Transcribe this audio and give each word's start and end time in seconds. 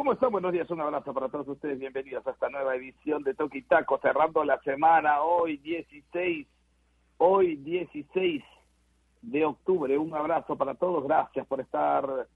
¿Cómo 0.00 0.14
están? 0.14 0.32
Buenos 0.32 0.52
días, 0.52 0.70
un 0.70 0.80
abrazo 0.80 1.12
para 1.12 1.28
todos 1.28 1.46
ustedes. 1.46 1.78
Bienvenidos 1.78 2.26
a 2.26 2.30
esta 2.30 2.48
nueva 2.48 2.74
edición 2.74 3.22
de 3.22 3.34
Toki 3.34 3.60
Taco, 3.60 3.98
cerrando 4.00 4.42
la 4.44 4.58
semana 4.62 5.20
hoy 5.20 5.58
16, 5.58 6.46
hoy 7.18 7.56
16 7.56 8.42
de 9.20 9.44
octubre. 9.44 9.98
Un 9.98 10.14
abrazo 10.14 10.56
para 10.56 10.74
todos, 10.74 11.04
gracias 11.04 11.46
por 11.46 11.60
estar 11.60 12.26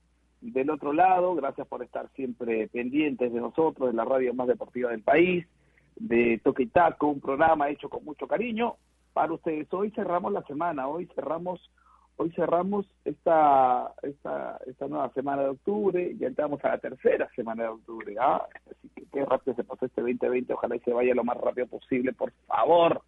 del 0.41 0.69
otro 0.69 0.93
lado, 0.93 1.33
gracias 1.33 1.65
por 1.65 1.81
estar 1.81 2.07
siempre 2.09 2.67
pendientes 2.67 3.33
de 3.33 3.41
nosotros, 3.41 3.89
de 3.89 3.95
la 3.95 4.05
radio 4.05 4.31
más 4.35 4.45
deportiva 4.45 4.91
del 4.91 5.01
país, 5.01 5.47
de 5.95 6.39
Toki 6.43 6.67
Taco, 6.67 7.07
un 7.07 7.19
programa 7.19 7.69
hecho 7.69 7.89
con 7.89 8.05
mucho 8.05 8.27
cariño 8.27 8.75
para 9.11 9.33
ustedes. 9.33 9.73
Hoy 9.73 9.89
cerramos 9.89 10.31
la 10.31 10.43
semana, 10.43 10.87
hoy 10.87 11.07
cerramos 11.15 11.71
hoy 12.17 12.31
cerramos 12.31 12.85
esta, 13.03 13.93
esta, 14.01 14.59
esta 14.65 14.87
nueva 14.87 15.11
semana 15.13 15.43
de 15.43 15.49
octubre, 15.49 16.15
ya 16.17 16.27
entramos 16.27 16.63
a 16.63 16.69
la 16.69 16.77
tercera 16.77 17.29
semana 17.35 17.63
de 17.63 17.69
octubre. 17.69 18.15
Ah, 18.19 18.45
así 18.69 18.89
que 18.95 19.05
qué 19.11 19.25
rápido 19.25 19.55
se 19.55 19.63
pasó 19.63 19.85
este 19.85 20.01
2020, 20.01 20.53
ojalá 20.53 20.75
y 20.75 20.79
se 20.79 20.93
vaya 20.93 21.13
lo 21.13 21.23
más 21.23 21.37
rápido 21.37 21.67
posible, 21.67 22.13
por 22.13 22.31
favor, 22.47 23.01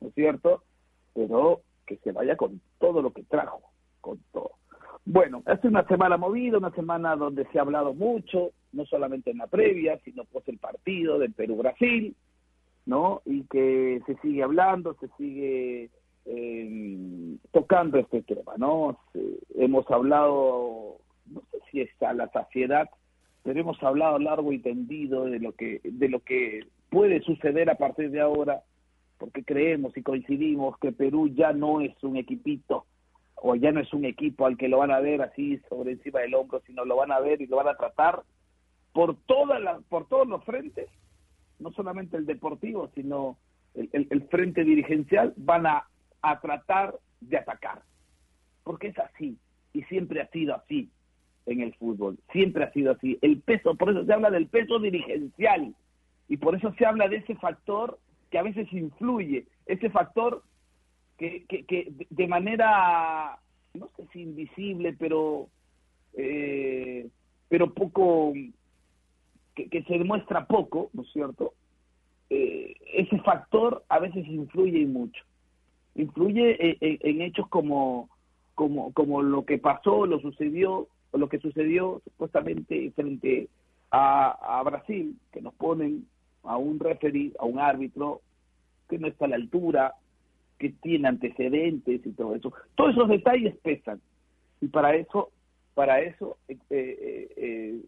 ¿no 0.00 0.08
es 0.08 0.14
cierto? 0.14 0.62
Pero 1.14 1.60
que 1.86 1.96
se 1.98 2.12
vaya 2.12 2.36
con 2.36 2.60
todo 2.78 3.02
lo 3.02 3.12
que 3.12 3.24
trajo, 3.24 3.62
con 4.00 4.18
todo. 4.32 4.52
Bueno, 5.04 5.42
es 5.46 5.64
una 5.64 5.84
semana 5.88 6.16
movida, 6.16 6.58
una 6.58 6.70
semana 6.70 7.16
donde 7.16 7.44
se 7.46 7.58
ha 7.58 7.62
hablado 7.62 7.92
mucho, 7.92 8.52
no 8.72 8.86
solamente 8.86 9.32
en 9.32 9.38
la 9.38 9.48
previa, 9.48 9.98
sino 10.04 10.24
pues 10.24 10.46
el 10.48 10.58
partido 10.58 11.18
del 11.18 11.32
Perú-Brasil, 11.32 12.14
¿no? 12.86 13.20
Y 13.24 13.42
que 13.44 14.00
se 14.06 14.16
sigue 14.18 14.44
hablando, 14.44 14.94
se 15.00 15.08
sigue 15.18 15.90
eh, 16.24 17.36
tocando 17.50 17.98
este 17.98 18.22
tema, 18.22 18.54
¿no? 18.56 18.98
hemos 19.54 19.90
hablado, 19.90 20.98
no 21.26 21.42
sé 21.50 21.58
si 21.70 21.80
es 21.80 22.02
a 22.02 22.12
la 22.12 22.28
saciedad, 22.30 22.88
pero 23.42 23.60
hemos 23.60 23.82
hablado 23.82 24.18
largo 24.18 24.52
y 24.52 24.60
tendido 24.60 25.24
de 25.24 25.40
lo 25.40 25.52
que 25.52 25.80
de 25.82 26.08
lo 26.08 26.20
que 26.20 26.66
puede 26.90 27.20
suceder 27.22 27.70
a 27.70 27.76
partir 27.76 28.10
de 28.10 28.20
ahora, 28.20 28.62
porque 29.18 29.44
creemos 29.44 29.96
y 29.96 30.02
coincidimos 30.02 30.78
que 30.78 30.92
Perú 30.92 31.28
ya 31.28 31.52
no 31.52 31.80
es 31.80 31.94
un 32.02 32.16
equipito 32.16 32.86
o 33.34 33.56
ya 33.56 33.72
no 33.72 33.80
es 33.80 33.92
un 33.92 34.04
equipo 34.04 34.46
al 34.46 34.56
que 34.56 34.68
lo 34.68 34.78
van 34.78 34.92
a 34.92 35.00
ver 35.00 35.22
así 35.22 35.58
sobre 35.68 35.92
encima 35.92 36.20
del 36.20 36.34
hombro, 36.34 36.62
sino 36.66 36.84
lo 36.84 36.96
van 36.96 37.10
a 37.10 37.18
ver 37.18 37.40
y 37.40 37.46
lo 37.46 37.56
van 37.56 37.68
a 37.68 37.76
tratar 37.76 38.22
por 38.92 39.16
todas 39.26 39.60
las 39.60 39.82
por 39.84 40.06
todos 40.06 40.28
los 40.28 40.44
frentes, 40.44 40.88
no 41.58 41.72
solamente 41.72 42.16
el 42.16 42.26
deportivo, 42.26 42.90
sino 42.94 43.38
el, 43.74 43.88
el 43.92 44.22
frente 44.28 44.64
dirigencial, 44.64 45.32
van 45.36 45.66
a 45.66 45.84
a 46.22 46.40
tratar 46.40 46.94
de 47.20 47.36
atacar. 47.36 47.82
Porque 48.64 48.88
es 48.88 48.98
así, 48.98 49.36
y 49.72 49.82
siempre 49.84 50.20
ha 50.20 50.28
sido 50.28 50.54
así 50.54 50.88
en 51.46 51.60
el 51.60 51.74
fútbol, 51.74 52.18
siempre 52.30 52.64
ha 52.64 52.72
sido 52.72 52.92
así. 52.92 53.18
El 53.20 53.40
peso, 53.40 53.74
por 53.74 53.90
eso 53.90 54.04
se 54.04 54.12
habla 54.12 54.30
del 54.30 54.46
peso 54.46 54.78
dirigencial, 54.78 55.74
y 56.28 56.36
por 56.36 56.54
eso 56.54 56.72
se 56.78 56.86
habla 56.86 57.08
de 57.08 57.16
ese 57.16 57.34
factor 57.34 57.98
que 58.30 58.38
a 58.38 58.42
veces 58.42 58.72
influye, 58.72 59.46
ese 59.66 59.90
factor 59.90 60.42
que, 61.18 61.44
que, 61.44 61.92
de 62.08 62.26
manera, 62.26 63.38
no 63.74 63.90
sé 63.96 64.06
si 64.12 64.22
invisible, 64.22 64.94
pero, 64.98 65.48
eh, 66.14 67.08
pero 67.48 67.74
poco, 67.74 68.32
que, 69.54 69.82
se 69.82 69.98
demuestra 69.98 70.46
poco, 70.46 70.90
¿no 70.94 71.02
es 71.02 71.12
cierto? 71.12 71.54
Eh, 72.30 72.74
ese 72.94 73.18
factor 73.20 73.84
a 73.88 73.98
veces 73.98 74.26
influye 74.26 74.78
y 74.78 74.86
mucho 74.86 75.22
influye 75.94 76.76
en, 76.80 77.22
hechos 77.22 77.48
como, 77.48 78.08
como, 78.54 78.92
como 78.92 79.22
lo 79.22 79.44
que 79.44 79.58
pasó, 79.58 80.06
lo 80.06 80.20
sucedió, 80.20 80.88
o 81.10 81.18
lo 81.18 81.28
que 81.28 81.38
sucedió 81.38 82.00
supuestamente 82.04 82.90
frente 82.92 83.48
a, 83.90 84.58
a 84.58 84.62
Brasil, 84.62 85.16
que 85.32 85.42
nos 85.42 85.54
ponen 85.54 86.06
a 86.44 86.56
un 86.56 86.78
referee, 86.80 87.32
a 87.38 87.44
un 87.44 87.58
árbitro 87.58 88.20
que 88.88 88.98
no 88.98 89.08
está 89.08 89.26
a 89.26 89.28
la 89.28 89.36
altura, 89.36 89.94
que 90.58 90.70
tiene 90.70 91.08
antecedentes 91.08 92.00
y 92.04 92.12
todo 92.12 92.34
eso. 92.34 92.52
Todos 92.74 92.92
esos 92.92 93.08
detalles 93.08 93.56
pesan. 93.62 94.00
Y 94.60 94.68
para 94.68 94.94
eso, 94.94 95.30
para 95.74 96.00
eso 96.00 96.36
eh, 96.48 96.56
eh, 96.70 97.28
eh, 97.36 97.80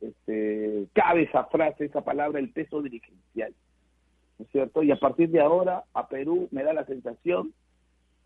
este, 0.00 0.86
cabe 0.92 1.22
esa 1.22 1.44
frase, 1.44 1.84
esa 1.84 2.02
palabra, 2.02 2.40
el 2.40 2.50
peso 2.50 2.82
dirigencial. 2.82 3.54
¿No 4.38 4.44
es 4.44 4.50
cierto? 4.50 4.82
Y 4.82 4.90
a 4.90 4.98
partir 4.98 5.30
de 5.30 5.40
ahora 5.40 5.84
a 5.94 6.08
Perú 6.08 6.48
me 6.50 6.62
da 6.62 6.72
la 6.72 6.84
sensación, 6.84 7.52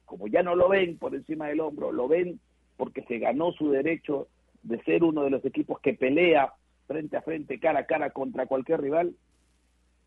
como 0.04 0.26
ya 0.26 0.42
no 0.42 0.56
lo 0.56 0.68
ven 0.68 0.98
por 0.98 1.14
encima 1.14 1.48
del 1.48 1.60
hombro, 1.60 1.92
lo 1.92 2.08
ven 2.08 2.40
porque 2.76 3.02
se 3.04 3.18
ganó 3.18 3.52
su 3.52 3.70
derecho 3.70 4.28
de 4.62 4.82
ser 4.82 5.04
uno 5.04 5.22
de 5.22 5.30
los 5.30 5.44
equipos 5.44 5.80
que 5.80 5.94
pelea 5.94 6.52
frente 6.86 7.16
a 7.16 7.22
frente, 7.22 7.60
cara 7.60 7.80
a 7.80 7.86
cara 7.86 8.10
contra 8.10 8.46
cualquier 8.46 8.80
rival, 8.80 9.14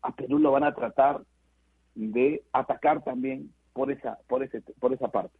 a 0.02 0.14
Perú 0.14 0.38
lo 0.38 0.52
van 0.52 0.64
a 0.64 0.74
tratar 0.74 1.22
de 1.94 2.42
atacar 2.52 3.02
también 3.02 3.50
por 3.72 3.90
esa, 3.90 4.18
por 4.28 4.42
ese, 4.42 4.60
por 4.78 4.92
esa 4.92 5.08
parte, 5.08 5.36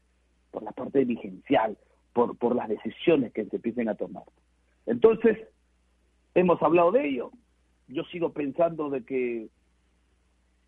por 0.51 0.63
la 0.63 0.73
parte 0.73 1.01
dirigencial, 1.01 1.77
por, 2.15 2.37
por 2.39 2.57
las 2.57 2.69
decisiones 2.69 3.33
que 3.33 3.45
se 3.45 3.57
empiecen 3.57 3.89
a 3.89 3.95
tomar. 3.95 4.25
Entonces, 4.87 5.39
hemos 6.35 6.63
hablado 6.63 6.93
de 6.93 7.09
ello. 7.09 7.31
Yo 7.89 8.05
sigo 8.05 8.33
pensando 8.33 8.89
de 8.89 9.05
que 9.05 9.49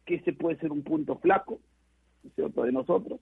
que 0.07 0.15
ese 0.17 0.33
puede 0.33 0.57
ser 0.59 0.73
un 0.73 0.83
punto 0.83 1.17
flaco, 1.17 1.59
¿cierto?, 2.35 2.63
de 2.63 2.73
nosotros, 2.73 3.21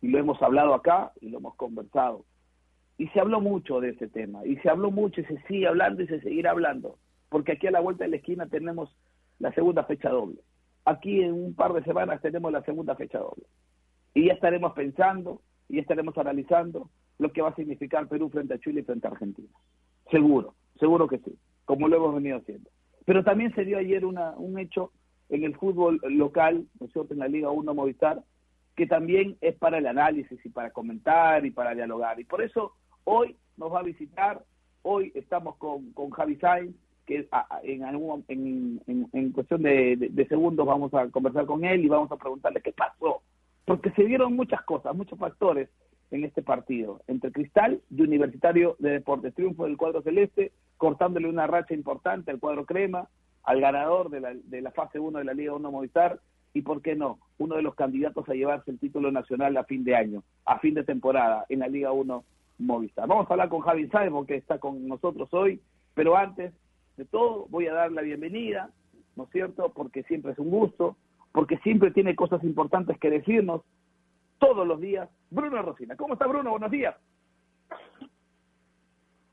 y 0.00 0.08
lo 0.08 0.18
hemos 0.18 0.40
hablado 0.42 0.74
acá 0.74 1.12
y 1.20 1.30
lo 1.30 1.38
hemos 1.38 1.56
conversado. 1.56 2.24
Y 2.98 3.08
se 3.08 3.18
habló 3.18 3.40
mucho 3.40 3.80
de 3.80 3.90
ese 3.90 4.06
tema, 4.08 4.46
y 4.46 4.56
se 4.58 4.68
habló 4.68 4.90
mucho 4.90 5.20
y 5.20 5.24
se 5.24 5.42
sigue 5.48 5.66
hablando 5.66 6.02
y 6.02 6.06
se 6.06 6.20
seguirá 6.20 6.52
hablando, 6.52 6.98
porque 7.30 7.52
aquí 7.52 7.66
a 7.66 7.72
la 7.72 7.80
vuelta 7.80 8.04
de 8.04 8.10
la 8.10 8.16
esquina 8.16 8.46
tenemos 8.46 8.94
la 9.40 9.52
segunda 9.52 9.84
fecha 9.84 10.10
doble. 10.10 10.40
Aquí 10.84 11.22
en 11.22 11.32
un 11.32 11.54
par 11.54 11.72
de 11.72 11.82
semanas 11.82 12.20
tenemos 12.20 12.52
la 12.52 12.62
segunda 12.62 12.94
fecha 12.94 13.18
doble. 13.18 13.44
Y 14.12 14.26
ya 14.26 14.34
estaremos 14.34 14.74
pensando 14.74 15.40
y 15.68 15.76
ya 15.76 15.80
estaremos 15.80 16.16
analizando 16.18 16.90
lo 17.18 17.32
que 17.32 17.42
va 17.42 17.48
a 17.48 17.54
significar 17.56 18.06
Perú 18.06 18.28
frente 18.28 18.54
a 18.54 18.58
Chile 18.58 18.80
y 18.80 18.84
frente 18.84 19.06
a 19.06 19.10
Argentina. 19.10 19.48
Seguro, 20.10 20.54
seguro 20.78 21.08
que 21.08 21.18
sí, 21.18 21.36
como 21.64 21.88
lo 21.88 21.96
hemos 21.96 22.14
venido 22.14 22.36
haciendo. 22.36 22.70
Pero 23.06 23.24
también 23.24 23.54
se 23.54 23.64
dio 23.64 23.78
ayer 23.78 24.04
una, 24.04 24.32
un 24.32 24.58
hecho 24.58 24.92
en 25.28 25.44
el 25.44 25.56
fútbol 25.56 26.00
local, 26.04 26.66
¿no 26.80 27.06
en 27.10 27.18
la 27.18 27.28
Liga 27.28 27.50
1 27.50 27.74
Movistar, 27.74 28.22
que 28.76 28.86
también 28.86 29.36
es 29.40 29.54
para 29.56 29.78
el 29.78 29.86
análisis 29.86 30.38
y 30.44 30.48
para 30.48 30.70
comentar 30.70 31.44
y 31.46 31.50
para 31.50 31.74
dialogar. 31.74 32.18
Y 32.20 32.24
por 32.24 32.42
eso 32.42 32.72
hoy 33.04 33.36
nos 33.56 33.72
va 33.72 33.80
a 33.80 33.84
visitar, 33.84 34.44
hoy 34.82 35.12
estamos 35.14 35.56
con, 35.56 35.92
con 35.92 36.10
Javi 36.10 36.36
Sainz, 36.36 36.74
que 37.06 37.28
en, 37.62 37.84
algún, 37.84 38.24
en, 38.28 38.80
en, 38.86 39.32
cuestión 39.32 39.62
de, 39.62 40.26
segundos 40.28 40.66
vamos 40.66 40.92
a 40.94 41.08
conversar 41.08 41.44
con 41.44 41.64
él 41.64 41.84
y 41.84 41.88
vamos 41.88 42.10
a 42.10 42.16
preguntarle 42.16 42.62
qué 42.62 42.72
pasó. 42.72 43.22
Porque 43.64 43.90
se 43.92 44.04
dieron 44.04 44.34
muchas 44.34 44.62
cosas, 44.62 44.94
muchos 44.94 45.18
factores 45.18 45.68
en 46.10 46.24
este 46.24 46.42
partido, 46.42 47.00
entre 47.06 47.32
Cristal 47.32 47.80
y 47.90 48.02
Universitario 48.02 48.76
de 48.78 48.90
Deportes. 48.90 49.34
Triunfo 49.34 49.64
del 49.64 49.76
cuadro 49.76 50.02
celeste, 50.02 50.52
cortándole 50.76 51.28
una 51.28 51.46
racha 51.46 51.74
importante 51.74 52.30
al 52.30 52.40
cuadro 52.40 52.64
crema, 52.64 53.08
al 53.44 53.60
ganador 53.60 54.10
de 54.10 54.20
la, 54.20 54.34
de 54.34 54.60
la 54.62 54.70
fase 54.72 54.98
1 54.98 55.18
de 55.18 55.24
la 55.24 55.34
Liga 55.34 55.54
1 55.54 55.70
Movistar 55.70 56.18
y, 56.52 56.62
¿por 56.62 56.82
qué 56.82 56.94
no?, 56.94 57.18
uno 57.38 57.56
de 57.56 57.62
los 57.62 57.74
candidatos 57.74 58.28
a 58.28 58.34
llevarse 58.34 58.70
el 58.70 58.78
título 58.78 59.10
nacional 59.10 59.56
a 59.56 59.64
fin 59.64 59.84
de 59.84 59.96
año, 59.96 60.22
a 60.44 60.58
fin 60.60 60.74
de 60.74 60.84
temporada 60.84 61.44
en 61.48 61.58
la 61.60 61.68
Liga 61.68 61.92
1 61.92 62.24
Movistar. 62.58 63.08
Vamos 63.08 63.28
a 63.28 63.34
hablar 63.34 63.48
con 63.48 63.60
Javi 63.60 63.88
Saimo, 63.88 64.24
que 64.26 64.36
está 64.36 64.58
con 64.58 64.86
nosotros 64.88 65.28
hoy, 65.32 65.60
pero 65.94 66.16
antes 66.16 66.54
de 66.96 67.04
todo 67.04 67.46
voy 67.50 67.66
a 67.66 67.74
dar 67.74 67.92
la 67.92 68.02
bienvenida, 68.02 68.70
¿no 69.16 69.24
es 69.24 69.30
cierto?, 69.30 69.72
porque 69.74 70.04
siempre 70.04 70.32
es 70.32 70.38
un 70.38 70.50
gusto, 70.50 70.96
porque 71.32 71.58
siempre 71.58 71.90
tiene 71.90 72.14
cosas 72.14 72.42
importantes 72.44 72.98
que 72.98 73.10
decirnos 73.10 73.62
todos 74.38 74.66
los 74.66 74.80
días. 74.80 75.08
Bruno 75.30 75.60
Rosina. 75.62 75.96
¿Cómo 75.96 76.14
está 76.14 76.26
Bruno? 76.26 76.50
Buenos 76.50 76.70
días. 76.70 76.94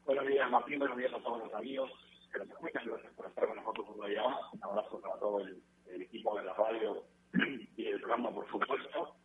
Buenos 0.06 0.28
días, 0.28 0.50
Martín. 0.50 0.80
Buenos 0.80 0.98
días 0.98 1.14
a 1.14 1.20
todos 1.20 1.44
los 1.44 1.54
amigos 1.54 1.92
que 2.32 2.40
nos 2.40 2.50
escuchan, 2.50 2.86
gracias 2.86 3.14
por 3.14 3.28
estar 3.28 3.48
con 3.48 3.56
nosotros 3.58 3.88
un 3.90 4.08
día 4.08 4.24
más. 4.24 4.54
Un 4.54 4.64
abrazo 4.64 5.02
para 5.02 5.20
todo 5.20 5.40
el, 5.42 5.62
equipo 6.02 6.38
de 6.38 6.46
la 6.46 6.54
radio 6.54 7.04
y 7.78 7.86
el 7.86 8.00
programa, 8.00 8.32
por 8.32 8.50
supuesto. 8.50 9.16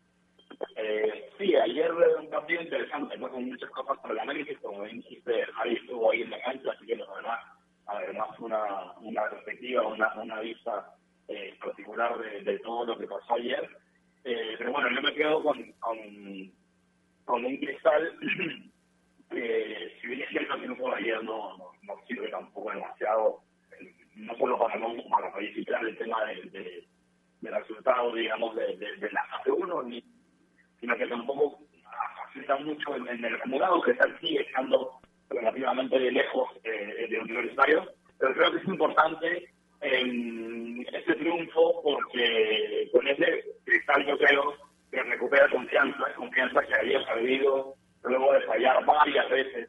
Eh, 0.76 1.30
sí, 1.38 1.54
ayer 1.54 1.92
un 1.92 2.28
partido 2.28 2.62
interesante, 2.62 3.16
¿no? 3.16 3.30
con 3.30 3.48
muchas 3.48 3.70
cosas 3.70 3.98
para 3.98 4.14
el 4.14 4.20
análisis, 4.20 4.58
como 4.58 4.82
bien 4.82 4.98
dijiste, 4.98 5.44
Javi 5.46 5.74
estuvo 5.74 6.10
ahí 6.10 6.22
en 6.22 6.30
la 6.30 6.42
cancha, 6.42 6.72
así 6.72 6.86
que 6.86 6.94
además, 6.94 7.40
además 7.86 8.28
una, 8.38 8.92
una 9.00 9.30
perspectiva, 9.30 9.86
una, 9.86 10.12
una 10.14 10.40
vista 10.40 10.94
eh, 11.28 11.56
particular 11.62 12.18
de, 12.18 12.42
de, 12.42 12.58
todo 12.60 12.84
lo 12.86 12.98
que 12.98 13.06
pasó 13.06 13.34
ayer. 13.34 13.68
Eh, 14.24 14.54
pero 14.58 14.72
bueno, 14.72 14.88
yo 14.94 15.02
me 15.02 15.14
quedo 15.14 15.42
con, 15.42 15.72
con, 15.72 16.52
con 17.24 17.44
un 17.44 17.56
cristal 17.58 18.18
que, 19.30 19.98
si 20.00 20.06
bien 20.08 20.22
es 20.22 20.28
cierto 20.30 20.60
que 20.60 20.66
no 20.66 20.76
fue 20.76 20.94
ayer, 20.96 21.22
no, 21.22 21.56
no 21.58 21.75
no 21.86 21.94
sirve 22.06 22.28
tampoco 22.28 22.70
demasiado, 22.70 23.40
no 24.14 24.36
solo 24.36 24.58
para, 24.58 24.76
no, 24.76 24.94
para 25.10 25.30
verificar 25.34 25.84
el 25.84 25.96
tema 25.96 26.24
de, 26.24 26.84
del 27.40 27.54
resultado, 27.54 28.14
digamos, 28.14 28.54
de, 28.56 28.76
de, 28.76 29.10
la 29.12 29.24
fase 29.26 29.50
1, 29.50 29.82
sino 30.80 30.96
que 30.96 31.06
tampoco 31.06 31.58
afecta 32.26 32.56
mucho 32.58 32.96
en, 32.96 33.24
el 33.24 33.34
acumulado, 33.34 33.82
que 33.82 33.96
sigue 34.20 34.42
estando 34.42 35.00
relativamente 35.28 35.98
de 35.98 36.12
lejos 36.12 36.50
eh, 36.64 37.06
de 37.10 37.18
universitario, 37.18 37.90
pero 38.18 38.34
creo 38.34 38.52
que 38.52 38.58
es 38.58 38.68
importante 38.68 39.50
este 39.80 41.14
triunfo 41.16 41.82
porque 41.82 42.88
con 42.92 43.06
ese 43.06 43.44
cristal 43.64 44.06
yo 44.06 44.18
creo 44.18 44.54
que 44.90 45.02
recupera 45.02 45.48
confianza, 45.50 46.14
confianza 46.16 46.62
que 46.62 46.74
había 46.74 47.04
perdido 47.06 47.74
luego 48.02 48.32
de 48.32 48.40
fallar 48.42 48.84
varias 48.84 49.28
veces 49.28 49.68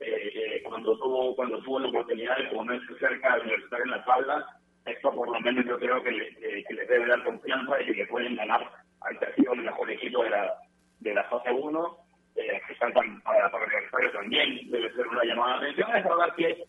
eh, 0.00 0.62
cuando 0.64 0.96
tuvo 0.98 1.34
cuando 1.36 1.58
tuvo 1.62 1.80
la 1.80 1.88
oportunidad 1.88 2.36
de 2.38 2.48
ponerse 2.48 2.98
cerca 2.98 3.34
del 3.34 3.42
universitario 3.42 3.84
en 3.84 3.90
la 3.90 3.96
espalda. 3.98 4.56
Esto 4.86 5.14
por 5.14 5.28
lo 5.28 5.40
menos 5.40 5.64
yo 5.66 5.78
creo 5.78 6.02
que, 6.02 6.10
le, 6.10 6.64
que 6.64 6.74
les 6.74 6.88
debe 6.88 7.06
dar 7.06 7.22
confianza 7.22 7.80
y 7.82 7.94
que 7.94 8.06
pueden 8.06 8.34
ganar. 8.36 8.70
Ha 9.02 9.34
sido 9.34 9.52
el 9.52 9.62
mejor 9.62 9.90
equipo 9.90 10.22
de 10.24 10.30
la, 10.30 10.54
de 11.00 11.14
la 11.14 11.24
fase 11.24 11.50
1, 11.50 11.96
eh, 12.36 12.60
que 12.66 12.74
saltan 12.76 13.20
para, 13.22 13.50
para 13.50 13.64
el 13.64 14.12
también, 14.12 14.70
debe 14.70 14.92
ser 14.94 15.06
una 15.06 15.24
llamada 15.24 15.60
de 15.60 15.70
atención. 15.70 15.96
Es 15.96 16.04
verdad 16.04 16.34
que 16.36 16.64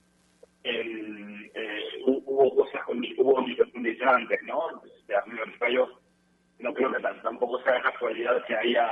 eh, 0.64 2.02
hubo 2.06 2.56
cosas, 2.56 2.82
hubo 2.88 3.36
condicionantes, 3.74 4.44
¿no? 4.44 4.82
De 5.08 5.16
universitario 5.26 6.02
no 6.62 6.74
creo 6.74 6.92
que 6.92 7.00
tampoco 7.24 7.62
sea 7.64 7.82
casualidad 7.82 8.44
que 8.46 8.56
haya 8.56 8.88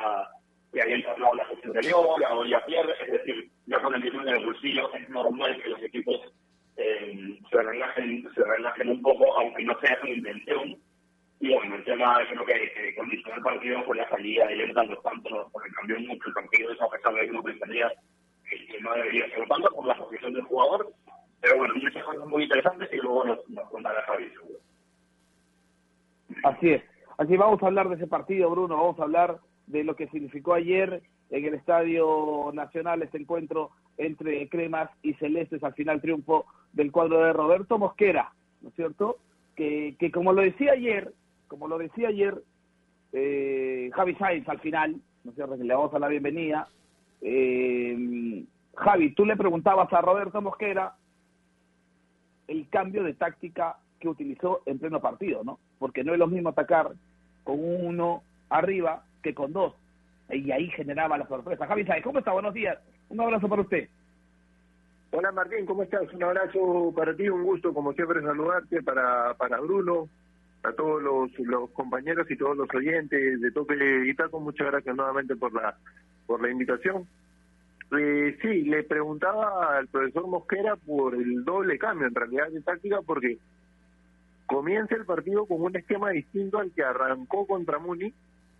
que 0.72 0.82
haya 0.82 0.96
entrado 0.96 1.34
la 1.34 1.48
sesión 1.50 1.76
anterior 1.76 2.48
ya 2.48 2.66
pierde, 2.66 2.94
es 3.06 3.12
decir, 3.12 3.50
ya 3.66 3.82
con 3.82 3.96
el 3.96 4.02
dinero 4.02 4.22
en 4.28 4.36
el 4.36 4.46
bolsillo 4.46 4.94
es 4.94 5.10
normal 5.10 5.62
que 5.62 5.70
los 5.70 5.82
equipos 5.82 6.34
eh, 6.78 7.40
se 7.50 7.62
relajen 7.62 8.30
se 8.34 8.44
relajen 8.44 8.90
un 8.90 9.02
poco, 9.02 9.38
aunque 9.40 9.64
no 9.64 9.80
sea 9.80 9.98
una 10.02 10.12
intención. 10.12 10.78
Y 11.42 11.54
bueno, 11.54 11.76
el 11.76 11.84
tema 11.86 12.20
creo 12.30 12.46
que, 12.46 12.72
que 12.74 12.96
condicionó 12.96 13.38
el 13.38 13.44
partido 13.44 13.86
por 13.86 13.96
la 13.96 14.10
salida 14.10 14.48
de 14.48 14.58
Jonathan 14.58 14.90
los 14.90 15.04
tanto 15.04 15.50
porque 15.52 15.72
cambió 15.72 16.00
mucho 16.02 16.28
el 16.28 16.34
partido, 16.34 16.72
eso 16.72 16.84
a 16.84 16.90
pesar 16.90 17.14
de 17.14 17.22
que 17.22 17.32
uno 17.32 17.44
pensaría 17.44 17.92
que, 18.50 18.82
no 18.82 18.94
debería 18.94 19.30
ser 19.30 19.48
tanto 19.48 19.70
por 19.70 19.86
la 19.86 19.96
posición 19.96 20.34
del 20.34 20.44
jugador. 20.44 20.92
Pero 21.42 21.58
bueno, 21.58 21.74
muchas 21.76 22.04
cosas 22.04 22.28
muy 22.28 22.44
interesantes 22.44 22.90
y 22.92 22.98
luego 22.98 23.24
nos, 23.24 23.50
nos 23.50 23.70
contará 23.70 24.02
Javi 24.04 24.30
seguro. 24.30 24.60
Así 26.44 26.72
es. 26.72 26.84
Así 27.18 27.38
vamos 27.38 27.62
a 27.64 27.68
hablar 27.68 27.90
de 27.90 27.96
ese 27.96 28.08
partido, 28.08 28.50
Bruno, 28.50 28.76
vamos 28.76 29.00
a 29.00 29.04
hablar 29.04 29.40
de 29.70 29.84
lo 29.84 29.96
que 29.96 30.08
significó 30.08 30.54
ayer 30.54 31.02
en 31.30 31.46
el 31.46 31.54
Estadio 31.54 32.52
Nacional 32.54 33.02
este 33.02 33.20
encuentro 33.20 33.70
entre 33.98 34.50
cremas 34.50 34.90
y 35.04 35.14
celestes, 35.16 35.64
al 35.64 35.74
final 35.74 36.02
triunfo 36.02 36.46
del 36.74 36.92
cuadro 36.92 37.24
de 37.24 37.34
Roberto 37.34 37.78
Mosquera, 37.78 38.32
¿no 38.62 38.70
es 38.70 38.76
cierto? 38.76 39.18
Que, 39.56 39.96
que 40.00 40.12
como 40.12 40.34
lo 40.34 40.42
decía 40.42 40.72
ayer, 40.72 41.14
como 41.48 41.68
lo 41.68 41.78
decía 41.78 42.08
ayer 42.08 42.42
eh, 43.14 43.90
Javi 43.94 44.16
Sainz 44.16 44.48
al 44.50 44.60
final, 44.60 44.96
¿no 45.24 45.32
es 45.32 45.36
cierto? 45.36 45.58
Que 45.58 45.64
le 45.64 45.76
vamos 45.76 45.94
a 45.94 46.00
la 46.00 46.08
bienvenida. 46.08 46.68
Eh, 47.22 48.44
Javi, 48.76 49.14
tú 49.14 49.26
le 49.26 49.36
preguntabas 49.36 49.92
a 49.94 50.02
Roberto 50.02 50.42
Mosquera 50.42 50.96
el 52.48 52.68
cambio 52.70 53.04
de 53.04 53.14
táctica 53.14 53.78
que 54.00 54.08
utilizó 54.08 54.62
en 54.66 54.80
pleno 54.80 55.02
partido, 55.02 55.44
¿no? 55.44 55.60
Porque 55.78 56.04
no 56.04 56.14
es 56.14 56.20
lo 56.20 56.28
mismo 56.28 56.50
atacar 56.50 56.94
con 57.44 57.58
uno 57.60 58.24
arriba 58.50 59.04
que 59.22 59.34
con 59.34 59.54
dos. 59.54 59.76
Y 60.30 60.52
ahí 60.52 60.70
generaba 60.72 61.18
la 61.18 61.28
sorpresa. 61.28 61.66
Javi 61.66 61.86
¿cómo 62.04 62.20
está? 62.20 62.32
Buenos 62.32 62.54
días. 62.54 62.78
Un 63.10 63.22
abrazo 63.22 63.48
para 63.50 63.64
usted. 63.64 63.90
Hola 65.12 65.32
Martín, 65.32 65.66
¿cómo 65.66 65.82
estás? 65.82 66.14
Un 66.14 66.24
abrazo 66.24 66.94
para 66.96 67.16
ti, 67.16 67.28
un 67.30 67.44
gusto 67.44 67.74
como 67.74 67.94
siempre 67.94 68.22
saludarte, 68.22 68.84
para, 68.84 69.34
para 69.34 69.60
Bruno, 69.60 70.08
a 70.62 70.72
todos 70.74 71.02
los, 71.02 71.40
los 71.40 71.72
compañeros 71.72 72.30
y 72.30 72.38
todos 72.38 72.56
los 72.56 72.68
oyentes 72.76 73.42
de 73.42 73.52
Toque 73.52 73.76
y 74.06 74.14
Taco, 74.14 74.40
muchas 74.40 74.68
gracias 74.68 74.96
nuevamente 74.96 75.36
por 75.36 75.52
la, 75.52 75.76
por 76.28 76.42
la 76.44 76.52
invitación. 76.52 77.08
Eh, 77.98 78.38
sí, 78.40 78.66
le 78.66 78.84
preguntaba 78.84 79.78
al 79.78 79.88
profesor 79.88 80.28
Mosquera 80.28 80.76
por 80.76 81.16
el 81.16 81.44
doble 81.44 81.80
cambio 81.80 82.06
en 82.06 82.14
realidad 82.14 82.50
de 82.50 82.62
táctica 82.62 83.00
porque 83.04 83.40
comienza 84.46 84.96
el 84.96 85.06
partido 85.06 85.48
con 85.48 85.62
un 85.62 85.76
esquema 85.76 86.12
distinto 86.12 86.60
al 86.60 86.72
que 86.72 86.84
arrancó 86.84 87.48
contra 87.48 87.80
Muni, 87.80 88.14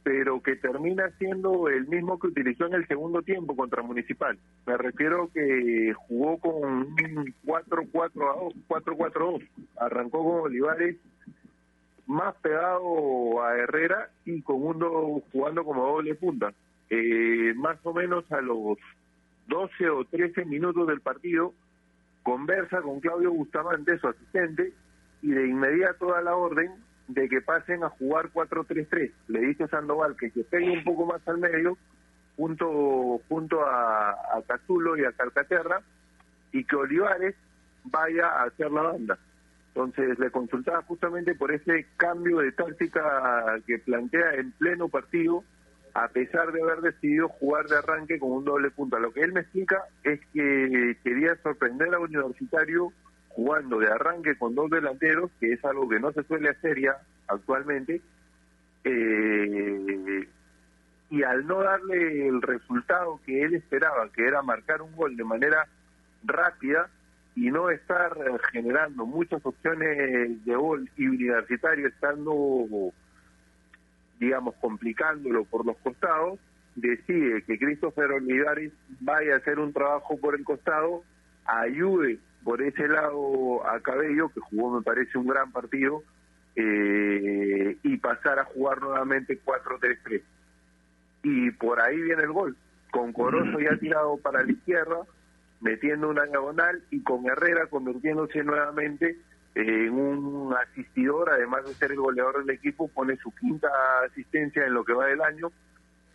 pero 0.04 0.42
que 0.42 0.56
termina 0.56 1.10
siendo 1.18 1.70
el 1.70 1.88
mismo 1.88 2.20
que 2.20 2.28
utilizó 2.28 2.66
en 2.66 2.74
el 2.74 2.86
segundo 2.88 3.22
tiempo 3.22 3.56
contra 3.56 3.84
Municipal. 3.84 4.38
Me 4.66 4.76
refiero 4.78 5.30
que 5.34 5.94
jugó 6.08 6.38
con 6.38 6.64
un 6.64 6.96
4-4-2, 7.46 9.48
arrancó 9.78 10.24
con 10.24 10.42
Olivares 10.42 10.98
más 12.08 12.36
pegado 12.38 13.44
a 13.44 13.58
Herrera 13.58 14.10
y 14.26 14.42
con 14.42 14.64
uno 14.64 15.22
jugando 15.32 15.64
como 15.64 15.86
doble 15.86 16.16
punta. 16.16 16.52
Eh, 16.90 17.54
más 17.56 17.78
o 17.84 17.94
menos 17.94 18.30
a 18.32 18.42
los 18.42 18.80
12 19.48 19.90
o 19.90 20.06
13 20.06 20.46
minutos 20.46 20.88
del 20.88 21.02
partido, 21.02 21.54
conversa 22.24 22.82
con 22.82 23.00
Claudio 23.00 23.32
Bustamante, 23.32 24.00
su 24.00 24.08
asistente, 24.08 24.74
y 25.22 25.32
de 25.32 25.48
inmediato 25.48 26.12
da 26.12 26.22
la 26.22 26.36
orden 26.36 26.72
de 27.10 27.28
que 27.28 27.42
pasen 27.42 27.84
a 27.84 27.90
jugar 27.90 28.30
4-3-3. 28.32 29.12
Le 29.28 29.40
dice 29.42 29.68
Sandoval 29.68 30.16
que 30.16 30.30
se 30.30 30.44
pegue 30.44 30.70
un 30.70 30.84
poco 30.84 31.06
más 31.06 31.28
al 31.28 31.40
medio, 31.40 31.78
junto, 32.38 33.20
junto 33.28 33.66
a, 33.66 34.12
a 34.12 34.42
Cazulo 34.48 34.96
y 34.96 35.04
a 35.04 35.12
Calcaterra, 35.12 35.82
y 36.52 36.64
que 36.64 36.76
Olivares 36.76 37.36
vaya 37.84 38.28
a 38.28 38.44
hacer 38.44 38.72
la 38.72 38.84
banda. 38.84 39.18
Entonces 39.70 40.20
le 40.20 40.30
consultaba 40.30 40.84
justamente 40.84 41.34
por 41.34 41.52
ese 41.52 41.88
cambio 41.98 42.40
de 42.40 42.52
táctica 42.52 43.60
que 43.66 43.80
plantea 43.80 44.36
en 44.36 44.52
pleno 44.52 44.88
partido, 44.88 45.44
a 45.96 46.08
pesar 46.10 46.52
de 46.52 46.62
haber 46.62 46.82
decidido 46.82 47.30
jugar 47.30 47.66
de 47.66 47.78
arranque 47.78 48.20
con 48.20 48.32
un 48.32 48.46
doble 48.46 48.70
punto. 48.70 49.00
Lo 49.00 49.12
que 49.12 49.22
él 49.22 49.34
me 49.34 49.42
explica 49.42 49.84
es 50.04 50.20
que 50.32 50.96
quería 51.04 51.36
sorprender 51.42 51.94
a 51.94 52.00
Universitario 52.00 52.94
jugando 53.40 53.80
de 53.80 53.88
arranque 53.88 54.36
con 54.36 54.54
dos 54.54 54.70
delanteros, 54.70 55.32
que 55.40 55.54
es 55.54 55.64
algo 55.64 55.88
que 55.88 56.00
no 56.00 56.12
se 56.12 56.24
suele 56.24 56.50
hacer 56.50 56.78
ya 56.78 56.98
actualmente, 57.28 58.02
eh, 58.84 60.28
y 61.10 61.24
al 61.24 61.48
no 61.48 61.64
darle 61.64 62.28
el 62.28 62.42
resultado 62.42 63.22
que 63.26 63.44
él 63.44 63.56
esperaba, 63.56 64.10
que 64.12 64.28
era 64.28 64.42
marcar 64.42 64.82
un 64.82 64.94
gol 64.94 65.16
de 65.16 65.24
manera 65.24 65.66
rápida 66.24 66.90
y 67.34 67.50
no 67.50 67.70
estar 67.70 68.12
generando 68.52 69.06
muchas 69.06 69.44
opciones 69.46 70.44
de 70.44 70.56
gol 70.56 70.90
y 70.98 71.08
universitario 71.08 71.88
estando, 71.88 72.92
digamos, 74.20 74.54
complicándolo 74.56 75.46
por 75.46 75.66
los 75.66 75.78
costados, 75.78 76.40
decide 76.76 77.42
que 77.44 77.58
Christopher 77.58 78.12
Olivares 78.12 78.74
vaya 79.00 79.36
a 79.36 79.38
hacer 79.38 79.60
un 79.60 79.72
trabajo 79.72 80.18
por 80.18 80.36
el 80.36 80.44
costado, 80.44 81.04
ayude 81.46 82.20
por 82.44 82.62
ese 82.62 82.88
lado 82.88 83.68
a 83.68 83.80
Cabello, 83.82 84.30
que 84.30 84.40
jugó 84.40 84.78
me 84.78 84.84
parece 84.84 85.18
un 85.18 85.28
gran 85.28 85.52
partido, 85.52 86.04
eh, 86.56 87.78
y 87.84 87.98
pasar 87.98 88.40
a 88.40 88.46
jugar 88.46 88.82
nuevamente 88.82 89.40
4-3-3. 89.44 90.22
Y 91.24 91.52
por 91.52 91.82
ahí 91.82 92.02
viene 92.02 92.24
el 92.24 92.32
gol, 92.32 92.56
con 92.92 93.14
Corozo 93.14 93.60
ya 93.60 93.78
tirado 93.78 94.18
para 94.18 94.44
la 94.44 94.52
izquierda, 94.52 94.98
metiendo 95.62 96.10
una 96.10 96.26
diagonal, 96.26 96.84
y 96.90 97.02
con 97.04 97.26
Herrera 97.26 97.68
convirtiéndose 97.68 98.44
nuevamente 98.44 99.18
en 99.56 99.94
un 99.94 100.54
asistidor, 100.54 101.30
además 101.30 101.66
de 101.66 101.74
ser 101.74 101.92
el 101.92 102.00
goleador 102.00 102.46
del 102.46 102.56
equipo, 102.56 102.88
pone 102.88 103.18
su 103.18 103.32
quinta 103.32 103.70
asistencia 104.06 104.66
en 104.66 104.74
lo 104.74 104.84
que 104.84 104.94
va 104.94 105.08
del 105.08 105.22
año. 105.22 105.52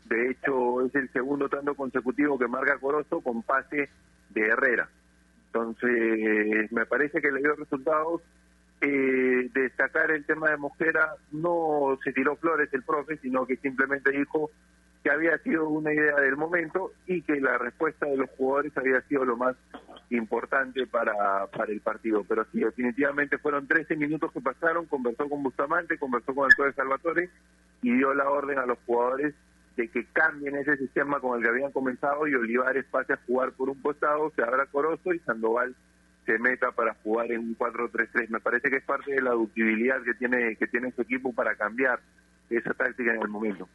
De 0.07 0.31
hecho, 0.31 0.85
es 0.85 0.95
el 0.95 1.11
segundo 1.13 1.49
tanto 1.49 1.75
consecutivo 1.75 2.39
que 2.39 2.49
marca 2.49 2.79
Corozo 2.79 3.21
con 3.21 3.43
pase 3.43 3.89
de 4.31 4.47
Herrera. 4.47 4.89
Entonces, 5.55 6.73
me 6.73 6.85
parece 6.85 7.21
que 7.21 7.31
le 7.31 7.41
dio 7.41 7.55
resultados. 7.55 8.23
Eh, 8.81 9.49
destacar 9.55 10.11
el 10.11 10.27
tema 10.27 10.51
de 10.51 10.57
Mosquera, 10.57 11.15
no 11.31 11.97
se 12.03 12.13
tiró 12.13 12.37
flores 12.37 12.69
el 12.73 12.83
profe, 12.83 13.17
sino 13.19 13.47
que 13.47 13.57
simplemente 13.57 14.11
dijo 14.11 14.51
que 15.03 15.11
había 15.11 15.39
sido 15.39 15.69
una 15.69 15.93
idea 15.93 16.17
del 16.17 16.37
momento 16.37 16.93
y 17.07 17.23
que 17.23 17.41
la 17.41 17.57
respuesta 17.57 18.07
de 18.07 18.17
los 18.17 18.31
jugadores 18.31 18.77
había 18.77 19.01
sido 19.03 19.25
lo 19.25 19.37
más 19.37 19.55
importante 20.11 20.87
para, 20.87 21.47
para 21.47 21.73
el 21.73 21.81
partido. 21.81 22.25
Pero 22.25 22.45
sí, 22.53 22.61
definitivamente 22.61 23.39
fueron 23.39 23.67
13 23.67 23.97
minutos 23.97 24.33
que 24.33 24.41
pasaron, 24.41 24.87
conversó 24.87 25.29
con 25.29 25.43
Bustamante, 25.43 25.99
conversó 25.99 26.35
con 26.35 26.49
de 26.49 26.73
Salvatore 26.73 27.31
y 27.81 27.93
dio 27.93 28.13
la 28.13 28.29
orden 28.29 28.59
a 28.59 28.67
los 28.67 28.79
jugadores 28.87 29.35
de 29.77 29.89
que 29.89 30.05
cambien 30.07 30.57
ese 30.57 30.77
sistema 30.77 31.21
con 31.21 31.37
el 31.37 31.43
que 31.43 31.51
habían 31.51 31.73
comenzado 31.73 32.27
y 32.27 32.35
Olivares 32.35 32.85
pase 32.91 33.15
a 33.15 33.21
jugar 33.27 33.53
por 33.53 33.71
un 33.71 33.81
costado, 33.81 34.31
se 34.37 34.43
abra 34.43 34.67
Corozo 34.67 35.13
y 35.13 35.19
Sandoval 35.21 35.75
se 36.25 36.39
meta 36.39 36.73
para 36.73 36.95
jugar 37.03 37.31
en 37.33 37.41
un 37.41 37.59
4-3-3. 37.59 38.29
Me 38.29 38.41
parece 38.41 38.71
que 38.71 38.77
es 38.77 38.85
parte 38.85 39.13
de 39.13 39.21
la 39.21 39.33
ductibilidad 39.33 40.03
que 40.03 40.15
tiene 40.15 40.57
que 40.57 40.67
tiene 40.67 40.93
su 40.93 41.03
equipo 41.03 41.33
para 41.35 41.55
cambiar 41.57 42.01
esa 42.51 42.73
táctica 42.73 43.15
en 43.15 43.23
el 43.23 43.29
momento. 43.29 43.69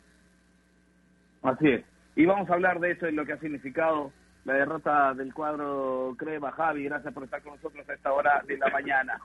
Así 1.44 1.70
es. 1.70 1.86
Y 2.16 2.26
vamos 2.26 2.50
a 2.50 2.54
hablar 2.54 2.80
de 2.80 2.92
eso 2.92 3.08
y 3.08 3.14
lo 3.14 3.26
que 3.26 3.34
ha 3.34 3.40
significado 3.40 4.12
la 4.46 4.54
derrota 4.54 5.14
del 5.14 5.34
cuadro 5.34 6.16
Crema. 6.18 6.52
Javi, 6.52 6.86
gracias 6.86 7.14
por 7.14 7.24
estar 7.24 7.42
con 7.42 7.54
nosotros 7.54 7.88
a 7.88 7.94
esta 7.94 8.12
hora 8.12 8.44
de 8.48 8.58
la 8.58 8.70
mañana. 8.70 9.20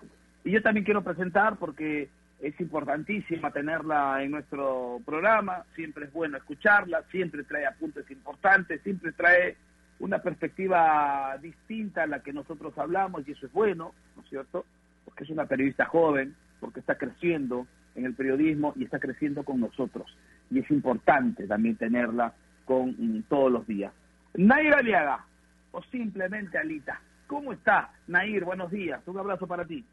Y 0.45 0.53
yo 0.53 0.63
también 0.63 0.85
quiero 0.85 1.03
presentar 1.03 1.57
porque 1.57 2.11
es 2.41 2.61
importantísima 2.61 3.51
tenerla 3.51 4.23
en 4.23 4.33
nuestro 4.33 5.01
programa, 5.05 5.65
siempre 5.75 6.07
es 6.07 6.13
bueno 6.13 6.37
escucharla, 6.37 7.03
siempre 7.11 7.45
trae 7.45 7.67
apuntes 7.67 8.11
importantes, 8.11 8.83
siempre 8.83 9.13
trae 9.13 9.57
una 10.01 10.19
perspectiva 10.19 11.37
distinta 11.41 12.03
a 12.03 12.07
la 12.07 12.21
que 12.21 12.33
nosotros 12.33 12.77
hablamos 12.77 13.27
y 13.27 13.33
eso 13.33 13.47
es 13.47 13.53
bueno, 13.53 13.95
¿no 14.17 14.23
es 14.23 14.29
cierto? 14.29 14.65
Porque 15.05 15.25
es 15.25 15.31
una 15.31 15.47
periodista 15.47 15.87
joven, 15.87 16.35
porque 16.61 16.81
está 16.81 16.97
creciendo 16.97 17.67
en 17.95 18.05
el 18.07 18.15
periodismo 18.15 18.73
y 18.77 18.85
está 18.85 18.99
creciendo 18.99 19.45
con 19.45 19.61
nosotros. 19.61 20.17
Y 20.51 20.59
es 20.59 20.71
importante 20.71 21.47
también 21.47 21.77
tenerla 21.77 22.35
con 22.65 22.91
mm, 22.91 23.23
todos 23.29 23.51
los 23.53 23.67
días. 23.67 23.93
Nair 24.35 24.75
Aliaga, 24.75 25.25
o 25.71 25.83
simplemente 25.85 26.59
Alita. 26.59 27.01
¿Cómo 27.27 27.53
está, 27.53 27.93
Nair? 28.07 28.45
Buenos 28.45 28.71
días. 28.71 29.01
Un 29.07 29.19
abrazo 29.19 29.47
para 29.47 29.65
ti. 29.65 29.85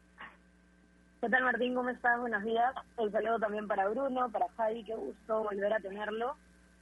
¿Qué 1.22 1.28
tal, 1.28 1.44
Martín? 1.44 1.72
¿Cómo 1.76 1.88
estás? 1.88 2.18
Buenos 2.18 2.42
días. 2.42 2.74
El 2.98 3.12
saludo 3.12 3.38
también 3.38 3.68
para 3.68 3.86
Bruno, 3.86 4.28
para 4.32 4.48
Javi, 4.56 4.82
qué 4.82 4.96
gusto 4.96 5.44
volver 5.44 5.72
a 5.72 5.78
tenerlo. 5.78 6.34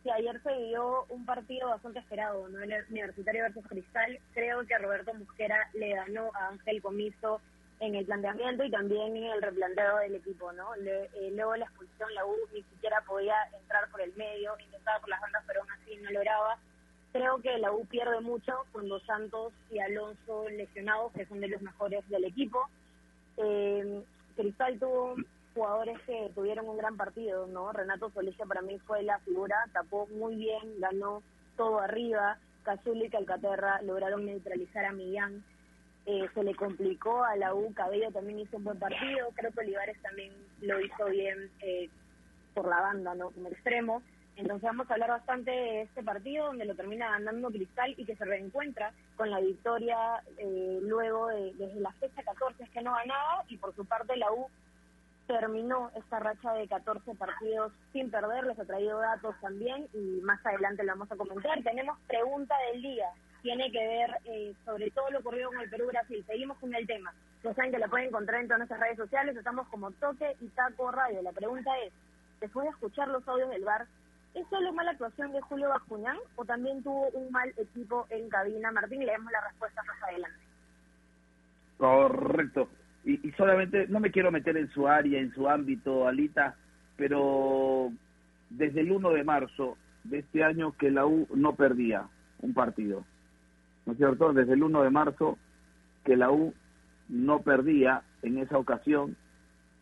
Sí, 0.03 0.09
ayer 0.09 0.43
se 0.43 0.51
dio 0.65 1.05
un 1.11 1.27
partido 1.27 1.69
bastante 1.69 1.99
esperado, 1.99 2.49
¿no? 2.49 2.59
El 2.59 2.73
Universitario 2.89 3.43
versus 3.43 3.67
Cristal. 3.67 4.19
Creo 4.33 4.67
que 4.67 4.79
Roberto 4.79 5.13
Mosquera 5.13 5.69
le 5.75 5.95
ganó 5.95 6.31
a 6.33 6.49
Ángel 6.49 6.81
Comiso 6.81 7.43
en 7.81 7.95
el 7.97 8.07
planteamiento 8.07 8.65
y 8.65 8.71
también 8.71 9.15
en 9.15 9.25
el 9.25 9.43
replanteo 9.43 9.99
del 9.99 10.15
equipo, 10.15 10.51
¿no? 10.53 10.75
Eh, 10.77 11.33
luego 11.35 11.57
la 11.57 11.67
expulsión, 11.67 12.15
la 12.15 12.25
U 12.25 12.35
ni 12.55 12.63
siquiera 12.63 13.03
podía 13.07 13.35
entrar 13.61 13.91
por 13.91 14.01
el 14.01 14.15
medio, 14.17 14.55
intentaba 14.59 15.01
por 15.01 15.11
las 15.11 15.21
bandas, 15.21 15.45
pero 15.47 15.61
aún 15.61 15.71
así 15.73 15.99
no 15.99 16.11
lograba. 16.13 16.57
Creo 17.13 17.43
que 17.43 17.59
la 17.59 17.73
U 17.73 17.85
pierde 17.85 18.23
mucho 18.23 18.55
cuando 18.73 19.01
Santos 19.01 19.53
y 19.71 19.81
Alonso 19.81 20.49
lesionados, 20.49 21.13
que 21.13 21.27
son 21.27 21.41
de 21.41 21.49
los 21.49 21.61
mejores 21.61 22.09
del 22.09 22.25
equipo. 22.25 22.71
Eh, 23.37 24.03
Cristal 24.37 24.79
tuvo 24.79 25.15
jugadores 25.55 25.99
que 26.07 26.31
tuvieron 26.35 26.69
un 26.69 26.77
gran 26.77 26.97
partido, 26.97 27.47
¿no? 27.47 27.73
Renato 27.73 28.11
Solisha 28.11 28.45
para 28.47 28.63
mí 28.63 28.79
fue 28.87 29.03
la 29.03 29.19
figura, 29.21 29.57
tapó 29.73 30.07
muy 30.09 30.37
bien, 30.37 30.79
ganó 30.79 31.23
todo 31.57 31.81
arriba. 31.81 32.39
Cazul 32.63 33.03
y 33.03 33.11
Calcaterra 33.11 33.81
lograron 33.83 34.27
neutralizar 34.27 34.85
a 34.85 34.93
Millán. 34.93 35.43
Eh, 36.07 36.29
se 36.35 36.43
le 36.43 36.55
complicó 36.55 37.25
a 37.25 37.37
la 37.37 37.55
U, 37.55 37.73
Cabello 37.75 38.11
también 38.11 38.41
hizo 38.41 38.57
un 38.57 38.65
buen 38.65 38.79
partido, 38.79 39.29
creo 39.35 39.53
que 39.53 39.61
Olivares 39.61 40.01
también 40.03 40.33
lo 40.61 40.81
hizo 40.81 41.07
bien 41.07 41.51
eh, 41.61 41.89
por 42.55 42.69
la 42.69 42.81
banda, 42.81 43.15
¿no? 43.15 43.31
Como 43.31 43.49
extremo. 43.49 44.03
Entonces 44.41 44.63
vamos 44.63 44.91
a 44.91 44.95
hablar 44.95 45.11
bastante 45.11 45.51
de 45.51 45.83
este 45.83 46.03
partido 46.03 46.47
donde 46.47 46.65
lo 46.65 46.75
termina 46.75 47.11
ganando 47.11 47.51
Cristal 47.51 47.95
y 47.99 48.07
que 48.07 48.17
se 48.17 48.25
reencuentra 48.25 48.93
con 49.17 49.31
la 49.31 49.39
victoria 49.39 49.97
eh, 50.39 50.79
luego 50.83 51.27
de, 51.27 51.53
desde 51.59 51.79
la 51.79 51.93
fecha 51.93 52.23
14 52.23 52.67
que 52.73 52.81
no 52.81 52.95
ganaba 52.95 53.45
y 53.49 53.59
por 53.59 53.75
su 53.77 53.85
parte 53.85 54.17
la 54.17 54.33
U 54.33 54.47
terminó 55.27 55.91
esta 55.95 56.21
racha 56.21 56.55
de 56.55 56.67
14 56.67 57.15
partidos 57.17 57.73
sin 57.93 58.11
perder, 58.11 58.45
les 58.47 58.59
ha 58.59 58.65
traído 58.65 58.99
datos 58.99 59.35
también 59.43 59.87
y 59.93 60.23
más 60.23 60.45
adelante 60.45 60.85
lo 60.85 60.93
vamos 60.93 61.13
a 61.13 61.17
comentar. 61.17 61.63
Tenemos 61.63 61.99
pregunta 62.09 62.55
del 62.73 62.81
día, 62.81 63.11
tiene 63.43 63.71
que 63.71 63.87
ver 63.87 64.11
eh, 64.25 64.55
sobre 64.65 64.91
todo 64.91 65.11
lo 65.11 65.19
ocurrido 65.19 65.51
con 65.51 65.61
el 65.61 65.69
Perú-Brasil. 65.69 66.25
Seguimos 66.27 66.57
con 66.59 66.75
el 66.75 66.87
tema. 66.87 67.13
Ya 67.45 67.53
saben 67.53 67.73
que 67.73 67.79
la 67.79 67.89
pueden 67.89 68.09
encontrar 68.09 68.41
en 68.41 68.47
todas 68.47 68.61
nuestras 68.61 68.81
redes 68.81 68.97
sociales, 68.97 69.37
estamos 69.37 69.69
como 69.69 69.91
Toque 69.93 70.35
y 70.41 70.49
Taco 70.49 70.91
Radio. 70.91 71.21
La 71.21 71.33
pregunta 71.33 71.71
es, 71.81 71.93
después 72.41 72.65
de 72.65 72.71
escuchar 72.71 73.09
los 73.09 73.27
audios 73.29 73.51
del 73.51 73.65
bar, 73.65 73.87
¿es 74.35 74.47
solo 74.49 74.73
mala 74.73 74.93
actuación 74.93 75.33
de 75.33 75.41
Julio 75.43 75.69
Bascuñán 75.69 76.17
o 76.37 76.45
también 76.45 76.83
tuvo 76.83 77.09
un 77.11 77.31
mal 77.31 77.53
equipo 77.57 78.07
en 78.11 78.29
cabina? 78.29 78.71
Martín, 78.73 79.05
leemos 79.05 79.31
la 79.33 79.41
respuesta 79.49 79.83
más 79.85 80.03
adelante. 80.03 80.41
Correcto 81.79 82.69
y, 83.05 83.33
solamente, 83.33 83.87
no 83.89 84.01
me 84.01 84.11
quiero 84.11 84.31
meter 84.31 84.57
en 84.57 84.69
su 84.71 84.87
área, 84.87 85.19
en 85.19 85.33
su 85.33 85.49
ámbito, 85.49 86.07
Alita, 86.07 86.55
pero 86.97 87.91
desde 88.51 88.81
el 88.81 88.93
1 88.93 89.11
de 89.11 89.25
marzo 89.25 89.79
de 90.05 90.19
este 90.19 90.45
año 90.45 90.73
que 90.73 90.91
la 90.91 91.07
U 91.07 91.27
no 91.35 91.55
perdía 91.55 92.09
un 92.41 92.53
partido, 92.53 93.05
¿no 93.87 93.93
es 93.93 93.99
cierto? 93.99 94.33
Desde 94.33 94.53
el 94.53 94.63
1 94.63 94.83
de 94.83 94.91
marzo 94.91 95.39
que 96.05 96.17
la 96.17 96.31
U 96.31 96.53
no 97.09 97.41
perdía 97.41 98.03
en 98.23 98.39
esa 98.39 98.59
ocasión, 98.59 99.17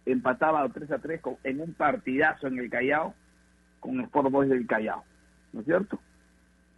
empataba 0.07 0.69
3 0.69 0.91
a 0.93 0.99
3 0.99 1.21
en 1.45 1.61
un 1.61 1.75
partidazo 1.75 2.47
en 2.47 2.59
el 2.59 2.71
Callao 2.71 3.15
con 3.81 4.01
Sport 4.01 4.31
Boys 4.31 4.51
del 4.51 4.67
Callao, 4.67 5.05
¿no 5.53 5.61
es 5.61 5.67
cierto? 5.67 5.99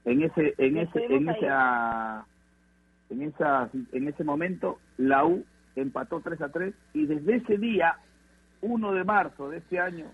En 0.04 0.22
ese 0.22 0.54
en 0.58 0.78
ese 0.78 1.04
en 1.04 1.28
esa 1.28 2.26
en 3.10 3.22
esa 3.22 3.70
en 3.92 4.08
ese 4.08 4.24
momento 4.24 4.78
la 4.96 5.24
U 5.24 5.44
empató 5.76 6.20
3 6.20 6.40
a 6.42 6.48
3 6.48 6.74
y 6.94 7.06
desde 7.06 7.36
ese 7.36 7.58
día, 7.58 7.96
1 8.62 8.92
de 8.92 9.04
marzo 9.04 9.48
de 9.48 9.58
este 9.58 9.78
año, 9.78 10.06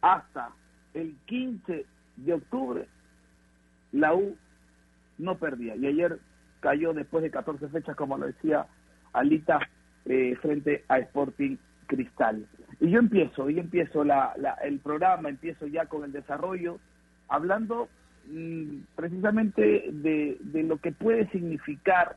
hasta 0.00 0.50
el 0.94 1.16
15 1.26 1.86
de 2.16 2.32
octubre, 2.32 2.86
la 3.92 4.14
U 4.14 4.36
no 5.18 5.36
perdía. 5.36 5.76
Y 5.76 5.86
ayer 5.86 6.18
cayó 6.60 6.92
después 6.92 7.22
de 7.22 7.30
14 7.30 7.68
fechas, 7.68 7.96
como 7.96 8.18
lo 8.18 8.26
decía 8.26 8.66
Alita, 9.12 9.60
eh, 10.06 10.36
frente 10.40 10.84
a 10.88 10.98
Sporting 10.98 11.56
Cristal. 11.86 12.46
Y 12.80 12.90
yo 12.90 12.98
empiezo, 12.98 13.50
y 13.50 13.58
empiezo 13.58 14.04
la, 14.04 14.34
el 14.62 14.78
programa, 14.80 15.28
empiezo 15.28 15.66
ya 15.66 15.86
con 15.86 16.04
el 16.04 16.12
desarrollo, 16.12 16.78
hablando 17.28 17.88
mm, 18.28 18.78
precisamente 18.96 19.86
de, 19.92 20.38
de 20.40 20.62
lo 20.62 20.78
que 20.78 20.92
puede 20.92 21.28
significar 21.30 22.16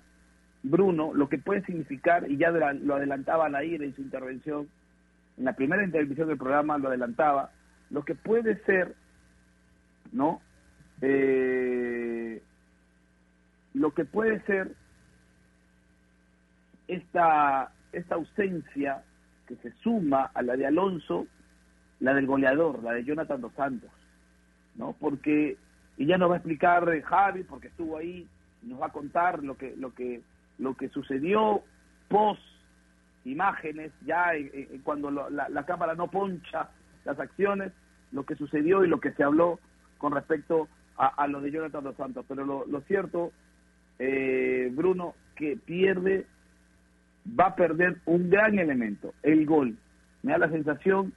Bruno, 0.64 1.14
lo 1.14 1.30
que 1.30 1.38
puede 1.38 1.64
significar, 1.66 2.30
y 2.30 2.38
ya 2.38 2.52
lo 2.52 2.96
adelantaba 2.96 3.50
Nair 3.50 3.84
en 3.84 3.96
su 3.96 4.02
intervención, 4.02 4.68
en 5.38 5.46
la 5.46 5.54
primera 5.54 5.84
intervención 5.84 6.28
del 6.28 6.38
programa 6.38 6.78
lo 6.78 6.90
adelantaba, 6.90 7.52
lo 7.90 8.04
que 8.04 8.16
puede 8.16 8.58
ser, 8.66 8.96
¿no? 10.12 10.42
Eh, 11.02 12.42
lo 13.74 13.94
que 13.94 14.06
puede 14.06 14.42
ser 14.42 14.72
esta, 16.88 17.72
esta 17.92 18.16
ausencia 18.16 19.04
que 19.48 19.56
se 19.58 19.72
suma 19.84 20.32
a 20.34 20.42
la 20.42 20.56
de 20.56 20.68
Alonso, 20.68 21.28
la 22.00 22.14
del 22.14 22.28
goleador, 22.28 22.84
la 22.84 22.94
de 22.94 23.04
Jonathan 23.04 23.42
Dos 23.42 23.54
Santos, 23.54 23.90
¿no? 24.76 24.96
Porque, 25.00 25.58
y 25.98 26.06
ya 26.06 26.18
nos 26.18 26.30
va 26.30 26.36
a 26.36 26.38
explicar 26.38 27.02
Javi, 27.02 27.44
porque 27.44 27.70
estuvo 27.70 27.98
ahí, 27.98 28.28
nos 28.64 28.82
va 28.82 28.88
a 28.88 28.92
contar 28.92 29.44
lo 29.44 29.58
que, 29.58 29.76
lo 29.78 29.94
que 29.94 30.22
lo 30.58 30.76
que 30.76 30.90
sucedió 30.90 31.62
post 32.08 32.42
imágenes, 33.26 33.92
ya 34.06 34.32
cuando 34.84 35.12
la, 35.12 35.66
cámara 35.66 35.96
no 35.96 36.10
poncha 36.10 36.70
las 37.04 37.20
acciones, 37.20 37.74
lo 38.14 38.26
que 38.26 38.36
sucedió 38.36 38.86
y 38.86 38.88
lo 38.88 39.02
que 39.02 39.12
se 39.12 39.24
habló 39.24 39.60
con 39.98 40.14
respecto 40.14 40.70
a, 40.98 41.28
lo 41.28 41.42
de 41.42 41.52
Jonathan 41.52 41.84
Dos 41.84 41.98
Santos. 41.98 42.26
Pero 42.28 42.46
lo, 42.46 42.82
cierto, 42.82 43.34
eh, 44.00 44.72
Bruno, 44.74 45.14
que 45.36 45.58
pierde, 45.58 46.26
va 47.28 47.48
a 47.48 47.56
perder 47.56 47.98
un 48.06 48.30
gran 48.30 48.60
elemento, 48.60 49.14
el 49.24 49.46
gol. 49.46 49.76
Me 50.24 50.32
da 50.34 50.40
la 50.40 50.50
sensación 50.50 51.14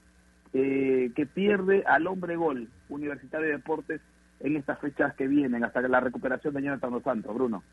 eh, 0.53 1.11
que 1.15 1.25
pierde 1.25 1.83
al 1.85 2.07
hombre 2.07 2.35
gol 2.35 2.67
Universitario 2.89 3.47
de 3.47 3.53
Deportes 3.53 4.01
en 4.39 4.57
estas 4.57 4.79
fechas 4.79 5.13
que 5.15 5.27
vienen, 5.27 5.63
hasta 5.63 5.81
la 5.81 5.99
recuperación 5.99 6.53
de 6.53 6.63
Jonathan 6.63 6.91
Dos 6.91 7.03
Santos, 7.03 7.33
Bruno. 7.33 7.63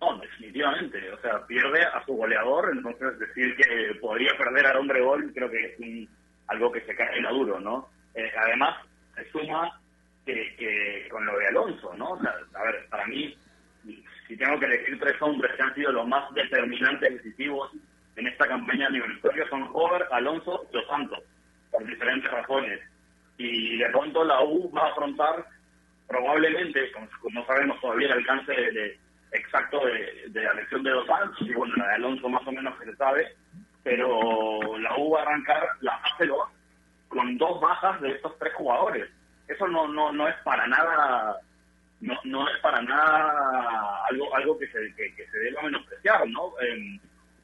No, 0.00 0.18
definitivamente. 0.18 1.12
O 1.12 1.20
sea, 1.20 1.46
pierde 1.46 1.82
a 1.84 2.04
su 2.04 2.14
goleador, 2.14 2.70
entonces 2.72 3.18
decir 3.18 3.54
que 3.56 3.94
podría 4.00 4.36
perder 4.36 4.66
al 4.66 4.78
hombre 4.78 5.00
gol 5.02 5.30
creo 5.34 5.50
que 5.50 5.66
es 5.66 6.08
algo 6.48 6.72
que 6.72 6.80
se 6.82 6.94
cae 6.94 7.18
en 7.18 7.24
duro, 7.24 7.60
¿no? 7.60 7.88
Eh, 8.14 8.30
además, 8.36 8.76
se 9.14 9.30
suma 9.30 9.78
que, 10.24 11.06
con 11.10 11.24
lo 11.24 11.38
de 11.38 11.46
Alonso, 11.48 11.94
¿no? 11.96 12.14
A 12.14 12.62
ver, 12.62 12.86
para 12.88 13.06
mí, 13.06 13.36
si 14.30 14.36
tengo 14.36 14.60
que 14.60 14.66
elegir 14.66 14.96
tres 15.00 15.20
hombres 15.20 15.52
que 15.56 15.62
han 15.62 15.74
sido 15.74 15.90
los 15.90 16.06
más 16.06 16.32
determinantes, 16.32 17.14
decisivos 17.14 17.72
en 18.14 18.28
esta 18.28 18.46
campaña 18.46 18.88
universitaria 18.88 19.44
son 19.48 19.68
Hover, 19.72 20.06
Alonso 20.12 20.68
y 20.70 20.76
Los 20.76 20.86
Santos, 20.86 21.18
por 21.72 21.84
diferentes 21.84 22.30
razones. 22.30 22.80
Y 23.38 23.78
de 23.78 23.88
pronto 23.90 24.22
la 24.22 24.40
U 24.44 24.70
va 24.70 24.82
a 24.82 24.90
afrontar 24.92 25.44
probablemente, 26.06 26.92
como, 26.92 27.08
no 27.32 27.44
sabemos 27.44 27.80
todavía 27.80 28.06
el 28.06 28.18
alcance 28.18 28.52
de 28.52 29.00
exacto 29.32 29.80
de, 29.84 30.40
la 30.40 30.52
elección 30.52 30.84
de 30.84 30.90
dos 30.90 31.10
años, 31.10 31.36
y 31.40 31.52
bueno, 31.52 31.74
la 31.76 31.88
de 31.88 31.94
Alonso 31.94 32.28
más 32.28 32.46
o 32.46 32.52
menos 32.52 32.78
que 32.78 32.84
se 32.84 32.96
sabe, 32.96 33.34
pero 33.82 34.78
la 34.78 34.96
U 34.96 35.10
va 35.10 35.20
a 35.20 35.22
arrancar 35.22 35.66
la 35.80 35.98
fase 35.98 36.26
2 36.26 36.38
con 37.08 37.36
dos 37.36 37.60
bajas 37.60 38.00
de 38.00 38.12
estos 38.12 38.38
tres 38.38 38.54
jugadores. 38.54 39.10
Eso 39.48 39.66
no 39.66 39.88
no 39.88 40.12
no 40.12 40.28
es 40.28 40.36
para 40.44 40.68
nada 40.68 41.40
no, 42.00 42.18
no 42.24 42.48
es 42.48 42.58
para 42.60 42.80
nada 42.82 44.04
algo 44.08 44.34
algo 44.34 44.58
que 44.58 44.66
se 44.68 44.94
que, 44.94 45.26
se 45.30 45.38
deba 45.38 45.62
menospreciar, 45.62 46.26
¿no? 46.28 46.52
Em, 46.60 46.98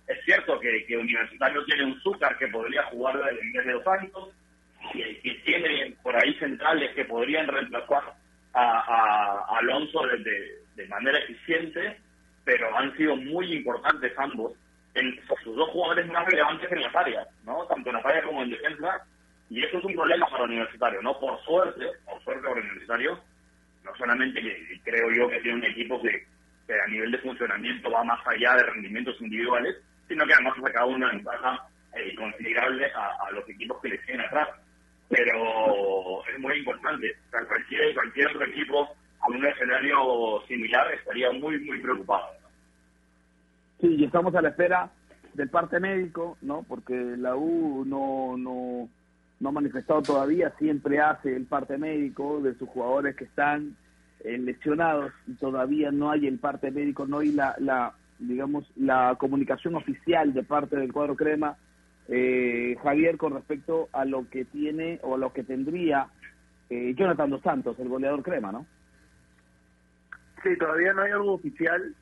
es 0.06 0.24
cierto 0.24 0.58
que, 0.60 0.86
que 0.86 0.96
Universitario 0.96 1.64
tiene 1.64 1.84
un 1.84 2.00
Zúcar 2.00 2.38
que 2.38 2.48
podría 2.48 2.84
jugar 2.84 3.16
en 3.40 3.52
vez 3.52 3.66
de 3.66 3.72
dos 3.72 3.86
años, 3.86 4.12
que, 4.92 5.20
que 5.20 5.34
tiene 5.44 5.96
por 6.02 6.16
ahí 6.16 6.32
centrales 6.34 6.94
que 6.94 7.04
podrían 7.04 7.48
reemplazar 7.48 8.14
a, 8.54 9.58
Alonso 9.58 10.06
de, 10.06 10.62
de, 10.74 10.88
manera 10.88 11.18
eficiente, 11.18 11.98
pero 12.44 12.74
han 12.76 12.96
sido 12.96 13.16
muy 13.16 13.52
importantes 13.52 14.12
ambos 14.16 14.52
en 14.94 15.20
sus 15.42 15.56
dos 15.56 15.68
jugadores 15.70 16.06
más 16.06 16.24
relevantes 16.24 16.70
en 16.72 16.82
las 16.82 16.94
áreas, 16.94 17.28
¿no? 17.44 17.66
Tanto 17.66 17.90
en 17.90 17.96
la 17.96 18.02
área 18.02 18.22
como 18.22 18.42
en 18.42 18.50
defensa, 18.50 19.04
y 19.50 19.62
eso 19.62 19.78
es 19.78 19.84
un 19.84 19.94
problema 19.94 20.26
para 20.28 20.44
universitario, 20.44 21.02
¿no? 21.02 21.18
Por 21.20 21.38
suerte, 21.44 21.86
por 22.06 22.22
suerte 22.22 22.42
para 22.42 22.60
universitario, 22.60 23.20
no 23.86 23.96
solamente 23.96 24.42
que 24.42 24.80
creo 24.84 25.10
yo 25.12 25.28
que 25.28 25.40
tiene 25.40 25.58
un 25.58 25.64
equipo 25.64 26.00
que, 26.02 26.26
a 26.68 26.90
nivel 26.90 27.12
de 27.12 27.18
funcionamiento 27.18 27.90
va 27.90 28.02
más 28.02 28.20
allá 28.26 28.56
de 28.56 28.64
rendimientos 28.64 29.16
individuales, 29.20 29.76
sino 30.08 30.26
que 30.26 30.34
además 30.34 30.54
ha 30.58 30.62
sacado 30.62 30.88
una 30.88 31.10
ventaja 31.10 31.68
eh, 31.94 32.14
considerable 32.16 32.86
a, 32.86 33.30
los 33.30 33.48
equipos 33.48 33.80
que 33.80 33.90
le 33.90 34.00
siguen 34.02 34.20
atrás. 34.20 34.48
Pero 35.08 36.26
es 36.26 36.38
muy 36.40 36.58
importante. 36.58 37.16
cualquier, 37.30 37.94
cualquier 37.94 38.26
otro 38.28 38.44
equipo 38.46 38.96
con 39.20 39.36
un 39.36 39.46
escenario 39.46 40.42
similar 40.48 40.92
estaría 40.92 41.30
muy, 41.30 41.60
muy 41.60 41.80
preocupado. 41.80 42.26
Sí, 43.80 43.94
y 43.94 44.04
estamos 44.04 44.34
a 44.34 44.42
la 44.42 44.48
espera 44.48 44.90
del 45.34 45.48
parte 45.48 45.78
médico, 45.78 46.36
¿no? 46.42 46.64
Porque 46.68 46.94
la 46.94 47.36
U 47.36 47.84
no, 47.86 48.36
no, 48.36 48.88
no 49.40 49.50
ha 49.50 49.52
manifestado 49.52 50.02
todavía, 50.02 50.52
siempre 50.58 51.00
hace 51.00 51.34
el 51.34 51.46
parte 51.46 51.76
médico 51.78 52.40
de 52.40 52.54
sus 52.54 52.68
jugadores 52.68 53.16
que 53.16 53.24
están 53.24 53.76
eh, 54.20 54.38
lesionados 54.38 55.12
y 55.26 55.34
todavía 55.34 55.90
no 55.90 56.10
hay 56.10 56.26
el 56.26 56.38
parte 56.38 56.70
médico, 56.70 57.06
no 57.06 57.18
hay 57.18 57.32
la, 57.32 57.54
la 57.58 57.94
digamos, 58.18 58.70
la 58.76 59.16
comunicación 59.18 59.74
oficial 59.74 60.32
de 60.32 60.42
parte 60.42 60.76
del 60.76 60.92
cuadro 60.92 61.16
crema, 61.16 61.56
eh, 62.08 62.76
Javier, 62.82 63.16
con 63.16 63.34
respecto 63.34 63.88
a 63.92 64.04
lo 64.04 64.28
que 64.30 64.44
tiene 64.44 65.00
o 65.02 65.16
a 65.16 65.18
lo 65.18 65.32
que 65.32 65.42
tendría 65.42 66.08
eh, 66.70 66.94
Jonathan 66.96 67.30
Dos 67.30 67.42
Santos, 67.42 67.78
el 67.78 67.88
goleador 67.88 68.22
crema, 68.22 68.52
¿no? 68.52 68.66
Sí, 70.42 70.56
todavía 70.58 70.92
no 70.92 71.02
hay 71.02 71.12
algo 71.12 71.34
oficial 71.34 71.94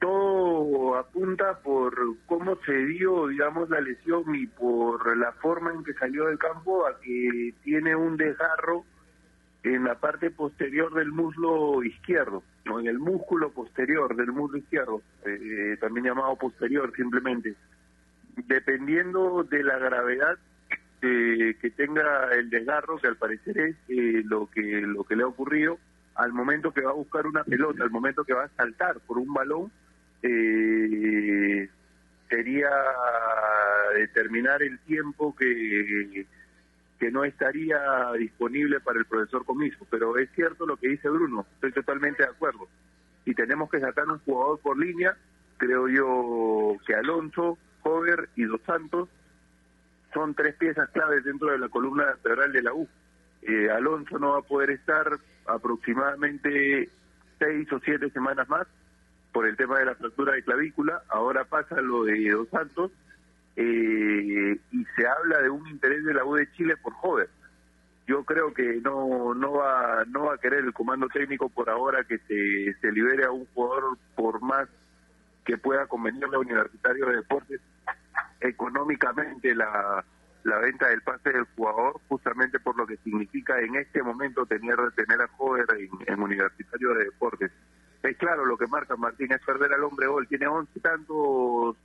todo 0.00 0.96
apunta 0.96 1.58
por 1.62 1.94
cómo 2.26 2.56
se 2.64 2.72
dio, 2.86 3.28
digamos, 3.28 3.68
la 3.68 3.80
lesión 3.80 4.34
y 4.34 4.46
por 4.46 5.16
la 5.16 5.32
forma 5.32 5.72
en 5.72 5.84
que 5.84 5.92
salió 5.94 6.26
del 6.26 6.38
campo 6.38 6.86
a 6.86 6.98
que 7.00 7.54
tiene 7.62 7.94
un 7.94 8.16
desgarro 8.16 8.84
en 9.62 9.84
la 9.84 9.96
parte 9.96 10.30
posterior 10.30 10.92
del 10.94 11.12
muslo 11.12 11.84
izquierdo, 11.84 12.42
o 12.70 12.80
en 12.80 12.86
el 12.86 12.98
músculo 12.98 13.50
posterior 13.50 14.16
del 14.16 14.32
muslo 14.32 14.56
izquierdo, 14.56 15.02
eh, 15.26 15.76
también 15.80 16.06
llamado 16.06 16.34
posterior 16.36 16.90
simplemente. 16.96 17.54
Dependiendo 18.46 19.44
de 19.44 19.62
la 19.62 19.78
gravedad 19.78 20.38
que 21.00 21.72
tenga 21.76 22.30
el 22.34 22.50
desgarro, 22.50 22.98
que 22.98 23.06
al 23.06 23.16
parecer 23.16 23.58
es 23.58 23.76
eh, 23.88 24.22
lo 24.24 24.50
que 24.50 24.82
lo 24.82 25.04
que 25.04 25.16
le 25.16 25.22
ha 25.22 25.26
ocurrido, 25.26 25.78
al 26.14 26.32
momento 26.32 26.72
que 26.72 26.82
va 26.82 26.90
a 26.90 26.94
buscar 26.94 27.26
una 27.26 27.42
pelota, 27.44 27.82
al 27.82 27.90
momento 27.90 28.24
que 28.24 28.34
va 28.34 28.44
a 28.44 28.48
saltar 28.48 29.00
por 29.00 29.16
un 29.16 29.32
balón, 29.32 29.72
eh, 30.22 31.68
sería 32.28 32.70
determinar 33.94 34.62
el 34.62 34.78
tiempo 34.80 35.34
que, 35.34 36.26
que 36.98 37.10
no 37.10 37.24
estaría 37.24 38.12
disponible 38.18 38.80
para 38.80 38.98
el 38.98 39.06
profesor 39.06 39.44
Comiso. 39.44 39.86
Pero 39.90 40.16
es 40.18 40.30
cierto 40.34 40.66
lo 40.66 40.76
que 40.76 40.88
dice 40.88 41.08
Bruno, 41.08 41.46
estoy 41.54 41.72
totalmente 41.72 42.22
de 42.22 42.30
acuerdo. 42.30 42.68
Si 43.24 43.34
tenemos 43.34 43.70
que 43.70 43.80
sacar 43.80 44.08
un 44.08 44.18
jugador 44.20 44.60
por 44.60 44.78
línea, 44.78 45.16
creo 45.56 45.88
yo 45.88 46.76
que 46.86 46.94
Alonso, 46.94 47.58
Hover 47.82 48.28
y 48.36 48.44
Dos 48.44 48.60
Santos 48.62 49.08
son 50.12 50.34
tres 50.34 50.54
piezas 50.56 50.88
claves 50.90 51.24
dentro 51.24 51.50
de 51.50 51.58
la 51.58 51.68
columna 51.68 52.04
vertebral 52.04 52.52
de 52.52 52.62
la 52.62 52.72
U. 52.72 52.88
Eh, 53.42 53.70
Alonso 53.70 54.18
no 54.18 54.32
va 54.32 54.38
a 54.38 54.42
poder 54.42 54.70
estar 54.70 55.18
aproximadamente 55.46 56.88
seis 57.38 57.72
o 57.72 57.80
siete 57.80 58.10
semanas 58.10 58.48
más 58.48 58.66
por 59.32 59.46
el 59.46 59.56
tema 59.56 59.78
de 59.78 59.86
la 59.86 59.94
fractura 59.94 60.32
de 60.32 60.42
clavícula, 60.42 61.02
ahora 61.08 61.44
pasa 61.44 61.80
lo 61.80 62.04
de 62.04 62.30
Dos 62.30 62.48
Santos, 62.48 62.90
eh, 63.56 64.58
y 64.72 64.84
se 64.96 65.06
habla 65.06 65.42
de 65.42 65.50
un 65.50 65.66
interés 65.68 66.04
de 66.04 66.14
la 66.14 66.24
U 66.24 66.34
de 66.34 66.50
Chile 66.52 66.76
por 66.76 66.92
joven. 66.94 67.26
Yo 68.06 68.24
creo 68.24 68.52
que 68.52 68.80
no 68.82 69.34
no 69.34 69.52
va 69.52 70.04
no 70.06 70.24
va 70.24 70.34
a 70.34 70.38
querer 70.38 70.64
el 70.64 70.72
comando 70.72 71.08
técnico 71.08 71.48
por 71.48 71.70
ahora 71.70 72.02
que 72.04 72.18
se, 72.18 72.74
se 72.80 72.92
libere 72.92 73.24
a 73.24 73.30
un 73.30 73.46
jugador 73.54 73.98
por 74.16 74.40
más 74.40 74.68
que 75.44 75.58
pueda 75.58 75.86
convenirle 75.86 76.34
a 76.34 76.40
Universitario 76.40 77.06
de 77.06 77.16
Deportes 77.16 77.60
económicamente 78.40 79.54
la, 79.54 80.04
la 80.44 80.58
venta 80.58 80.88
del 80.88 81.02
pase 81.02 81.30
del 81.30 81.44
jugador, 81.54 82.00
justamente 82.08 82.58
por 82.58 82.76
lo 82.76 82.86
que 82.86 82.96
significa 82.98 83.60
en 83.60 83.76
este 83.76 84.02
momento 84.02 84.46
tener, 84.46 84.76
tener 84.96 85.20
a 85.20 85.28
Jover 85.28 85.66
en, 85.78 85.90
en 86.06 86.22
Universitario 86.22 86.94
de 86.94 87.04
Deportes 87.04 87.52
es 88.02 88.16
claro 88.16 88.44
lo 88.44 88.56
que 88.56 88.66
marca 88.66 88.96
Martín, 88.96 89.32
es 89.32 89.40
perder 89.44 89.72
al 89.72 89.84
hombre 89.84 90.06
gol. 90.06 90.26
Tiene 90.28 90.46
once 90.46 90.80
tantos 90.80 91.76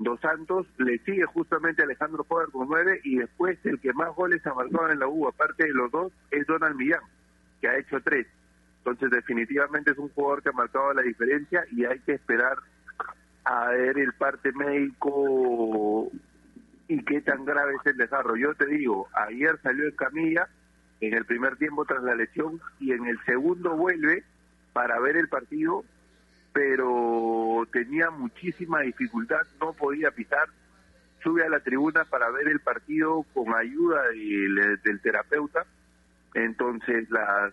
Dos 0.00 0.18
Santos, 0.20 0.66
le 0.78 0.98
sigue 1.00 1.26
justamente 1.26 1.82
Alejandro 1.82 2.24
Poder 2.24 2.48
con 2.48 2.66
nueve 2.68 3.02
y 3.04 3.18
después 3.18 3.58
el 3.64 3.78
que 3.80 3.92
más 3.92 4.14
goles 4.16 4.44
ha 4.46 4.54
marcado 4.54 4.90
en 4.90 4.98
la 4.98 5.06
U, 5.06 5.28
aparte 5.28 5.64
de 5.64 5.74
los 5.74 5.90
dos, 5.90 6.10
es 6.30 6.46
Donald 6.46 6.74
Millán, 6.74 7.02
que 7.60 7.68
ha 7.68 7.76
hecho 7.76 8.00
tres. 8.00 8.26
Entonces 8.78 9.10
definitivamente 9.10 9.90
es 9.90 9.98
un 9.98 10.08
jugador 10.08 10.42
que 10.42 10.48
ha 10.48 10.52
marcado 10.52 10.94
la 10.94 11.02
diferencia 11.02 11.66
y 11.70 11.84
hay 11.84 11.98
que 11.98 12.14
esperar 12.14 12.56
a 13.44 13.66
ver 13.72 13.98
el 13.98 14.14
parte 14.14 14.52
médico 14.52 16.10
y 16.88 17.04
qué 17.04 17.20
tan 17.20 17.44
grave 17.44 17.74
es 17.74 17.86
el 17.92 17.98
desarrollo. 17.98 18.52
Yo 18.52 18.54
te 18.54 18.66
digo, 18.66 19.06
ayer 19.12 19.60
salió 19.62 19.84
en 19.84 19.96
camilla 19.96 20.48
en 21.02 21.12
el 21.12 21.26
primer 21.26 21.56
tiempo 21.56 21.84
tras 21.84 22.02
la 22.02 22.14
lesión 22.14 22.58
y 22.78 22.92
en 22.92 23.06
el 23.06 23.22
segundo 23.26 23.76
vuelve 23.76 24.24
para 24.72 24.98
ver 25.00 25.16
el 25.16 25.28
partido, 25.28 25.84
pero 26.52 27.66
tenía 27.72 28.10
muchísima 28.10 28.80
dificultad, 28.80 29.42
no 29.60 29.72
podía 29.72 30.10
pisar, 30.10 30.48
sube 31.22 31.44
a 31.44 31.48
la 31.48 31.60
tribuna 31.60 32.04
para 32.04 32.30
ver 32.30 32.48
el 32.48 32.60
partido 32.60 33.24
con 33.34 33.54
ayuda 33.54 34.02
del, 34.08 35.00
terapeuta, 35.02 35.64
entonces 36.34 37.10
las 37.10 37.52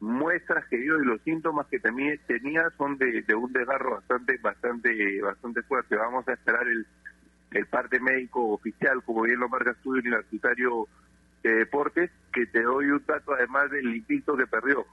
muestras 0.00 0.66
que 0.66 0.76
dio 0.76 1.00
y 1.00 1.06
los 1.06 1.20
síntomas 1.22 1.66
que 1.66 1.78
tenía 1.78 2.70
son 2.76 2.98
de, 2.98 3.24
un 3.34 3.52
desgarro 3.52 3.92
bastante 3.92 4.36
bastante 4.38 5.22
bastante 5.22 5.62
fuerte. 5.62 5.96
Vamos 5.96 6.28
a 6.28 6.34
esperar 6.34 6.66
el, 6.68 6.86
el 7.52 7.66
parte 7.66 8.00
médico 8.00 8.48
oficial, 8.50 9.02
como 9.02 9.22
bien 9.22 9.40
lo 9.40 9.48
marca 9.48 9.70
Estudio 9.70 10.02
Universitario 10.02 10.88
de 11.42 11.54
Deportes, 11.54 12.10
que 12.32 12.46
te 12.46 12.62
doy 12.62 12.90
un 12.90 13.02
dato 13.06 13.32
además 13.32 13.70
del 13.70 13.90
limpito 13.90 14.36
que 14.36 14.46
perdió 14.46 14.84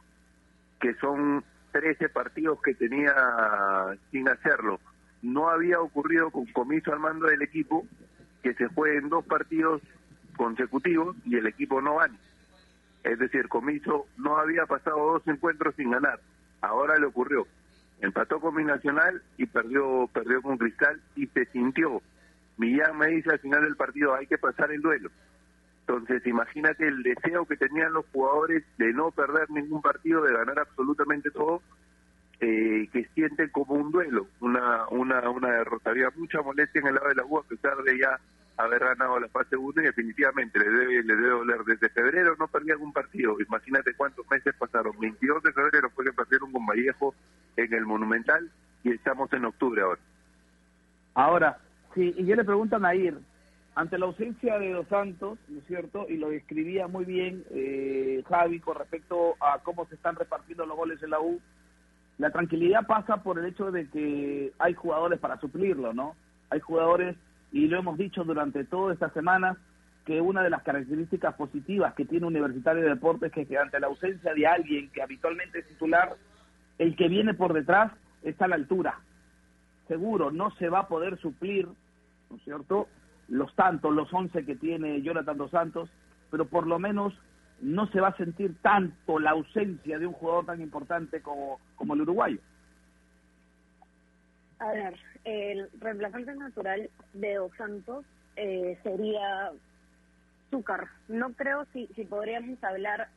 que 0.82 0.96
son 0.96 1.44
13 1.72 2.10
partidos 2.10 2.62
que 2.62 2.74
tenía 2.74 3.14
sin 4.12 4.28
hacerlo. 4.28 4.80
No 5.22 5.50
había 5.50 5.80
ocurrido 5.80 6.32
con 6.32 6.46
Comiso 6.48 6.92
al 6.92 7.00
mando 7.00 7.28
del 7.28 7.42
equipo 7.42 7.86
que 8.44 8.54
se 8.56 8.68
jueguen 8.68 9.10
dos 9.10 9.24
partidos 9.26 9.82
consecutivos 10.36 11.16
y 11.26 11.38
el 11.38 11.46
equipo 11.48 11.82
no 11.82 11.98
gane. 11.98 12.18
Es 13.04 13.20
decir, 13.20 13.48
Comiso 13.48 14.08
no 14.18 14.38
había 14.38 14.66
pasado 14.66 14.98
dos 15.14 15.28
encuentros 15.28 15.76
sin 15.76 15.92
ganar. 15.92 16.20
Ahora 16.62 16.98
le 16.98 17.06
ocurrió. 17.06 17.48
Empató 18.00 18.40
con 18.40 18.56
mi 18.56 18.64
Nacional 18.64 19.22
y 19.38 19.46
perdió, 19.46 20.10
perdió 20.12 20.42
con 20.42 20.58
Cristal 20.58 21.00
y 21.16 21.28
se 21.28 21.46
sintió. 21.46 22.02
Millán 22.58 22.98
me 22.98 23.08
dice 23.08 23.32
al 23.32 23.40
final 23.40 23.64
del 23.64 23.76
partido 23.76 24.16
hay 24.16 24.26
que 24.26 24.40
pasar 24.40 24.72
el 24.72 24.82
duelo. 24.82 25.10
Entonces, 25.82 26.26
imagínate 26.26 26.88
el 26.88 27.04
deseo 27.04 27.46
que 27.46 27.58
tenían 27.58 27.94
los 27.94 28.06
jugadores 28.14 28.64
de 28.78 28.94
no 28.94 29.12
perder 29.12 29.50
ningún 29.50 29.82
partido, 29.82 30.24
de 30.24 30.34
ganar 30.34 30.60
absolutamente 30.60 31.32
todo, 31.32 31.62
eh, 32.40 32.88
que 32.92 33.08
sienten 33.14 33.50
como 33.50 33.76
un 33.76 33.92
duelo, 33.92 34.28
una, 34.40 34.88
una, 34.90 35.30
una 35.30 35.50
derrota. 35.50 35.90
Había 35.90 36.10
mucha 36.16 36.42
molestia 36.42 36.80
en 36.82 36.88
el 36.88 36.96
lado 36.96 37.10
de 37.10 37.16
la 37.16 37.26
U, 37.26 37.40
a 37.40 37.44
pesar 37.44 37.78
de 37.84 38.00
ya 38.00 38.20
haber 38.58 38.80
ganado 38.80 39.20
la 39.20 39.28
fase 39.28 39.58
1 39.58 39.82
y 39.82 39.86
definitivamente 39.86 40.60
le 40.60 40.70
debe, 40.70 41.04
le 41.04 41.16
debe 41.16 41.30
doler. 41.30 41.64
Desde 41.66 41.90
febrero 41.90 42.36
no 42.38 42.48
perdían 42.48 42.82
un 42.82 42.94
partido. 42.94 43.36
Imagínate 43.40 43.94
cuántos 43.96 44.30
meses 44.30 44.54
pasaron. 44.58 44.98
22 45.00 45.44
de 45.44 45.54
febrero 45.54 45.90
fue 45.90 46.06
que 46.06 46.14
perdieron 46.14 46.52
con 46.52 46.66
Vallejo 46.66 47.16
en 47.58 47.74
el 47.74 47.86
Monumental 47.86 48.50
y 48.84 48.92
estamos 48.92 49.32
en 49.34 49.46
octubre 49.46 49.82
ahora. 49.82 50.02
Ahora, 51.14 51.58
sí, 51.94 52.14
y 52.18 52.26
yo 52.26 52.36
le 52.36 52.44
pregunto 52.44 52.76
a 52.76 52.80
Nair, 52.80 53.18
ante 53.74 53.98
la 53.98 54.06
ausencia 54.06 54.60
de 54.60 54.74
Dos 54.74 54.88
Santos, 54.88 55.40
¿no 55.48 55.60
es 55.60 55.66
cierto? 55.66 56.06
Y 56.10 56.18
lo 56.18 56.30
describía 56.30 56.88
muy 56.88 57.06
bien 57.06 57.46
eh, 57.52 58.22
Javi 58.28 58.60
con 58.60 58.78
respecto 58.78 59.36
a 59.40 59.60
cómo 59.60 59.86
se 59.86 59.96
están 59.96 60.16
repartiendo 60.16 60.66
los 60.66 60.76
goles 60.76 61.02
en 61.02 61.12
la 61.12 61.22
U. 61.22 61.40
La 62.18 62.32
tranquilidad 62.32 62.86
pasa 62.86 63.24
por 63.24 63.40
el 63.40 63.46
hecho 63.46 63.72
de 63.72 63.90
que 63.90 64.52
hay 64.60 64.74
jugadores 64.74 65.20
para 65.20 65.40
suplirlo, 65.40 65.94
¿no? 65.94 66.16
Hay 66.50 66.60
jugadores, 66.60 67.16
y 67.54 67.68
lo 67.68 67.80
hemos 67.80 67.98
dicho 67.98 68.26
durante 68.26 68.66
toda 68.66 68.94
esta 68.94 69.10
semana, 69.12 69.58
que 70.06 70.20
una 70.20 70.44
de 70.44 70.50
las 70.50 70.64
características 70.64 71.36
positivas 71.36 71.94
que 71.94 72.06
tiene 72.06 72.26
Universitario 72.26 72.84
de 72.84 72.90
Deportes 72.90 73.32
es 73.36 73.48
que 73.48 73.58
ante 73.58 73.80
la 73.80 73.88
ausencia 73.88 74.34
de 74.34 74.48
alguien 74.48 74.90
que 74.90 75.02
habitualmente 75.02 75.60
es 75.60 75.68
titular, 75.68 76.18
el 76.78 76.96
que 76.96 77.08
viene 77.08 77.34
por 77.34 77.54
detrás 77.54 77.94
está 78.24 78.46
a 78.46 78.48
la 78.50 78.56
altura. 78.56 79.00
Seguro, 79.88 80.32
no 80.32 80.52
se 80.52 80.70
va 80.70 80.80
a 80.80 80.88
poder 80.88 81.18
suplir, 81.20 81.68
¿no 82.30 82.36
es 82.36 82.44
cierto?, 82.44 82.88
los 83.28 83.54
tantos, 83.56 83.94
los 83.94 84.14
once 84.14 84.46
que 84.46 84.56
tiene 84.56 85.02
Jonathan 85.02 85.38
Dos 85.38 85.52
Santos, 85.52 85.90
pero 86.30 86.46
por 86.46 86.68
lo 86.68 86.80
menos 86.80 87.14
no 87.62 87.88
se 87.88 88.02
va 88.02 88.10
a 88.10 88.18
sentir 88.18 88.56
tanto 88.62 89.20
la 89.20 89.32
ausencia 89.32 90.00
de 90.00 90.08
un 90.08 90.14
jugador 90.14 90.46
tan 90.46 90.62
importante 90.62 91.22
como, 91.22 91.60
como 91.76 91.94
el 91.94 92.02
uruguayo. 92.02 92.40
A 94.60 94.72
ver, 94.72 94.96
el 95.24 95.70
reemplazante 95.80 96.36
natural 96.36 96.90
de 97.14 97.36
Dos 97.36 97.52
Santos 97.58 98.06
eh, 98.36 98.78
sería 98.84 99.52
Zúcar. 100.50 100.88
No 101.08 101.34
creo 101.34 101.66
si, 101.74 101.88
si 101.96 102.06
podríamos 102.06 102.64
hablar 102.64 103.08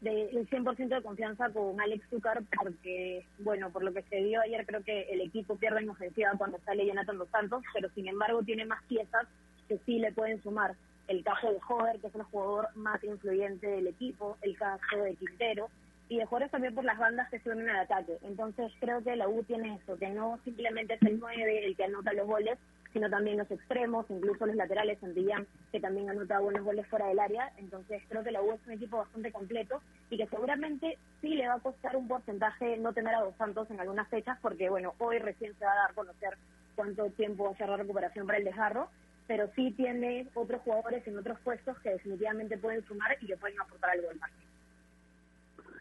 del 0.00 0.48
100% 0.48 0.88
de 0.88 1.02
confianza 1.02 1.48
con 1.50 1.80
Alex 1.80 2.04
Zucker 2.10 2.42
porque, 2.56 3.24
bueno, 3.38 3.70
por 3.70 3.84
lo 3.84 3.92
que 3.92 4.02
se 4.02 4.20
vio 4.22 4.40
ayer, 4.40 4.66
creo 4.66 4.82
que 4.82 5.02
el 5.02 5.20
equipo 5.20 5.56
pierde 5.56 5.80
en 5.80 5.90
ofensiva 5.90 6.32
cuando 6.36 6.58
sale 6.64 6.86
Jonathan 6.86 7.18
Dos 7.18 7.28
Santos, 7.30 7.62
pero 7.72 7.88
sin 7.90 8.08
embargo 8.08 8.42
tiene 8.42 8.64
más 8.64 8.82
piezas 8.84 9.26
que 9.72 9.84
sí 9.86 9.98
le 9.98 10.12
pueden 10.12 10.42
sumar. 10.42 10.74
El 11.08 11.24
caso 11.24 11.50
de 11.50 11.58
Hover, 11.66 11.98
que 12.00 12.08
es 12.08 12.14
el 12.14 12.22
jugador 12.24 12.68
más 12.74 13.02
influyente 13.02 13.66
del 13.66 13.86
equipo, 13.86 14.36
el 14.42 14.56
caso 14.56 14.96
de 15.02 15.14
Quintero, 15.16 15.68
y 16.08 16.18
de 16.18 16.26
jugadores 16.26 16.50
también 16.50 16.74
por 16.74 16.84
las 16.84 16.98
bandas 16.98 17.30
que 17.30 17.40
se 17.40 17.50
unen 17.50 17.70
al 17.70 17.80
ataque. 17.80 18.18
Entonces 18.22 18.70
creo 18.80 19.02
que 19.02 19.16
la 19.16 19.28
U 19.28 19.42
tiene 19.44 19.76
eso, 19.82 19.96
que 19.96 20.10
no 20.10 20.38
simplemente 20.44 20.94
es 20.94 21.02
el 21.02 21.18
9 21.18 21.64
el 21.64 21.74
que 21.76 21.84
anota 21.84 22.12
los 22.12 22.26
goles, 22.26 22.58
sino 22.92 23.08
también 23.08 23.38
los 23.38 23.50
extremos, 23.50 24.04
incluso 24.10 24.44
los 24.44 24.56
laterales, 24.56 24.98
Santillán, 25.00 25.46
que 25.70 25.80
también 25.80 26.10
anota 26.10 26.40
buenos 26.40 26.64
goles 26.64 26.86
fuera 26.88 27.06
del 27.06 27.18
área. 27.18 27.50
Entonces 27.56 28.02
creo 28.10 28.22
que 28.22 28.30
la 28.30 28.42
U 28.42 28.52
es 28.52 28.60
un 28.66 28.74
equipo 28.74 28.98
bastante 28.98 29.32
completo 29.32 29.80
y 30.10 30.18
que 30.18 30.26
seguramente 30.26 30.98
sí 31.22 31.28
le 31.28 31.48
va 31.48 31.54
a 31.54 31.60
costar 31.60 31.96
un 31.96 32.08
porcentaje 32.08 32.76
no 32.76 32.92
tener 32.92 33.14
a 33.14 33.22
Dos 33.22 33.36
Santos 33.36 33.70
en 33.70 33.80
algunas 33.80 34.08
fechas, 34.08 34.38
porque 34.42 34.68
bueno, 34.68 34.94
hoy 34.98 35.18
recién 35.18 35.54
se 35.58 35.64
va 35.64 35.72
a 35.72 35.76
dar 35.76 35.90
a 35.92 35.94
conocer 35.94 36.36
cuánto 36.74 37.06
tiempo 37.10 37.44
va 37.44 37.52
a 37.52 37.56
ser 37.56 37.70
la 37.70 37.78
recuperación 37.78 38.26
para 38.26 38.38
el 38.38 38.44
desgarro, 38.44 38.88
pero 39.26 39.48
sí 39.54 39.72
tiene 39.76 40.28
otros 40.34 40.60
jugadores 40.62 41.06
en 41.06 41.18
otros 41.18 41.38
puestos 41.40 41.78
que 41.80 41.90
definitivamente 41.90 42.58
pueden 42.58 42.84
sumar 42.84 43.16
y 43.20 43.26
que 43.26 43.36
pueden 43.36 43.60
aportar 43.60 43.90
algo 43.90 44.10
al 44.10 44.18
margen. 44.18 44.42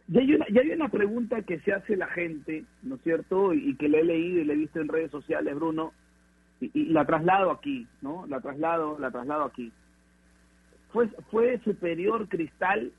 Y 0.08 0.20
hay, 0.20 0.34
una, 0.36 0.46
y 0.50 0.60
hay 0.60 0.72
una 0.72 0.90
pregunta 0.90 1.42
que 1.42 1.60
se 1.62 1.72
hace 1.72 1.96
la 1.96 2.08
gente, 2.08 2.66
¿no 2.84 2.96
es 2.96 3.02
cierto? 3.02 3.54
Y, 3.54 3.76
que 3.78 3.88
le 3.88 4.02
he 4.02 4.04
leído 4.04 4.42
y 4.42 4.44
le 4.44 4.54
he 4.54 4.58
visto 4.58 4.82
en 4.82 4.90
redes 4.90 5.10
sociales, 5.10 5.56
Bruno, 5.56 5.94
y, 6.60 6.86
la 6.86 7.06
traslado 7.06 7.50
aquí, 7.50 7.88
¿no? 8.02 8.26
La 8.28 8.42
traslado, 8.42 9.00
la 9.00 9.10
traslado 9.10 9.46
aquí. 9.46 9.72
¿Fue, 10.92 11.08
¿Fue 11.30 11.60
superior 11.64 12.28
Cristal 12.28 12.92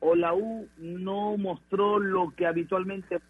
o 0.00 0.14
la 0.14 0.34
U 0.34 0.68
no 0.78 1.36
mostró 1.36 1.98
lo 1.98 2.30
que 2.36 2.46
habitualmente... 2.46 3.20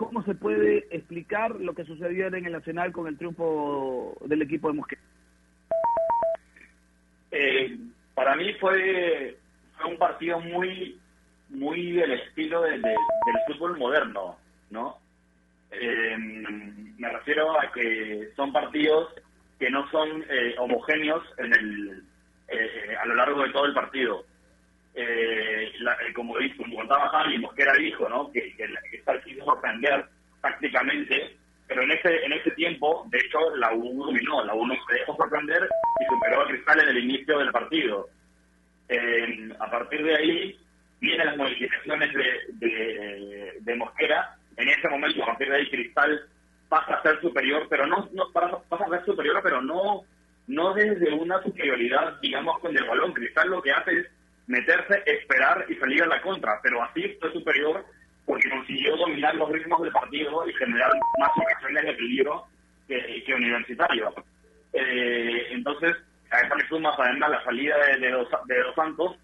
¿Cómo 0.00 0.22
se 0.22 0.34
puede 0.34 0.86
explicar 0.90 1.56
lo 1.60 1.74
que 1.74 1.84
sucedió 1.84 2.28
en 2.28 2.46
el 2.46 2.52
Nacional 2.52 2.90
con 2.90 3.06
el 3.06 3.18
triunfo 3.18 4.16
del 4.24 4.40
equipo 4.40 4.68
de 4.68 4.74
Mosquera? 4.74 5.02
Eh, 7.30 7.76
para 8.14 8.34
mí 8.34 8.54
fue, 8.54 9.36
un 9.86 9.98
partido 9.98 10.40
muy 10.40 10.98
muy 11.50 11.92
del 11.92 12.12
estilo 12.12 12.62
del 12.62 12.82
fútbol 13.46 13.76
moderno, 13.76 14.38
¿no? 14.70 14.96
Eh, 15.70 16.16
me 16.16 17.08
refiero 17.10 17.60
a 17.60 17.70
que 17.70 18.30
son 18.36 18.54
partidos 18.54 19.12
que 19.58 19.68
no 19.68 19.86
son 19.90 20.24
eh, 20.30 20.54
homogéneos 20.56 21.22
en 21.36 21.52
el, 21.52 22.02
eh, 22.48 22.96
a 22.98 23.04
lo 23.04 23.16
largo 23.16 23.42
de 23.42 23.52
todo 23.52 23.66
el 23.66 23.74
partido. 23.74 24.24
Eh, 24.94 25.72
como, 26.14 26.34
como 26.56 26.76
contaba 26.76 27.08
Javi, 27.08 27.38
Mosquera 27.38 27.72
dijo 27.74 28.08
¿no? 28.08 28.30
que, 28.32 28.54
que, 28.56 28.66
que 28.90 29.20
quiso 29.24 29.44
sorprender 29.44 30.04
prácticamente, 30.40 31.36
pero 31.66 31.82
en 31.82 31.92
ese, 31.92 32.24
en 32.24 32.32
ese 32.32 32.50
tiempo, 32.52 33.06
de 33.10 33.18
hecho, 33.18 33.38
la 33.56 33.72
U 33.72 34.04
dominó, 34.04 34.44
la 34.44 34.54
U 34.54 34.66
no 34.66 34.74
se 34.88 34.94
dejó 34.94 35.16
sorprender 35.16 35.68
y 36.00 36.04
superó 36.06 36.42
a 36.42 36.48
Cristal 36.48 36.80
en 36.80 36.88
el 36.88 36.98
inicio 37.04 37.38
del 37.38 37.52
partido. 37.52 38.08
a 39.60 39.70
partir 39.70 40.02
de 40.02 40.16
ahí 40.16 40.58
vienen 41.00 41.26
las 41.26 41.36
modificaciones 41.36 42.12
de, 42.12 43.60
de, 43.60 43.76
Mosquera 43.76 44.36
en 44.56 44.68
ese 44.68 44.88
momento, 44.88 45.22
a 45.22 45.26
partir 45.26 45.48
de 45.48 45.56
ahí, 45.56 45.70
Cristal 45.70 46.28
pasa 46.68 46.94
a 46.94 47.02
ser 47.02 47.20
superior, 47.20 47.66
pero 47.70 47.86
no, 47.86 48.08
no 48.12 48.30
pasa 48.32 48.84
a 48.84 48.88
ser 48.88 49.04
superior, 49.04 49.40
pero 49.42 49.62
no, 49.62 50.02
no 50.48 50.74
desde 50.74 51.12
una 51.12 51.42
superioridad, 51.42 52.20
digamos, 52.20 52.58
con 52.58 52.76
el 52.76 52.84
balón. 52.84 53.12
Cristal 53.12 53.48
lo 53.48 53.62
que 53.62 53.72
hace 53.72 53.92
es 53.92 54.06
meterse, 54.50 55.02
esperar 55.06 55.64
y 55.68 55.76
salir 55.76 56.02
a 56.02 56.06
la 56.06 56.20
contra, 56.20 56.60
pero 56.60 56.82
así 56.82 57.16
fue 57.20 57.32
superior 57.32 57.84
porque 58.26 58.50
consiguió 58.50 58.96
dominar 58.96 59.34
los 59.36 59.48
ritmos 59.48 59.80
del 59.80 59.92
partido 59.92 60.48
y 60.48 60.52
generar 60.54 60.90
más 61.20 61.30
ocasiones 61.36 61.84
de 61.84 61.92
peligro 61.94 62.44
que, 62.88 63.22
que 63.24 63.34
Universitario. 63.34 64.12
Eh, 64.72 65.46
entonces, 65.52 65.96
a 66.32 66.40
esa 66.40 66.54
le 66.56 66.66
suma 66.68 66.92
además 66.98 67.30
la 67.30 67.44
salida 67.44 67.76
de, 67.86 67.98
de, 67.98 68.10
los, 68.10 68.28
de 68.46 68.58
los 68.58 68.74
Santos, 68.74 69.16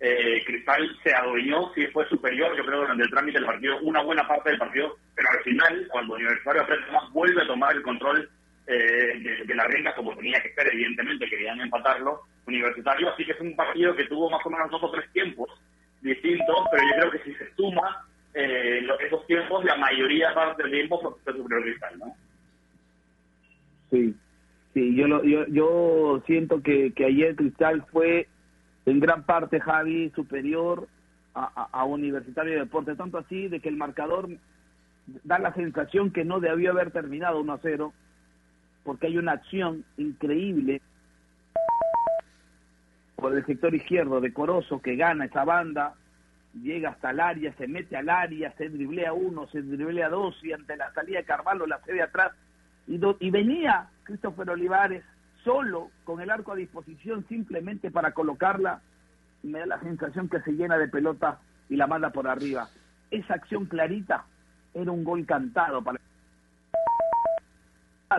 eh, 0.00 0.42
Cristal 0.44 0.98
se 1.02 1.14
adueñó, 1.14 1.72
sí 1.74 1.86
fue 1.86 2.06
superior, 2.10 2.54
yo 2.54 2.64
creo, 2.66 2.80
durante 2.80 3.04
el 3.04 3.10
trámite 3.10 3.38
del 3.38 3.46
partido, 3.46 3.78
una 3.80 4.02
buena 4.02 4.28
parte 4.28 4.50
del 4.50 4.58
partido, 4.58 4.98
pero 5.14 5.30
al 5.30 5.42
final, 5.44 5.88
cuando 5.90 6.14
Universitario 6.14 6.62
aprende 6.62 6.92
más, 6.92 7.10
vuelve 7.12 7.42
a 7.42 7.46
tomar 7.46 7.74
el 7.74 7.82
control 7.82 8.28
eh, 8.66 9.44
de, 9.46 9.54
la 9.54 9.64
rienda 9.64 9.94
como 9.94 10.14
tenía 10.16 10.42
que 10.42 10.52
ser, 10.52 10.68
evidentemente, 10.72 11.28
querían 11.28 11.60
empatarlo. 11.60 12.20
Universitario, 12.46 13.10
así 13.10 13.24
que 13.24 13.32
es 13.32 13.40
un 13.40 13.53
que 13.74 14.04
tuvo 14.04 14.30
más 14.30 14.44
o 14.44 14.50
menos 14.50 14.70
dos 14.70 14.82
o 14.82 14.90
tres 14.90 15.10
tiempos 15.12 15.50
distintos, 16.00 16.56
pero 16.70 16.82
yo 16.82 17.00
creo 17.00 17.10
que 17.10 17.30
si 17.30 17.34
se 17.34 17.54
suma 17.54 18.06
eh, 18.34 18.86
esos 19.06 19.26
tiempos, 19.26 19.64
la 19.64 19.76
mayoría 19.76 20.34
parte 20.34 20.62
del 20.62 20.72
tiempo 20.72 21.00
fue 21.00 21.32
superior 21.32 21.62
Cristal, 21.62 21.98
¿no? 21.98 22.16
Sí, 23.90 24.14
sí, 24.72 24.94
yo, 24.94 25.22
yo, 25.24 25.46
yo 25.46 26.22
siento 26.26 26.62
que, 26.62 26.92
que 26.92 27.04
ayer 27.06 27.36
Cristal 27.36 27.84
fue 27.92 28.28
en 28.86 29.00
gran 29.00 29.24
parte, 29.24 29.60
Javi, 29.60 30.10
superior 30.14 30.88
a, 31.34 31.84
Universitario 31.84 32.52
de 32.52 32.60
Deportes, 32.60 32.96
tanto 32.96 33.18
así 33.18 33.48
de 33.48 33.60
que 33.60 33.68
el 33.68 33.76
marcador 33.76 34.28
da 35.24 35.38
la 35.38 35.52
sensación 35.54 36.12
que 36.12 36.24
no 36.24 36.38
debió 36.38 36.70
haber 36.70 36.92
terminado 36.92 37.40
1 37.40 37.52
a 37.52 37.58
0, 37.60 37.92
porque 38.84 39.08
hay 39.08 39.18
una 39.18 39.32
acción 39.32 39.84
increíble 39.96 40.80
por 43.16 43.36
el 43.36 43.44
sector 43.46 43.74
izquierdo 43.74 44.20
de 44.20 44.32
Corozo 44.32 44.80
que 44.80 44.96
gana 44.96 45.26
esa 45.26 45.44
banda, 45.44 45.94
llega 46.54 46.90
hasta 46.90 47.10
el 47.10 47.20
área, 47.20 47.52
se 47.54 47.66
mete 47.66 47.96
al 47.96 48.08
área, 48.08 48.52
se 48.56 48.68
driblea 48.68 49.12
uno, 49.12 49.46
se 49.48 49.62
driblea 49.62 50.08
dos 50.08 50.36
y 50.42 50.52
ante 50.52 50.76
la 50.76 50.92
salida 50.92 51.18
de 51.18 51.24
Carvalho 51.24 51.66
la 51.66 51.80
cede 51.80 52.02
atrás 52.02 52.32
y, 52.86 53.00
y 53.20 53.30
venía 53.30 53.88
Christopher 54.04 54.50
Olivares 54.50 55.04
solo 55.42 55.90
con 56.04 56.20
el 56.20 56.30
arco 56.30 56.52
a 56.52 56.56
disposición 56.56 57.26
simplemente 57.28 57.90
para 57.90 58.12
colocarla, 58.12 58.80
me 59.42 59.58
da 59.58 59.66
la 59.66 59.80
sensación 59.80 60.28
que 60.28 60.40
se 60.40 60.52
llena 60.52 60.78
de 60.78 60.88
pelota 60.88 61.38
y 61.68 61.76
la 61.76 61.86
manda 61.86 62.10
por 62.10 62.26
arriba. 62.26 62.68
Esa 63.10 63.34
acción 63.34 63.66
clarita 63.66 64.24
era 64.72 64.90
un 64.90 65.04
gol 65.04 65.26
cantado 65.26 65.82
para 65.82 66.00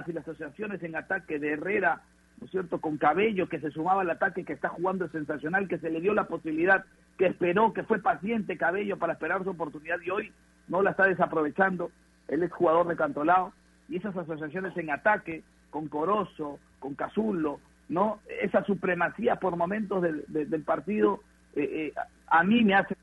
y 0.07 0.11
las 0.11 0.27
asociaciones 0.27 0.83
en 0.83 0.95
ataque 0.95 1.39
de 1.39 1.53
Herrera, 1.53 2.01
¿no 2.39 2.45
es 2.45 2.51
cierto?, 2.51 2.79
con 2.79 2.97
Cabello, 2.97 3.47
que 3.47 3.59
se 3.59 3.71
sumaba 3.71 4.01
al 4.01 4.09
ataque, 4.09 4.43
que 4.43 4.53
está 4.53 4.69
jugando 4.69 5.07
sensacional, 5.09 5.67
que 5.67 5.77
se 5.77 5.89
le 5.89 6.01
dio 6.01 6.13
la 6.13 6.27
posibilidad, 6.27 6.85
que 7.17 7.27
esperó, 7.27 7.73
que 7.73 7.83
fue 7.83 7.99
paciente 7.99 8.57
Cabello 8.57 8.97
para 8.97 9.13
esperar 9.13 9.43
su 9.43 9.51
oportunidad 9.51 9.99
y 10.01 10.09
hoy 10.09 10.31
no 10.67 10.81
la 10.81 10.91
está 10.91 11.05
desaprovechando. 11.05 11.91
Él 12.27 12.43
es 12.43 12.51
jugador 12.51 12.87
de 12.87 12.95
Cantolao 12.95 13.53
y 13.87 13.97
esas 13.97 14.15
asociaciones 14.17 14.75
en 14.77 14.91
ataque, 14.91 15.43
con 15.69 15.87
Corozo, 15.87 16.59
con 16.79 16.95
Casullo, 16.95 17.59
¿no? 17.89 18.19
Esa 18.41 18.63
supremacía 18.63 19.35
por 19.35 19.55
momentos 19.55 20.01
del, 20.01 20.25
del 20.27 20.63
partido 20.63 21.21
eh, 21.55 21.93
eh, 21.95 22.01
a 22.27 22.43
mí 22.43 22.63
me 22.63 22.75
hace 22.75 22.95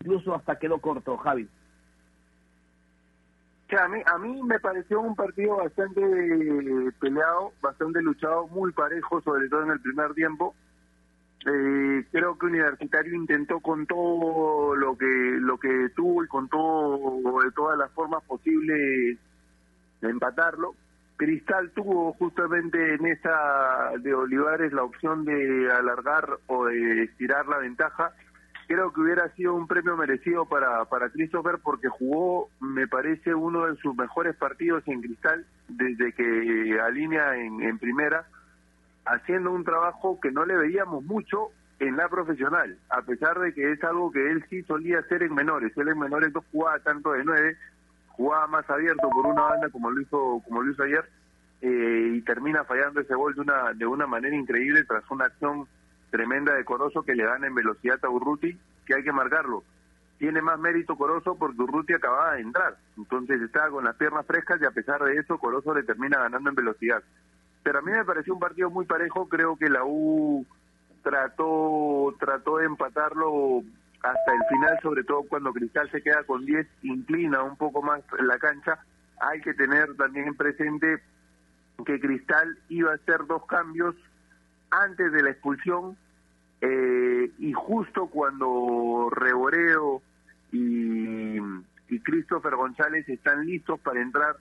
incluso 0.00 0.34
hasta 0.34 0.58
quedó 0.58 0.78
corto, 0.78 1.16
Javi. 1.18 1.46
A 3.76 3.88
mí, 3.88 4.00
a 4.06 4.18
mí 4.18 4.42
me 4.42 4.58
pareció 4.60 5.00
un 5.00 5.14
partido 5.14 5.56
bastante 5.56 6.00
peleado, 7.00 7.52
bastante 7.60 8.00
luchado, 8.02 8.46
muy 8.48 8.72
parejo, 8.72 9.20
sobre 9.20 9.48
todo 9.48 9.62
en 9.62 9.70
el 9.70 9.80
primer 9.80 10.14
tiempo. 10.14 10.54
Eh, 11.46 12.04
creo 12.10 12.36
que 12.36 12.46
Universitario 12.46 13.14
intentó 13.14 13.60
con 13.60 13.86
todo 13.86 14.74
lo 14.74 14.96
que 14.96 15.06
lo 15.40 15.56
que 15.58 15.88
tuvo 15.94 16.24
y 16.24 16.26
con 16.26 16.48
todo 16.48 17.22
de 17.42 17.52
todas 17.52 17.78
las 17.78 17.90
formas 17.92 18.24
posibles 18.24 19.18
empatarlo. 20.02 20.74
Cristal 21.16 21.70
tuvo 21.72 22.12
justamente 22.14 22.94
en 22.94 23.06
esa 23.06 23.92
de 24.00 24.14
Olivares 24.14 24.72
la 24.72 24.84
opción 24.84 25.24
de 25.24 25.70
alargar 25.72 26.38
o 26.46 26.66
de 26.66 27.04
estirar 27.04 27.46
la 27.46 27.58
ventaja. 27.58 28.12
Creo 28.68 28.92
que 28.92 29.00
hubiera 29.00 29.28
sido 29.30 29.54
un 29.54 29.66
premio 29.66 29.96
merecido 29.96 30.44
para, 30.44 30.84
para 30.84 31.08
Christopher 31.08 31.58
porque 31.62 31.88
jugó, 31.88 32.48
me 32.60 32.86
parece, 32.86 33.34
uno 33.34 33.66
de 33.66 33.76
sus 33.78 33.96
mejores 33.96 34.36
partidos 34.36 34.86
en 34.86 35.00
Cristal 35.00 35.44
desde 35.68 36.12
que 36.12 36.78
alinea 36.80 37.36
en, 37.36 37.62
en 37.62 37.78
primera, 37.78 38.28
haciendo 39.06 39.50
un 39.50 39.64
trabajo 39.64 40.20
que 40.20 40.30
no 40.30 40.44
le 40.44 40.54
veíamos 40.54 41.02
mucho 41.02 41.48
en 41.80 41.96
la 41.96 42.08
profesional, 42.08 42.78
a 42.90 43.02
pesar 43.02 43.38
de 43.38 43.54
que 43.54 43.72
es 43.72 43.82
algo 43.84 44.12
que 44.12 44.30
él 44.30 44.44
sí 44.50 44.62
solía 44.64 44.98
hacer 44.98 45.22
en 45.22 45.34
menores. 45.34 45.76
Él 45.76 45.88
en 45.88 45.98
menores 45.98 46.32
no 46.34 46.44
jugaba 46.52 46.78
tanto 46.80 47.12
de 47.12 47.24
nueve, 47.24 47.56
jugaba 48.08 48.48
más 48.48 48.68
abierto 48.68 49.08
por 49.10 49.26
una 49.26 49.42
banda 49.42 49.68
como 49.70 49.90
lo 49.90 50.00
hizo 50.00 50.42
como 50.44 50.62
lo 50.62 50.72
hizo 50.72 50.82
ayer 50.82 51.08
eh, 51.62 52.12
y 52.14 52.22
termina 52.22 52.64
fallando 52.64 53.00
ese 53.00 53.14
gol 53.14 53.34
de 53.34 53.40
una 53.40 53.72
de 53.74 53.86
una 53.86 54.06
manera 54.06 54.34
increíble 54.34 54.84
tras 54.84 55.08
una 55.10 55.26
acción 55.26 55.68
tremenda 56.10 56.54
de 56.54 56.64
Corozo 56.64 57.02
que 57.02 57.14
le 57.14 57.24
gana 57.24 57.46
en 57.46 57.54
velocidad 57.54 57.98
a 58.02 58.10
Urruti 58.10 58.58
que 58.86 58.94
hay 58.94 59.02
que 59.02 59.12
marcarlo 59.12 59.62
tiene 60.18 60.42
más 60.42 60.58
mérito 60.58 60.96
Corozo 60.96 61.36
porque 61.36 61.62
Urruti 61.62 61.94
acababa 61.94 62.34
de 62.34 62.42
entrar 62.42 62.76
entonces 62.96 63.40
estaba 63.42 63.70
con 63.70 63.84
las 63.84 63.96
piernas 63.96 64.26
frescas 64.26 64.60
y 64.60 64.64
a 64.64 64.70
pesar 64.70 65.02
de 65.02 65.16
eso 65.16 65.38
Corozo 65.38 65.74
le 65.74 65.82
termina 65.82 66.18
ganando 66.18 66.50
en 66.50 66.56
velocidad 66.56 67.02
pero 67.62 67.80
a 67.80 67.82
mí 67.82 67.92
me 67.92 68.04
pareció 68.04 68.34
un 68.34 68.40
partido 68.40 68.70
muy 68.70 68.86
parejo 68.86 69.28
creo 69.28 69.56
que 69.56 69.68
la 69.68 69.84
U 69.84 70.46
trató, 71.02 72.14
trató 72.18 72.58
de 72.58 72.66
empatarlo 72.66 73.62
hasta 74.02 74.32
el 74.32 74.44
final, 74.48 74.78
sobre 74.82 75.04
todo 75.04 75.22
cuando 75.24 75.52
Cristal 75.52 75.90
se 75.90 76.02
queda 76.02 76.22
con 76.24 76.44
10, 76.44 76.66
inclina 76.82 77.42
un 77.42 77.56
poco 77.56 77.82
más 77.82 78.02
la 78.20 78.38
cancha. 78.38 78.78
Hay 79.20 79.40
que 79.40 79.54
tener 79.54 79.96
también 79.96 80.34
presente 80.36 81.02
que 81.84 82.00
Cristal 82.00 82.58
iba 82.68 82.92
a 82.92 82.96
hacer 82.96 83.26
dos 83.26 83.44
cambios 83.46 83.94
antes 84.70 85.12
de 85.12 85.22
la 85.22 85.30
expulsión 85.30 85.96
eh, 86.60 87.30
y 87.38 87.52
justo 87.52 88.06
cuando 88.08 89.08
Reboreo 89.10 90.02
y, 90.52 91.38
y 91.38 92.00
Christopher 92.00 92.56
González 92.56 93.08
están 93.08 93.46
listos 93.46 93.78
para 93.80 94.00
entrar, 94.00 94.36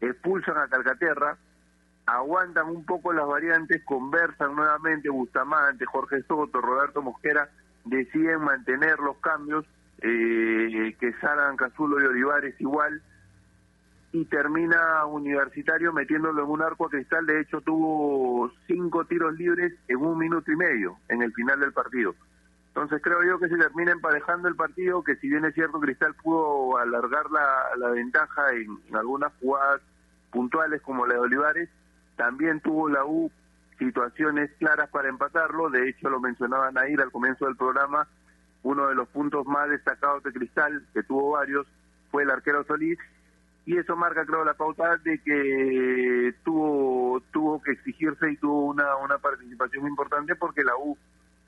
expulsan 0.00 0.56
a 0.56 0.68
Calcaterra, 0.68 1.36
aguantan 2.06 2.68
un 2.68 2.84
poco 2.84 3.12
las 3.12 3.26
variantes, 3.26 3.82
conversan 3.84 4.54
nuevamente 4.54 5.08
Bustamante, 5.08 5.84
Jorge 5.86 6.22
Soto, 6.22 6.60
Roberto 6.60 7.02
Mosquera, 7.02 7.48
deciden 7.84 8.40
mantener 8.42 8.98
los 8.98 9.16
cambios, 9.18 9.64
eh, 10.00 10.96
que 10.98 11.12
salgan 11.20 11.56
Cazulo 11.56 12.00
y 12.00 12.06
Olivares 12.06 12.54
igual, 12.60 13.02
y 14.14 14.24
termina 14.26 15.04
Universitario 15.06 15.92
metiéndolo 15.92 16.44
en 16.44 16.48
un 16.48 16.62
arco 16.62 16.86
a 16.86 16.88
cristal. 16.88 17.26
De 17.26 17.40
hecho, 17.40 17.60
tuvo 17.62 18.48
cinco 18.68 19.04
tiros 19.06 19.34
libres 19.34 19.74
en 19.88 19.96
un 19.96 20.16
minuto 20.16 20.52
y 20.52 20.56
medio 20.56 20.96
en 21.08 21.20
el 21.22 21.32
final 21.32 21.58
del 21.58 21.72
partido. 21.72 22.14
Entonces 22.68 23.02
creo 23.02 23.24
yo 23.24 23.40
que 23.40 23.48
se 23.48 23.56
termina 23.56 23.90
emparejando 23.90 24.46
el 24.46 24.54
partido, 24.54 25.02
que 25.02 25.16
si 25.16 25.28
bien 25.28 25.44
es 25.44 25.54
cierto 25.54 25.80
Cristal 25.80 26.14
pudo 26.14 26.78
alargar 26.78 27.24
la, 27.32 27.88
ventaja 27.90 28.52
en, 28.52 28.78
en, 28.88 28.94
algunas 28.94 29.32
jugadas 29.40 29.80
puntuales 30.30 30.80
como 30.82 31.06
la 31.06 31.14
de 31.14 31.20
Olivares, 31.20 31.68
también 32.14 32.60
tuvo 32.60 32.88
la 32.88 33.04
U 33.04 33.32
situaciones 33.80 34.48
claras 34.60 34.90
para 34.90 35.08
empatarlo, 35.08 35.70
de 35.70 35.88
hecho 35.88 36.08
lo 36.08 36.20
mencionaban 36.20 36.78
ahí 36.78 36.94
al 36.94 37.10
comienzo 37.10 37.46
del 37.46 37.56
programa, 37.56 38.06
uno 38.62 38.86
de 38.86 38.94
los 38.94 39.08
puntos 39.08 39.44
más 39.46 39.68
destacados 39.68 40.22
de 40.22 40.32
Cristal, 40.32 40.86
que 40.94 41.02
tuvo 41.02 41.32
varios, 41.32 41.66
fue 42.12 42.22
el 42.22 42.30
arquero 42.30 42.62
Solís, 42.62 42.98
y 43.66 43.78
eso 43.78 43.96
marca 43.96 44.26
creo 44.26 44.44
la 44.44 44.54
pauta 44.54 44.96
de 44.98 45.18
que 45.20 46.34
tuvo 46.44 47.20
tuvo 47.32 47.62
que 47.62 47.72
exigirse 47.72 48.30
y 48.30 48.36
tuvo 48.36 48.66
una 48.66 48.96
una 48.96 49.18
participación 49.18 49.86
importante 49.86 50.36
porque 50.36 50.62
la 50.62 50.76
U 50.76 50.96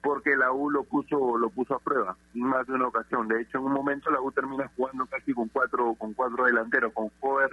porque 0.03 0.37
la 0.37 0.53
U 0.53 0.71
lo 0.71 0.85
puso 0.85 1.37
lo 1.37 1.51
puso 1.51 1.75
a 1.75 1.79
prueba 1.79 2.17
más 2.35 2.67
de 2.67 2.75
una 2.75 2.89
ocasión. 2.89 3.29
De 3.29 3.43
hecho 3.43 3.59
en 3.59 3.65
un 3.65 3.73
momento 3.73 4.11
la 4.11 4.21
U 4.21 4.33
termina 4.33 4.71
jugando 4.77 5.05
casi 5.07 5.35
con 5.35 5.49
cuatro 5.49 5.95
con 5.95 6.15
cuatro 6.15 6.45
delanteros 6.47 6.93
con 6.95 7.11
Fover 7.21 7.51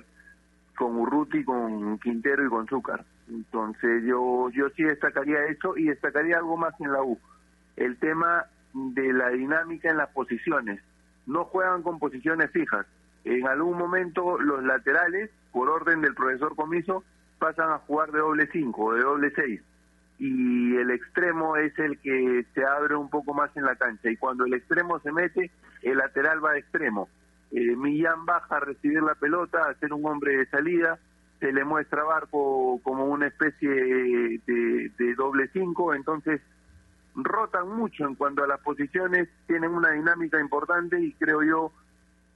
con 0.77 0.95
Urruti 0.95 1.43
con 1.43 1.99
Quintero 1.99 2.45
y 2.45 2.49
con 2.49 2.67
Zúcar. 2.67 3.03
Entonces 3.27 4.03
yo 4.05 4.49
yo 4.51 4.69
sí 4.69 4.83
destacaría 4.83 5.43
eso 5.45 5.75
y 5.77 5.85
destacaría 5.85 6.37
algo 6.37 6.55
más 6.55 6.73
en 6.79 6.93
la 6.93 7.03
U. 7.03 7.19
El 7.75 7.97
tema 7.97 8.45
de 8.73 9.11
la 9.11 9.29
dinámica 9.29 9.89
en 9.89 9.97
las 9.97 10.09
posiciones. 10.11 10.81
No 11.25 11.45
juegan 11.45 11.83
con 11.83 11.99
posiciones 11.99 12.49
fijas 12.51 12.85
en 13.25 13.47
algún 13.47 13.77
momento 13.77 14.39
los 14.39 14.63
laterales, 14.63 15.29
por 15.51 15.69
orden 15.69 16.01
del 16.01 16.15
profesor 16.15 16.55
Comiso, 16.55 17.03
pasan 17.39 17.71
a 17.71 17.79
jugar 17.79 18.11
de 18.11 18.19
doble 18.19 18.49
5 18.51 18.83
o 18.83 18.93
de 18.93 19.01
doble 19.01 19.31
6 19.35 19.61
y 20.19 20.77
el 20.77 20.91
extremo 20.91 21.57
es 21.57 21.77
el 21.79 21.97
que 21.99 22.45
se 22.53 22.65
abre 22.65 22.95
un 22.95 23.09
poco 23.09 23.33
más 23.33 23.55
en 23.57 23.65
la 23.65 23.75
cancha. 23.75 24.09
Y 24.09 24.15
cuando 24.17 24.45
el 24.45 24.53
extremo 24.53 24.99
se 24.99 25.11
mete, 25.11 25.51
el 25.81 25.97
lateral 25.97 26.43
va 26.43 26.53
de 26.53 26.59
extremo. 26.59 27.09
Eh, 27.51 27.75
Millán 27.75 28.25
baja 28.25 28.57
a 28.57 28.59
recibir 28.61 29.01
la 29.01 29.15
pelota, 29.15 29.59
a 29.63 29.73
ser 29.75 29.93
un 29.93 30.05
hombre 30.05 30.37
de 30.37 30.45
salida, 30.47 30.97
se 31.39 31.51
le 31.51 31.65
muestra 31.65 32.03
Barco 32.03 32.79
como 32.83 33.05
una 33.05 33.27
especie 33.27 33.69
de, 33.69 34.91
de 34.97 35.15
doble 35.15 35.49
5, 35.51 35.93
entonces 35.93 36.41
rotan 37.15 37.67
mucho 37.67 38.07
en 38.07 38.15
cuanto 38.15 38.43
a 38.43 38.47
las 38.47 38.61
posiciones, 38.61 39.27
tienen 39.45 39.71
una 39.71 39.91
dinámica 39.91 40.39
importante 40.39 40.99
y 40.99 41.11
creo 41.13 41.43
yo 41.43 41.71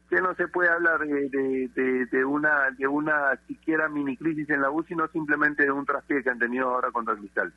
que 0.10 0.22
no 0.22 0.34
se 0.36 0.48
puede 0.48 0.70
hablar 0.70 1.00
de, 1.00 2.08
de, 2.10 2.26
una 2.26 2.70
de 2.78 2.88
una 2.88 3.38
siquiera 3.48 3.90
mini 3.90 4.16
crisis 4.16 4.50
en 4.50 4.62
la 4.62 4.72
U, 4.72 4.84
sino 4.84 5.08
simplemente 5.10 5.64
de 5.64 5.72
un 5.72 5.86
traspié 5.86 6.24
que 6.24 6.30
han 6.30 6.40
tenido 6.40 6.70
ahora 6.70 6.92
contra 6.92 7.16
Cristal. 7.16 7.54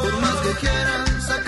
Por 0.00 0.12
que 0.42 0.60
quieran 0.60 1.47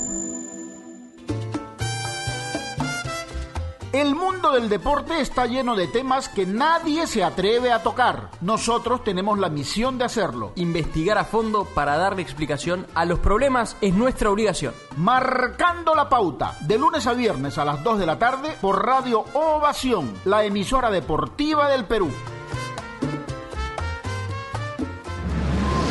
El 3.93 4.15
mundo 4.15 4.51
del 4.51 4.69
deporte 4.69 5.19
está 5.19 5.47
lleno 5.47 5.75
de 5.75 5.85
temas 5.85 6.29
que 6.29 6.45
nadie 6.45 7.07
se 7.07 7.25
atreve 7.25 7.73
a 7.73 7.83
tocar. 7.83 8.29
Nosotros 8.39 9.03
tenemos 9.03 9.37
la 9.37 9.49
misión 9.49 9.97
de 9.97 10.05
hacerlo. 10.05 10.53
Investigar 10.55 11.17
a 11.17 11.25
fondo 11.25 11.65
para 11.65 11.97
darle 11.97 12.21
explicación 12.21 12.87
a 12.95 13.03
los 13.03 13.19
problemas 13.19 13.75
es 13.81 13.93
nuestra 13.93 14.29
obligación. 14.29 14.73
Marcando 14.95 15.93
la 15.93 16.07
pauta, 16.07 16.55
de 16.61 16.77
lunes 16.77 17.05
a 17.05 17.13
viernes 17.13 17.57
a 17.57 17.65
las 17.65 17.83
2 17.83 17.99
de 17.99 18.05
la 18.05 18.17
tarde 18.17 18.55
por 18.61 18.85
Radio 18.85 19.25
Ovación, 19.33 20.13
la 20.23 20.45
emisora 20.45 20.89
deportiva 20.89 21.67
del 21.67 21.83
Perú. 21.83 22.09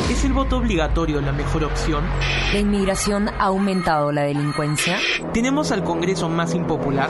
¿Es 0.09 0.25
el 0.25 0.33
voto 0.33 0.57
obligatorio 0.57 1.21
la 1.21 1.33
mejor 1.33 1.65
opción? 1.65 2.03
¿La 2.51 2.59
inmigración 2.59 3.29
ha 3.29 3.45
aumentado 3.45 4.11
la 4.11 4.23
delincuencia? 4.23 4.97
¿Tenemos 5.33 5.71
al 5.71 5.83
Congreso 5.83 6.29
más 6.29 6.55
impopular? 6.55 7.09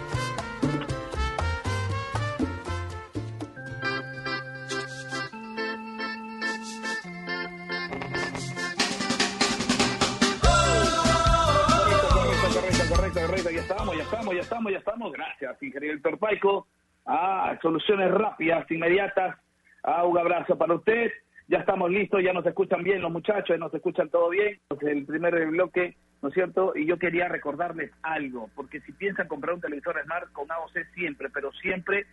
Ya 14.01 14.05
estamos, 14.05 14.33
ya 14.33 14.41
estamos, 14.41 14.71
ya 14.71 14.77
estamos. 14.79 15.11
Gracias, 15.13 15.61
ingeniero 15.61 15.95
Héctor 15.95 16.17
Paico. 16.17 16.67
Ah, 17.05 17.57
soluciones 17.61 18.09
rápidas, 18.11 18.69
inmediatas. 18.71 19.37
Ah, 19.83 20.05
un 20.05 20.17
abrazo 20.17 20.57
para 20.57 20.73
usted. 20.73 21.11
Ya 21.47 21.59
estamos 21.59 21.91
listos, 21.91 22.23
ya 22.23 22.33
nos 22.33 22.45
escuchan 22.45 22.81
bien 22.81 23.01
los 23.01 23.11
muchachos, 23.11 23.59
nos 23.59 23.73
escuchan 23.73 24.09
todo 24.09 24.29
bien. 24.29 24.59
El 24.81 25.05
primer 25.05 25.45
bloque, 25.47 25.95
¿no 26.21 26.29
es 26.29 26.33
cierto? 26.33 26.73
Y 26.75 26.87
yo 26.87 26.97
quería 26.97 27.27
recordarles 27.27 27.91
algo, 28.01 28.49
porque 28.55 28.79
si 28.81 28.91
piensan 28.93 29.27
comprar 29.27 29.55
un 29.55 29.61
televisor 29.61 30.01
Smart 30.03 30.31
con 30.31 30.49
AOC 30.51 30.77
siempre, 30.95 31.29
pero 31.29 31.51
siempre... 31.51 32.05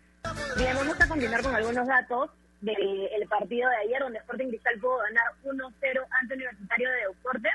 Bien, 0.58 0.76
vamos 0.76 1.00
a 1.00 1.08
continuar 1.08 1.42
con 1.42 1.54
algunos 1.54 1.86
datos 1.86 2.30
del 2.60 3.28
partido 3.30 3.70
de 3.70 3.76
ayer, 3.76 4.00
donde 4.00 4.18
Sporting 4.18 4.48
Cristal 4.48 4.78
pudo 4.80 4.98
ganar 4.98 5.24
1-0 5.44 6.06
ante 6.20 6.34
Universitario 6.34 6.90
de 6.90 6.96
Deportes. 7.06 7.52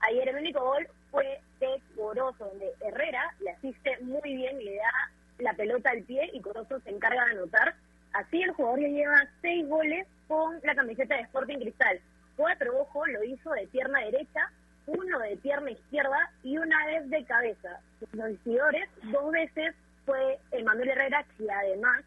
Ayer 0.00 0.28
el 0.28 0.36
único 0.36 0.60
gol 0.60 0.86
fue 1.10 1.40
de 1.60 1.80
Corozo, 1.94 2.46
donde 2.46 2.72
Herrera 2.80 3.34
le 3.40 3.50
asiste 3.50 3.98
muy 4.00 4.34
bien 4.34 4.58
le 4.64 4.76
da 4.76 5.10
la 5.38 5.52
pelota 5.54 5.90
al 5.90 6.02
pie 6.02 6.30
y 6.32 6.40
Corozo 6.40 6.80
se 6.80 6.90
encarga 6.90 7.24
de 7.26 7.32
anotar. 7.32 7.74
Así 8.12 8.42
el 8.42 8.52
jugador 8.52 8.80
ya 8.80 8.88
lleva 8.88 9.28
seis 9.42 9.68
goles 9.68 10.06
con 10.28 10.58
la 10.62 10.74
camiseta 10.74 11.16
de 11.16 11.22
Sporting 11.22 11.58
Cristal. 11.58 12.00
Cuatro, 12.36 12.80
ojo, 12.80 13.06
lo 13.06 13.22
hizo 13.24 13.50
de 13.52 13.66
pierna 13.68 14.00
derecha, 14.00 14.50
uno 14.86 15.18
de 15.20 15.36
pierna 15.36 15.70
izquierda 15.70 16.30
y 16.42 16.58
una 16.58 16.86
vez 16.86 17.10
de 17.10 17.24
cabeza. 17.24 17.80
Los 18.12 18.28
decidores, 18.28 18.88
dos 19.12 19.30
veces 19.32 19.74
fue 20.04 20.38
Emanuel 20.52 20.90
Herrera, 20.90 21.24
que 21.36 21.50
además 21.50 22.04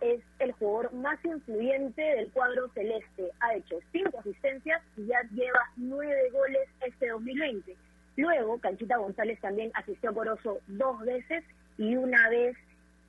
es 0.00 0.20
el 0.40 0.52
jugador 0.52 0.92
más 0.94 1.24
influyente 1.24 2.02
del 2.02 2.30
cuadro 2.32 2.68
celeste. 2.74 3.30
Ha 3.40 3.54
hecho 3.54 3.78
cinco 3.92 4.18
asistencias 4.18 4.82
y 4.96 5.06
ya 5.06 5.22
lleva 5.32 5.60
nueve 5.76 6.30
goles 6.32 6.68
este 6.80 7.08
2020. 7.08 7.76
Luego, 8.16 8.58
Canchita 8.58 8.96
González 8.98 9.40
también 9.40 9.70
asistió 9.74 10.10
a 10.10 10.14
Corozo 10.14 10.58
dos 10.66 11.00
veces 11.00 11.44
y 11.78 11.96
una 11.96 12.28
vez 12.28 12.56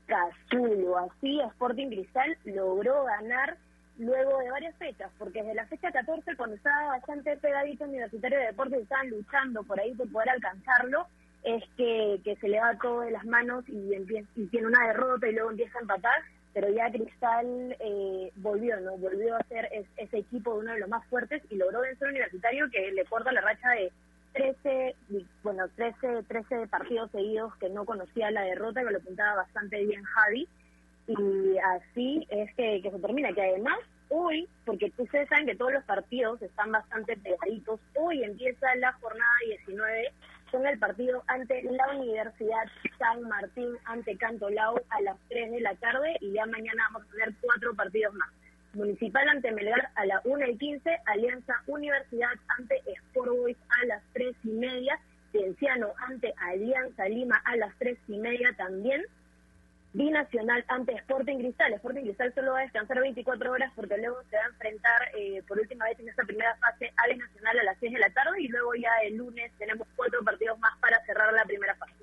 Cazulo. 0.06 0.98
Así, 0.98 1.40
Sporting 1.42 1.88
Cristal 1.88 2.38
logró 2.46 3.06
ganar 3.06 3.58
luego 3.98 4.40
de 4.40 4.50
varias 4.50 4.76
fechas, 4.78 5.12
porque 5.18 5.42
desde 5.42 5.56
la 5.56 5.68
fecha 5.68 5.92
14, 5.92 6.36
cuando 6.36 6.56
estaba 6.56 6.90
bastante 6.90 7.38
pegadito 7.38 7.86
Universitario 7.86 8.40
de 8.40 8.46
Deportes, 8.48 8.82
estaban 8.82 9.10
luchando 9.10 9.64
por 9.64 9.80
ahí 9.80 9.94
por 9.94 10.12
poder 10.12 10.30
alcanzarlo, 10.32 11.08
es 11.44 11.64
que, 11.78 12.20
que 12.24 12.36
se 12.38 12.48
le 12.48 12.60
va 12.60 12.78
todo 12.82 13.02
de 13.02 13.12
las 13.12 13.26
manos 13.26 13.68
y, 13.68 13.94
empieza, 13.94 14.28
y 14.36 14.48
tiene 14.48 14.68
una 14.68 14.88
derrota 14.88 15.28
y 15.28 15.34
luego 15.34 15.52
empieza 15.52 15.78
a 15.78 15.82
empatar, 15.82 16.22
pero 16.54 16.70
ya 16.70 16.90
Cristal 16.90 17.76
eh, 17.80 18.32
volvió, 18.38 18.80
¿no? 18.80 18.98
Volvió 18.98 19.36
a 19.36 19.44
ser 19.44 19.68
ese 19.98 20.18
equipo 20.18 20.54
de 20.54 20.60
uno 20.60 20.74
de 20.74 20.80
los 20.80 20.90
más 20.90 21.06
fuertes 21.08 21.42
y 21.50 21.56
logró 21.56 21.82
vencer 21.82 22.08
Universitario 22.08 22.70
que 22.72 22.92
le 22.92 23.06
corta 23.06 23.32
la 23.32 23.42
racha 23.42 23.70
de 23.72 23.92
13, 24.34 24.96
bueno, 25.44 25.68
13, 25.76 26.24
13 26.24 26.68
partidos 26.68 27.12
seguidos 27.12 27.56
que 27.58 27.70
no 27.70 27.86
conocía 27.86 28.32
la 28.32 28.42
derrota, 28.42 28.84
que 28.84 28.92
lo 28.92 28.98
apuntaba 28.98 29.36
bastante 29.36 29.84
bien 29.86 30.04
Javi. 30.04 30.48
Y 31.08 31.58
así 31.58 32.26
es 32.30 32.54
que, 32.56 32.82
que 32.82 32.92
se 32.92 33.00
termina, 33.00 33.34
que 33.34 33.42
además 33.42 33.78
hoy, 34.10 34.48
porque 34.66 34.92
ustedes 34.98 35.28
saben 35.28 35.46
que 35.46 35.56
todos 35.56 35.74
los 35.74 35.84
partidos 35.84 36.42
están 36.42 36.72
bastante 36.72 37.18
pegaditos, 37.18 37.80
hoy 37.96 38.24
empieza 38.24 38.76
la 38.76 38.94
jornada 38.94 39.32
19 39.46 40.14
con 40.52 40.68
el 40.68 40.78
partido 40.78 41.24
ante 41.28 41.64
la 41.64 41.98
Universidad 41.98 42.64
San 43.00 43.24
Martín, 43.24 43.76
ante 43.86 44.16
Cantolao 44.18 44.80
a 44.90 45.02
las 45.02 45.18
3 45.30 45.52
de 45.52 45.62
la 45.62 45.74
tarde 45.76 46.16
y 46.22 46.32
ya 46.32 46.46
mañana 46.46 46.84
vamos 46.92 47.08
a 47.08 47.12
tener 47.12 47.34
cuatro 47.42 47.74
partidos 47.74 48.14
más. 48.14 48.30
Municipal 48.74 49.28
ante 49.30 49.52
Melgar 49.52 49.90
a 49.96 50.06
la 50.06 50.22
1 50.26 50.48
y 50.48 50.58
15, 50.58 50.98
Alianza 51.06 51.54
Universidad 51.68 52.32
ante 52.58 52.82
Sport 52.86 53.30
Boys 53.30 53.58
a 53.82 53.86
las 53.86 54.04
3 54.14 54.36
y 54.44 54.50
media, 54.50 55.00
Cienciano 55.32 55.94
ante 56.08 56.34
Alianza 56.38 57.08
Lima 57.08 57.42
a 57.46 57.56
las 57.56 57.76
3 57.78 57.98
y 58.08 58.18
media 58.18 58.54
también, 58.58 59.04
Binacional 59.94 60.66
ante 60.70 60.94
Sporting 60.94 61.38
Cristal. 61.38 61.74
Sporting 61.74 62.02
Cristal 62.02 62.34
solo 62.34 62.54
va 62.54 62.60
a 62.60 62.64
descansar 62.64 63.00
24 63.00 63.52
horas 63.52 63.72
porque 63.76 63.98
luego 63.98 64.24
se 64.32 64.38
va 64.38 64.44
a 64.44 64.48
enfrentar 64.48 65.02
eh, 65.16 65.44
por 65.48 65.60
última 65.60 65.86
vez 65.86 66.00
en 66.00 66.10
esta 66.10 66.24
primera 66.24 66.56
fase 66.58 66.92
a 66.98 67.08
Binacional 67.08 67.60
a 67.60 67.64
las 67.64 67.78
6 67.80 67.94
de 67.94 68.00
la 68.00 68.10
tarde 68.10 68.42
y 68.42 68.48
luego 68.48 68.74
ya 68.74 68.90
el 69.04 69.18
lunes 69.18 69.52
tenemos 69.60 69.88
cuatro 69.96 70.24
partidos 70.24 70.58
más 70.58 70.76
para 70.80 71.00
cerrar 71.06 71.32
la 71.32 71.46
primera 71.46 71.76
fase. 71.76 71.94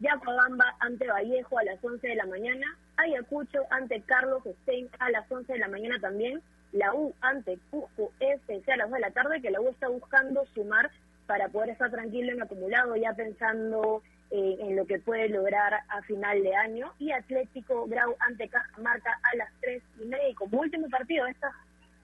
Yacuabamba 0.00 0.76
ante 0.80 1.08
Vallejo 1.08 1.58
a 1.58 1.64
las 1.64 1.82
11 1.82 2.06
de 2.06 2.14
la 2.16 2.26
mañana, 2.26 2.76
Ayacucho 2.98 3.62
ante 3.70 4.02
Carlos 4.02 4.42
Stein 4.62 4.88
a 4.98 5.10
las 5.10 5.30
11 5.30 5.52
de 5.52 5.58
la 5.58 5.68
mañana 5.68 5.98
también, 6.00 6.42
la 6.72 6.92
U 6.94 7.14
ante 7.20 7.58
Cusco 7.70 8.12
FC 8.20 8.72
a 8.72 8.76
las 8.76 8.90
2 8.90 8.96
de 8.96 9.00
la 9.00 9.10
tarde, 9.12 9.40
que 9.40 9.50
la 9.50 9.60
U 9.60 9.68
está 9.68 9.88
buscando 9.88 10.44
sumar 10.54 10.90
para 11.26 11.48
poder 11.48 11.70
estar 11.70 11.90
tranquilo 11.90 12.32
en 12.32 12.42
acumulado, 12.42 12.96
ya 12.96 13.14
pensando 13.14 14.02
eh, 14.30 14.56
en 14.60 14.76
lo 14.76 14.84
que 14.86 14.98
puede 14.98 15.28
lograr 15.28 15.74
a 15.88 16.02
final 16.02 16.42
de 16.42 16.56
año, 16.56 16.92
y 16.98 17.12
Atlético 17.12 17.86
Grau 17.86 18.16
ante 18.18 18.48
Cajamarca 18.48 19.18
a 19.22 19.36
las 19.36 19.48
3 19.60 19.82
y 20.02 20.06
media, 20.06 20.28
y 20.28 20.34
como 20.34 20.60
último 20.60 20.88
partido 20.88 21.24
de 21.24 21.30
esta, 21.30 21.52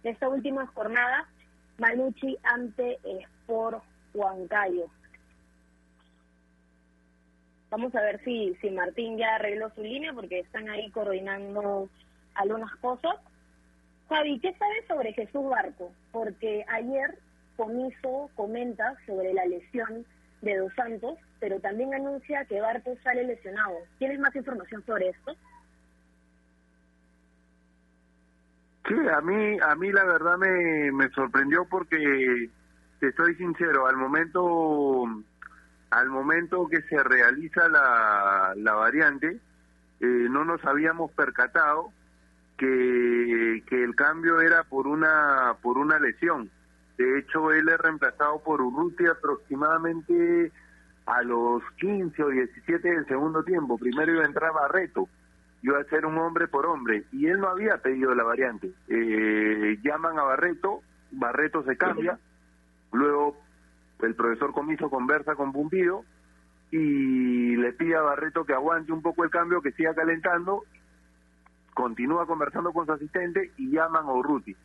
de 0.04 0.10
esta 0.10 0.28
última 0.28 0.66
jornada, 0.68 1.26
Manucci 1.78 2.38
ante 2.44 2.98
Sport 3.04 3.82
Huancayo. 4.14 4.88
Vamos 7.76 7.92
a 7.96 8.02
ver 8.02 8.22
si, 8.22 8.56
si 8.60 8.70
Martín 8.70 9.18
ya 9.18 9.34
arregló 9.34 9.68
su 9.70 9.82
línea 9.82 10.12
porque 10.12 10.38
están 10.38 10.68
ahí 10.68 10.88
coordinando 10.92 11.88
algunas 12.36 12.72
cosas. 12.76 13.16
Javi, 14.08 14.38
¿qué 14.38 14.54
sabes 14.54 14.86
sobre 14.86 15.12
Jesús 15.12 15.44
Barco? 15.50 15.90
Porque 16.12 16.64
ayer 16.68 17.18
Comiso 17.56 18.30
comenta 18.36 18.94
sobre 19.06 19.34
la 19.34 19.44
lesión 19.46 20.06
de 20.40 20.56
Dos 20.56 20.72
Santos, 20.76 21.18
pero 21.40 21.58
también 21.58 21.92
anuncia 21.92 22.44
que 22.44 22.60
Barco 22.60 22.94
sale 23.02 23.24
lesionado. 23.24 23.74
¿Tienes 23.98 24.20
más 24.20 24.36
información 24.36 24.84
sobre 24.86 25.08
esto? 25.08 25.34
Sí, 28.86 28.94
a 29.12 29.20
mí, 29.20 29.58
a 29.60 29.74
mí 29.74 29.90
la 29.90 30.04
verdad 30.04 30.36
me, 30.38 30.92
me 30.92 31.08
sorprendió 31.08 31.64
porque, 31.68 32.50
te 33.00 33.08
estoy 33.08 33.34
sincero, 33.34 33.88
al 33.88 33.96
momento 33.96 35.24
al 35.94 36.10
momento 36.10 36.66
que 36.66 36.82
se 36.82 37.00
realiza 37.04 37.68
la, 37.68 38.52
la 38.56 38.74
variante, 38.74 39.38
eh, 40.00 40.06
no 40.28 40.44
nos 40.44 40.64
habíamos 40.64 41.12
percatado 41.12 41.92
que, 42.56 43.62
que 43.68 43.84
el 43.84 43.94
cambio 43.94 44.40
era 44.40 44.64
por 44.64 44.88
una, 44.88 45.56
por 45.62 45.78
una 45.78 46.00
lesión. 46.00 46.50
De 46.98 47.20
hecho, 47.20 47.52
él 47.52 47.68
es 47.68 47.78
reemplazado 47.78 48.42
por 48.42 48.60
Urruti 48.60 49.06
aproximadamente 49.06 50.50
a 51.06 51.22
los 51.22 51.62
15 51.78 52.22
o 52.24 52.28
17 52.28 52.88
del 52.88 53.06
segundo 53.06 53.44
tiempo. 53.44 53.78
Primero 53.78 54.14
iba 54.14 54.22
a 54.22 54.26
entrar 54.26 54.52
Barreto, 54.52 55.08
iba 55.62 55.78
a 55.78 55.84
ser 55.84 56.06
un 56.06 56.18
hombre 56.18 56.48
por 56.48 56.66
hombre, 56.66 57.04
y 57.12 57.26
él 57.26 57.38
no 57.38 57.48
había 57.48 57.78
pedido 57.78 58.16
la 58.16 58.24
variante. 58.24 58.72
Eh, 58.88 59.78
llaman 59.84 60.18
a 60.18 60.24
Barreto, 60.24 60.82
Barreto 61.12 61.62
se 61.62 61.76
cambia, 61.76 62.18
luego 62.90 63.43
el 64.04 64.14
profesor 64.14 64.52
Comiso 64.52 64.90
conversa 64.90 65.34
con 65.34 65.52
Pumpido 65.52 66.04
y 66.70 67.56
le 67.56 67.72
pide 67.72 67.96
a 67.96 68.02
Barreto 68.02 68.44
que 68.44 68.52
aguante 68.52 68.92
un 68.92 69.02
poco 69.02 69.24
el 69.24 69.30
cambio, 69.30 69.62
que 69.62 69.72
siga 69.72 69.94
calentando, 69.94 70.64
continúa 71.72 72.26
conversando 72.26 72.72
con 72.72 72.86
su 72.86 72.92
asistente 72.92 73.52
y 73.56 73.70
llaman 73.70 74.06
a 74.06 74.12
Urruti. 74.12 74.56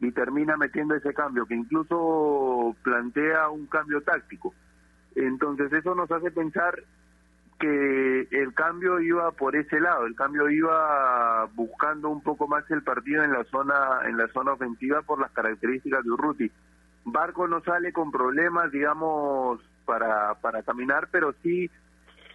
Y 0.00 0.12
termina 0.12 0.56
metiendo 0.56 0.94
ese 0.94 1.14
cambio, 1.14 1.46
que 1.46 1.54
incluso 1.54 2.76
plantea 2.82 3.48
un 3.48 3.66
cambio 3.66 4.02
táctico. 4.02 4.54
Entonces 5.14 5.72
eso 5.72 5.94
nos 5.94 6.10
hace 6.10 6.30
pensar 6.30 6.82
que 7.58 8.28
el 8.30 8.52
cambio 8.52 9.00
iba 9.00 9.30
por 9.32 9.56
ese 9.56 9.80
lado, 9.80 10.04
el 10.06 10.14
cambio 10.14 10.48
iba 10.50 11.46
buscando 11.54 12.10
un 12.10 12.22
poco 12.22 12.46
más 12.46 12.70
el 12.70 12.82
partido 12.82 13.24
en 13.24 13.32
la 13.32 13.44
zona 13.44 14.00
en 14.06 14.18
la 14.18 14.28
zona 14.28 14.52
ofensiva 14.52 15.00
por 15.02 15.20
las 15.20 15.30
características 15.32 16.04
de 16.04 16.10
Urruti. 16.10 16.52
Barco 17.06 17.46
no 17.46 17.62
sale 17.62 17.92
con 17.92 18.10
problemas, 18.10 18.72
digamos, 18.72 19.60
para, 19.84 20.34
para 20.40 20.64
caminar, 20.64 21.08
pero 21.12 21.32
sí 21.40 21.70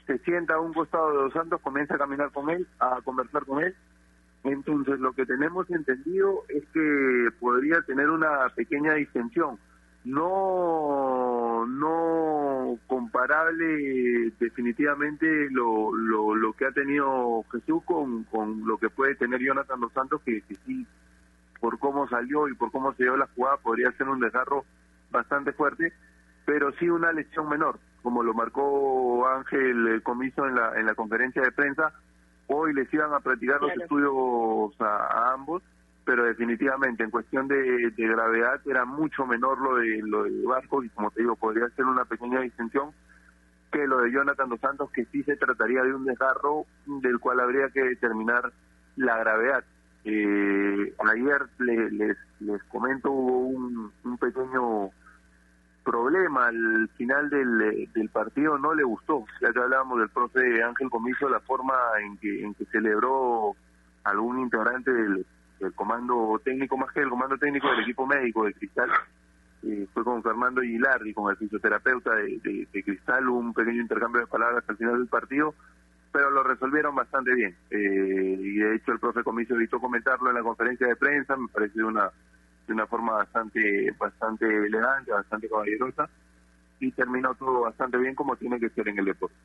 se 0.07 0.17
sienta 0.19 0.55
a 0.55 0.61
un 0.61 0.73
costado 0.73 1.11
de 1.11 1.17
Dos 1.23 1.33
Santos, 1.33 1.59
comienza 1.61 1.95
a 1.95 1.99
caminar 1.99 2.31
con 2.31 2.49
él, 2.49 2.65
a 2.79 3.01
conversar 3.03 3.45
con 3.45 3.61
él. 3.61 3.75
Entonces, 4.45 4.99
lo 4.99 5.11
que 5.11 5.25
tenemos 5.25 5.69
entendido 5.69 6.43
es 6.47 6.63
que 6.73 7.29
podría 7.39 7.81
tener 7.81 8.09
una 8.09 8.49
pequeña 8.55 8.93
distensión. 8.93 9.59
No, 10.05 11.65
no 11.67 12.79
comparable 12.87 14.31
definitivamente 14.39 15.49
lo, 15.51 15.93
lo, 15.95 16.33
lo 16.33 16.53
que 16.53 16.65
ha 16.65 16.71
tenido 16.71 17.43
Jesús 17.51 17.83
con, 17.83 18.23
con 18.23 18.65
lo 18.65 18.77
que 18.77 18.89
puede 18.89 19.15
tener 19.15 19.41
Jonathan 19.41 19.81
Dos 19.81 19.91
Santos, 19.93 20.21
que, 20.25 20.41
que 20.41 20.55
sí 20.65 20.87
por 21.61 21.79
cómo 21.79 22.09
salió 22.09 22.49
y 22.49 22.55
por 22.55 22.71
cómo 22.71 22.93
se 22.95 23.03
dio 23.03 23.15
la 23.15 23.27
jugada, 23.27 23.57
podría 23.57 23.91
ser 23.93 24.09
un 24.09 24.19
desgarro 24.19 24.65
bastante 25.11 25.53
fuerte, 25.53 25.93
pero 26.45 26.71
sí 26.73 26.89
una 26.89 27.13
lesión 27.13 27.47
menor, 27.47 27.79
como 28.01 28.23
lo 28.23 28.33
marcó 28.33 29.27
Ángel 29.27 29.87
el 29.87 30.01
Comiso 30.01 30.47
en 30.47 30.55
la, 30.55 30.77
en 30.77 30.87
la 30.87 30.95
conferencia 30.95 31.41
de 31.41 31.51
prensa. 31.51 31.93
Hoy 32.47 32.73
les 32.73 32.91
iban 32.93 33.13
a 33.13 33.19
practicar 33.19 33.61
los 33.61 33.71
estudios 33.77 34.73
a, 34.81 35.33
ambos, 35.33 35.61
pero 36.03 36.25
definitivamente 36.25 37.03
en 37.03 37.11
cuestión 37.11 37.47
de, 37.47 37.91
de, 37.91 38.07
gravedad 38.07 38.59
era 38.65 38.83
mucho 38.83 39.25
menor 39.27 39.61
lo 39.61 39.75
de 39.75 40.01
lo 40.03 40.23
de 40.23 40.43
Vasco 40.45 40.83
y 40.83 40.89
como 40.89 41.11
te 41.11 41.21
digo, 41.21 41.35
podría 41.35 41.69
ser 41.69 41.85
una 41.85 42.05
pequeña 42.05 42.41
distensión 42.41 42.91
que 43.71 43.87
lo 43.87 43.99
de 44.01 44.11
Jonathan 44.11 44.49
Dos 44.49 44.59
Santos, 44.59 44.91
que 44.91 45.05
sí 45.05 45.23
se 45.23 45.37
trataría 45.37 45.83
de 45.83 45.93
un 45.93 46.05
desgarro 46.05 46.65
del 46.85 47.19
cual 47.19 47.39
habría 47.39 47.69
que 47.69 47.81
determinar 47.81 48.51
la 48.97 49.17
gravedad. 49.17 49.63
Eh, 50.03 50.93
ayer 51.13 51.47
les, 51.59 52.17
les 52.39 52.63
comento, 52.63 53.11
hubo 53.11 53.37
un, 53.39 54.17
pequeño 54.17 54.89
problema. 55.83 56.47
Al 56.47 56.89
final 56.97 57.29
del, 57.29 57.89
del 57.93 58.09
partido, 58.09 58.57
no 58.57 58.73
le 58.73 58.83
gustó, 58.83 59.25
ya 59.41 59.51
que 59.51 59.59
hablábamos 59.59 59.99
del 59.99 60.09
profe 60.09 60.63
Ángel 60.63 60.89
Comiso, 60.89 61.29
la 61.29 61.39
forma 61.39 61.73
en 62.03 62.17
que, 62.17 62.43
en 62.43 62.53
que 62.53 62.65
celebró 62.65 63.55
algún 64.03 64.39
integrante 64.39 64.91
del, 64.91 65.25
del 65.59 65.73
comando 65.73 66.41
técnico, 66.43 66.77
más 66.77 66.91
que 66.91 67.01
el 67.01 67.09
comando 67.09 67.37
técnico 67.37 67.69
del 67.69 67.81
equipo 67.81 68.05
médico 68.05 68.45
de 68.45 68.53
Cristal, 68.53 68.89
eh, 69.63 69.87
fue 69.93 70.03
con 70.03 70.23
Fernando 70.23 70.61
Aguilar 70.61 71.05
y 71.05 71.13
con 71.13 71.29
el 71.29 71.37
fisioterapeuta 71.37 72.15
de, 72.15 72.39
de, 72.39 72.67
de, 72.71 72.83
Cristal, 72.83 73.29
un 73.29 73.53
pequeño 73.53 73.81
intercambio 73.81 74.21
de 74.21 74.27
palabras 74.27 74.63
al 74.67 74.77
final 74.77 74.97
del 74.97 75.07
partido, 75.07 75.53
pero 76.11 76.29
lo 76.29 76.43
resolvieron 76.43 76.95
bastante 76.95 77.33
bien. 77.33 77.55
Eh, 77.69 78.37
y 78.39 78.55
de 78.55 78.75
hecho 78.75 78.91
el 78.91 78.99
profe 78.99 79.23
Comiso 79.23 79.55
evitó 79.55 79.79
comentarlo 79.79 80.29
en 80.29 80.35
la 80.35 80.43
conferencia 80.43 80.87
de 80.87 80.95
prensa, 80.95 81.35
me 81.35 81.47
parece 81.47 81.83
una, 81.83 82.11
de 82.67 82.73
una 82.73 82.87
forma 82.87 83.13
bastante, 83.13 83.91
bastante 83.97 84.45
elegante, 84.45 85.11
bastante 85.11 85.49
caballerosa, 85.49 86.09
y 86.79 86.91
terminó 86.91 87.33
todo 87.35 87.61
bastante 87.61 87.97
bien 87.97 88.15
como 88.15 88.35
tiene 88.35 88.59
que 88.59 88.69
ser 88.69 88.87
en 88.89 88.99
el 88.99 89.05
deporte. 89.05 89.35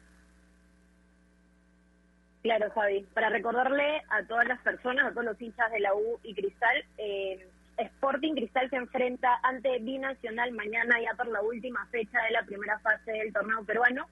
Claro, 2.43 2.71
Javi. 2.71 3.05
Para 3.13 3.29
recordarle 3.29 4.03
a 4.09 4.23
todas 4.25 4.47
las 4.47 4.61
personas, 4.61 5.07
a 5.07 5.11
todos 5.11 5.25
los 5.25 5.41
hinchas 5.41 5.71
de 5.73 5.81
la 5.81 5.93
U 5.95 6.21
y 6.23 6.33
Cristal, 6.33 6.85
eh, 6.97 7.45
Sporting 7.77 8.35
Cristal 8.35 8.71
se 8.71 8.77
enfrenta 8.77 9.39
ante 9.43 9.79
Binacional 9.81 10.53
mañana 10.53 10.97
ya 11.01 11.15
por 11.17 11.27
la 11.27 11.43
última 11.43 11.85
fecha 11.87 12.23
de 12.23 12.31
la 12.31 12.43
primera 12.45 12.79
fase 12.79 13.11
del 13.11 13.33
torneo 13.33 13.65
peruano 13.65 14.07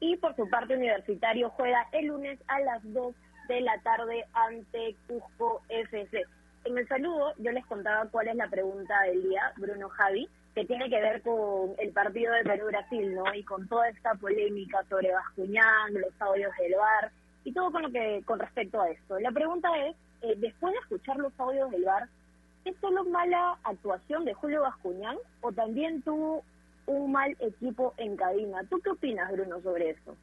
y 0.00 0.16
por 0.16 0.34
su 0.34 0.48
parte 0.48 0.74
Universitario 0.74 1.50
juega 1.50 1.86
el 1.92 2.06
lunes 2.06 2.38
a 2.48 2.60
las 2.60 2.82
2 2.82 3.14
de 3.48 3.60
la 3.60 3.78
tarde 3.82 4.24
ante 4.32 4.96
Cusco 5.06 5.62
FC. 5.68 6.24
En 6.64 6.78
el 6.78 6.88
saludo 6.88 7.34
yo 7.38 7.52
les 7.52 7.64
contaba 7.66 8.06
cuál 8.10 8.28
es 8.28 8.36
la 8.36 8.48
pregunta 8.48 9.02
del 9.02 9.22
día, 9.22 9.52
Bruno 9.56 9.88
Javi, 9.90 10.28
que 10.54 10.64
tiene 10.64 10.88
que 10.88 11.00
ver 11.00 11.22
con 11.22 11.74
el 11.78 11.92
partido 11.92 12.32
de 12.32 12.44
Perú-Brasil, 12.44 13.14
¿no? 13.14 13.32
Y 13.34 13.44
con 13.44 13.68
toda 13.68 13.88
esta 13.88 14.14
polémica 14.14 14.82
sobre 14.88 15.12
Bascuñán, 15.12 15.94
los 15.94 16.20
audios 16.20 16.52
del 16.58 16.74
VAR 16.74 17.12
y 17.44 17.52
todo 17.52 17.70
con 17.70 17.82
lo 17.82 17.90
que 17.90 18.22
con 18.24 18.38
respecto 18.38 18.80
a 18.80 18.90
esto. 18.90 19.18
La 19.20 19.30
pregunta 19.30 19.68
es, 19.86 19.96
eh, 20.22 20.34
después 20.36 20.72
de 20.72 20.80
escuchar 20.80 21.16
los 21.18 21.38
audios 21.38 21.70
del 21.70 21.84
VAR, 21.84 22.08
¿es 22.64 22.76
solo 22.80 23.04
mala 23.04 23.58
actuación 23.64 24.24
de 24.24 24.34
Julio 24.34 24.62
Bascuñán 24.62 25.16
o 25.40 25.52
también 25.52 26.02
tuvo 26.02 26.44
un 26.86 27.12
mal 27.12 27.36
equipo 27.40 27.94
en 27.96 28.16
cabina? 28.16 28.62
¿Tú 28.68 28.80
qué 28.82 28.90
opinas, 28.90 29.30
Bruno, 29.32 29.60
sobre 29.62 29.90
esto? 29.90 30.16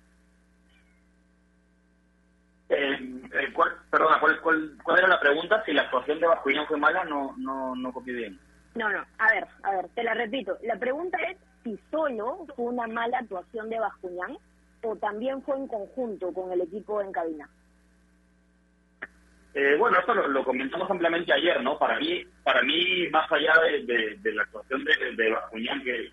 Eh, 2.69 2.97
eh, 3.33 3.53
¿cuál, 3.53 3.71
perdona, 3.89 4.19
¿cuál, 4.19 4.41
cuál, 4.41 4.77
cuál 4.83 4.99
era 4.99 5.07
la 5.07 5.19
pregunta? 5.19 5.63
Si 5.65 5.71
la 5.71 5.83
actuación 5.83 6.19
de 6.19 6.27
Bascuñán 6.27 6.67
fue 6.67 6.77
mala, 6.77 7.05
no, 7.05 7.33
no, 7.37 7.75
no 7.75 7.93
copié 7.93 8.13
bien. 8.13 8.39
No, 8.75 8.89
no, 8.89 9.05
a 9.17 9.31
ver, 9.31 9.47
a 9.63 9.71
ver, 9.71 9.89
te 9.95 10.03
la 10.03 10.13
repito. 10.13 10.57
La 10.63 10.77
pregunta 10.77 11.17
es 11.29 11.37
si 11.63 11.79
solo 11.89 12.45
fue 12.55 12.65
una 12.65 12.87
mala 12.87 13.19
actuación 13.19 13.69
de 13.69 13.79
Bascuñán 13.79 14.37
o 14.83 14.95
también 14.97 15.41
fue 15.41 15.57
en 15.57 15.67
conjunto 15.67 16.33
con 16.33 16.51
el 16.51 16.61
equipo 16.61 17.01
en 17.01 17.11
cabina. 17.11 17.49
Eh, 19.59 19.75
bueno, 19.75 19.97
esto 19.97 20.13
lo, 20.13 20.43
comentamos 20.43 20.87
ampliamente 20.91 21.33
ayer, 21.33 21.63
¿no? 21.63 21.79
Para 21.79 21.97
mí, 21.97 22.23
para 22.43 22.61
mí 22.61 23.09
más 23.09 23.25
allá 23.31 23.53
de, 23.59 24.19
la 24.31 24.43
actuación 24.43 24.83
de, 24.83 25.15
de 25.15 25.31
Bascuñán, 25.31 25.83
que, 25.83 26.11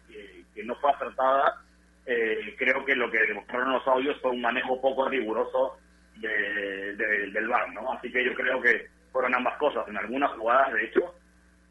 no 0.65 0.75
fue 0.77 0.91
acertada, 0.91 1.61
eh, 2.07 2.55
creo 2.57 2.83
que 2.87 2.95
lo 2.95 3.11
que 3.11 3.19
demostraron 3.19 3.75
los 3.75 3.87
audios 3.87 4.19
fue 4.23 4.31
un 4.31 4.41
manejo 4.41 4.81
poco 4.81 5.11
riguroso 5.11 5.77
de, 6.17 6.97
del 6.97 7.49
VAR, 7.49 7.71
¿no? 7.75 7.93
Así 7.93 8.11
que 8.11 8.25
yo 8.25 8.33
creo 8.33 8.63
que 8.63 8.89
fueron 9.13 9.35
ambas 9.35 9.59
cosas. 9.59 9.87
En 9.89 9.99
algunas 9.99 10.31
jugadas, 10.31 10.73
de 10.73 10.85
hecho, 10.87 11.15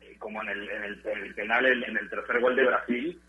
eh, 0.02 0.16
como 0.20 0.44
en 0.44 0.50
el, 0.50 0.70
en 0.70 0.84
el, 0.84 1.02
en 1.04 1.24
el 1.24 1.34
penal, 1.34 1.66
en 1.66 1.98
el 1.98 2.08
tercer 2.08 2.40
gol 2.40 2.56
de 2.56 2.66
Brasil, 2.66 3.20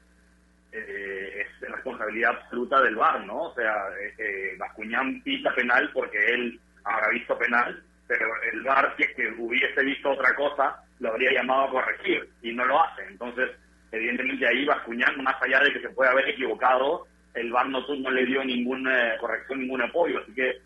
eh, 0.71 1.47
es 1.47 1.71
responsabilidad 1.71 2.33
absoluta 2.33 2.83
del 2.83 2.97
VAR, 2.97 3.25
¿no? 3.25 3.45
O 3.45 3.55
sea, 3.55 3.75
eh, 4.19 4.55
Bascuñán 4.59 5.23
pisa 5.23 5.51
penal 5.55 5.89
porque 5.95 6.19
él 6.27 6.61
habrá 6.85 7.09
visto 7.09 7.39
penal, 7.39 7.83
pero 8.07 8.27
el 8.53 8.63
VAR, 8.63 8.95
si 8.97 9.05
es 9.05 9.15
que 9.15 9.29
hubiese 9.39 9.83
visto 9.83 10.11
otra 10.11 10.35
cosa, 10.35 10.77
lo 11.01 11.11
habría 11.11 11.33
llamado 11.33 11.63
a 11.63 11.71
corregir 11.71 12.29
y 12.43 12.53
no 12.53 12.65
lo 12.65 12.83
hace. 12.83 13.03
Entonces, 13.07 13.51
evidentemente 13.93 14.47
ahí 14.47 14.65
Bascuñán, 14.65 15.23
más 15.23 15.41
allá 15.43 15.61
de 15.61 15.73
que 15.73 15.81
se 15.81 15.89
puede 15.91 16.11
haber 16.11 16.29
equivocado, 16.29 17.07
el 17.35 17.51
VAR 17.51 17.69
no, 17.69 17.81
no 17.81 18.11
le 18.11 18.27
dio 18.27 18.45
ninguna 18.45 19.17
corrección, 19.19 19.61
ningún 19.61 19.83
apoyo. 19.83 20.21
Así 20.21 20.35
que 20.35 20.59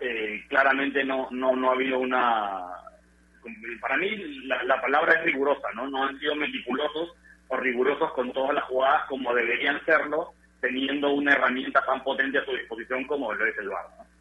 eh, 0.00 0.44
claramente 0.48 1.04
no, 1.04 1.28
no, 1.30 1.54
no 1.56 1.70
ha 1.70 1.74
habido 1.74 1.98
una... 1.98 2.62
Para 3.80 3.98
mí 3.98 4.16
la, 4.46 4.62
la 4.62 4.80
palabra 4.80 5.14
es 5.14 5.24
rigurosa, 5.24 5.68
¿no? 5.74 5.86
No 5.88 6.04
han 6.04 6.18
sido 6.18 6.34
meticulosos 6.34 7.14
o 7.48 7.56
rigurosos 7.58 8.10
con 8.12 8.32
todas 8.32 8.54
las 8.54 8.64
jugadas 8.64 9.02
como 9.08 9.34
deberían 9.34 9.84
serlo, 9.84 10.32
teniendo 10.60 11.12
una 11.12 11.32
herramienta 11.32 11.84
tan 11.84 12.02
potente 12.02 12.38
a 12.38 12.44
su 12.44 12.52
disposición 12.52 13.04
como 13.04 13.34
lo 13.34 13.44
es 13.44 13.58
el 13.58 13.68
VAR. 13.68 13.84
¿no? 13.98 14.13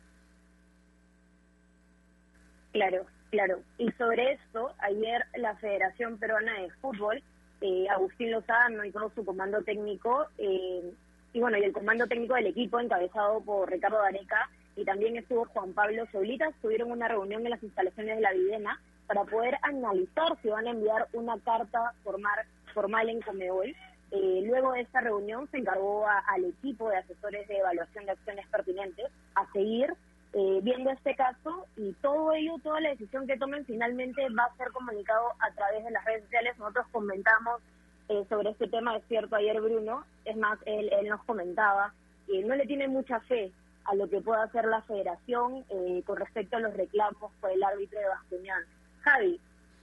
Claro, 2.74 3.05
claro. 3.30 3.59
Y 3.78 3.91
sobre 3.93 4.34
esto, 4.34 4.74
ayer 4.80 5.24
la 5.38 5.55
Federación 5.55 6.17
Peruana 6.17 6.59
de 6.59 6.71
Fútbol, 6.82 7.21
eh, 7.61 7.88
Agustín 7.89 8.32
Lozano 8.32 8.84
y 8.84 8.91
todo 8.91 9.11
su 9.15 9.24
comando 9.24 9.61
técnico, 9.61 10.26
eh, 10.39 10.91
y 11.34 11.39
bueno, 11.39 11.57
y 11.57 11.63
el 11.63 11.71
comando 11.71 12.07
técnico 12.07 12.34
del 12.34 12.47
equipo 12.47 12.80
encabezado 12.80 13.41
por 13.41 13.71
Ricardo 13.71 13.99
Dareca, 13.99 14.49
y 14.76 14.84
también 14.86 15.15
estuvo 15.17 15.45
Juan 15.45 15.74
Pablo 15.74 16.05
Solitas, 16.11 16.53
tuvieron 16.61 16.91
una 16.91 17.07
reunión 17.07 17.45
en 17.45 17.51
las 17.51 17.61
instalaciones 17.61 18.15
de 18.15 18.21
la 18.21 18.34
Videna 18.34 18.82
para 19.05 19.24
poder 19.24 19.55
analizar 19.61 20.36
si 20.41 20.49
van 20.49 20.65
a 20.65 20.71
enviar 20.71 21.07
una 21.13 21.38
carta 21.39 21.93
formal, 22.03 22.39
formal 22.74 23.07
en 23.09 23.21
Comebol. 23.21 23.76
Eh, 24.11 24.41
luego 24.45 24.74
de 24.74 24.82
esta 24.82 25.01
reunión 25.01 25.47
se 25.51 25.57
encargó 25.57 26.07
a, 26.07 26.19
al 26.19 26.45
equipo 26.45 26.89
de 26.89 26.97
asesores 26.97 27.47
de 27.47 27.57
evaluación 27.57 28.05
de 28.05 28.11
acciones 28.11 28.47
pertinentes 28.47 29.05
a 29.36 29.51
seguir 29.51 29.93
eh, 30.34 30.60
viendo 30.64 30.90
este 30.90 31.16
caso 31.16 31.68
y 31.78 31.94
todo 32.02 32.34
ello, 32.34 32.54
toda 32.64 32.80
la 32.82 32.90
decisión 32.90 33.28
que 33.28 33.38
tomen 33.38 33.66
finalmente 33.66 34.28
va 34.30 34.46
a 34.46 34.56
ser 34.58 34.72
comunicado 34.72 35.30
a 35.40 35.52
través 35.54 35.84
de 35.84 35.92
las 35.92 36.04
redes 36.06 36.24
sociales. 36.24 36.58
Nosotros 36.58 36.88
comentamos 36.92 37.62
eh, 38.10 38.26
sobre 38.30 38.50
este 38.50 38.68
tema, 38.68 38.98
es 38.98 39.04
cierto, 39.08 39.36
ayer 39.36 39.62
Bruno, 39.62 40.04
es 40.26 40.36
más, 40.36 40.60
él, 40.66 40.90
él 40.92 41.08
nos 41.08 41.24
comentaba 41.24 41.94
que 42.28 42.44
no 42.44 42.56
le 42.56 42.66
tiene 42.66 42.88
mucha 42.88 43.20
fe 43.22 43.52
a 43.86 43.96
lo 43.96 44.10
que 44.10 44.22
pueda 44.22 44.44
hacer 44.44 44.66
la 44.66 44.82
federación 44.84 45.64
eh, 45.70 46.02
con 46.06 46.18
respecto 46.18 46.58
a 46.58 46.62
los 46.62 46.74
reclamos 46.74 47.32
por 47.40 47.52
el 47.52 47.62
árbitro 47.64 48.00
de 48.00 48.08
Bascuñán. 48.08 48.64
Javi, 49.02 49.40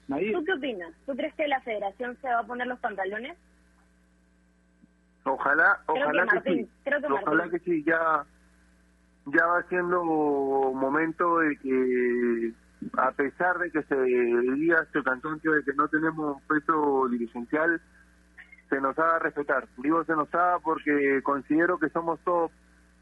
Nair. 0.09 0.33
¿tú 0.33 0.45
qué 0.45 0.53
opinas? 0.55 0.93
¿Tú 1.07 1.15
crees 1.15 1.35
que 1.35 1.47
la 1.47 1.61
federación 1.61 2.17
se 2.21 2.29
va 2.29 2.41
a 2.41 2.47
poner 2.47 2.67
los 2.67 2.79
pantalones? 2.81 3.37
Ojalá, 5.25 5.79
Creo 5.87 6.03
ojalá 6.03 6.23
que 6.23 6.29
que, 6.29 6.35
Martín, 6.35 6.67
sí. 6.67 6.73
creo 6.85 7.01
que 7.01 7.07
ojalá 7.07 7.45
Martín. 7.45 7.51
que 7.51 7.65
sí, 7.65 7.85
ya, 7.85 8.25
ya 9.33 9.47
va 9.47 9.63
siendo 9.69 10.03
momento 10.03 11.39
de 11.39 11.57
que, 11.57 12.53
a 12.97 13.13
pesar 13.13 13.59
de 13.59 13.71
que 13.71 13.83
se 13.83 13.97
diga 13.97 14.83
este 14.83 15.03
cantoncio 15.03 15.53
de 15.53 15.63
que 15.65 15.73
no 15.75 15.89
tenemos 15.89 16.43
peso 16.43 17.09
dirigencial, 17.09 17.81
se 18.69 18.81
nos 18.81 18.99
haga 18.99 19.19
respetar. 19.19 19.67
Digo 19.79 20.05
se 20.05 20.15
nos 20.15 20.33
haga 20.35 20.59
porque 20.61 21.21
considero 21.23 21.79
que 21.79 21.89
somos 21.91 22.21
todos 22.21 22.51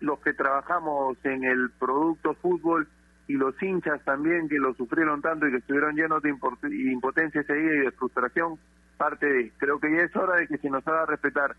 los 0.00 0.18
que 0.20 0.32
trabajamos 0.32 1.18
en 1.24 1.44
el 1.44 1.70
producto 1.78 2.34
fútbol 2.34 2.88
y 3.26 3.34
los 3.34 3.60
hinchas 3.62 4.02
también 4.04 4.48
que 4.48 4.58
lo 4.58 4.72
sufrieron 4.74 5.20
tanto 5.20 5.46
y 5.46 5.50
que 5.50 5.58
estuvieron 5.58 5.94
llenos 5.94 6.22
de 6.22 6.30
impotencia 6.30 7.42
ese 7.42 7.58
y 7.58 7.62
de 7.62 7.90
frustración, 7.92 8.58
parte 8.96 9.26
de. 9.26 9.52
Creo 9.58 9.78
que 9.78 9.94
ya 9.94 10.02
es 10.04 10.16
hora 10.16 10.36
de 10.36 10.48
que 10.48 10.58
se 10.58 10.70
nos 10.70 10.86
haga 10.86 11.06
respetar. 11.06 11.54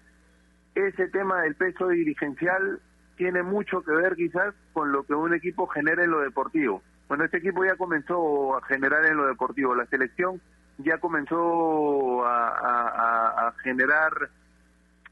Ese 0.73 1.07
tema 1.09 1.41
del 1.43 1.55
peso 1.55 1.89
dirigencial 1.89 2.79
tiene 3.19 3.43
mucho 3.43 3.81
que 3.81 3.91
ver 3.91 4.15
quizás 4.15 4.55
con 4.71 4.93
lo 4.93 5.03
que 5.03 5.13
un 5.13 5.33
equipo 5.33 5.67
genera 5.67 6.05
en 6.05 6.09
lo 6.09 6.21
deportivo. 6.21 6.81
Bueno, 7.09 7.25
este 7.25 7.39
equipo 7.39 7.65
ya 7.65 7.75
comenzó 7.75 8.55
a 8.55 8.61
generar 8.61 9.05
en 9.05 9.17
lo 9.17 9.27
deportivo. 9.27 9.75
La 9.75 9.85
selección 9.87 10.39
ya 10.77 10.99
comenzó 10.99 12.25
a, 12.25 13.53
generar 13.61 14.29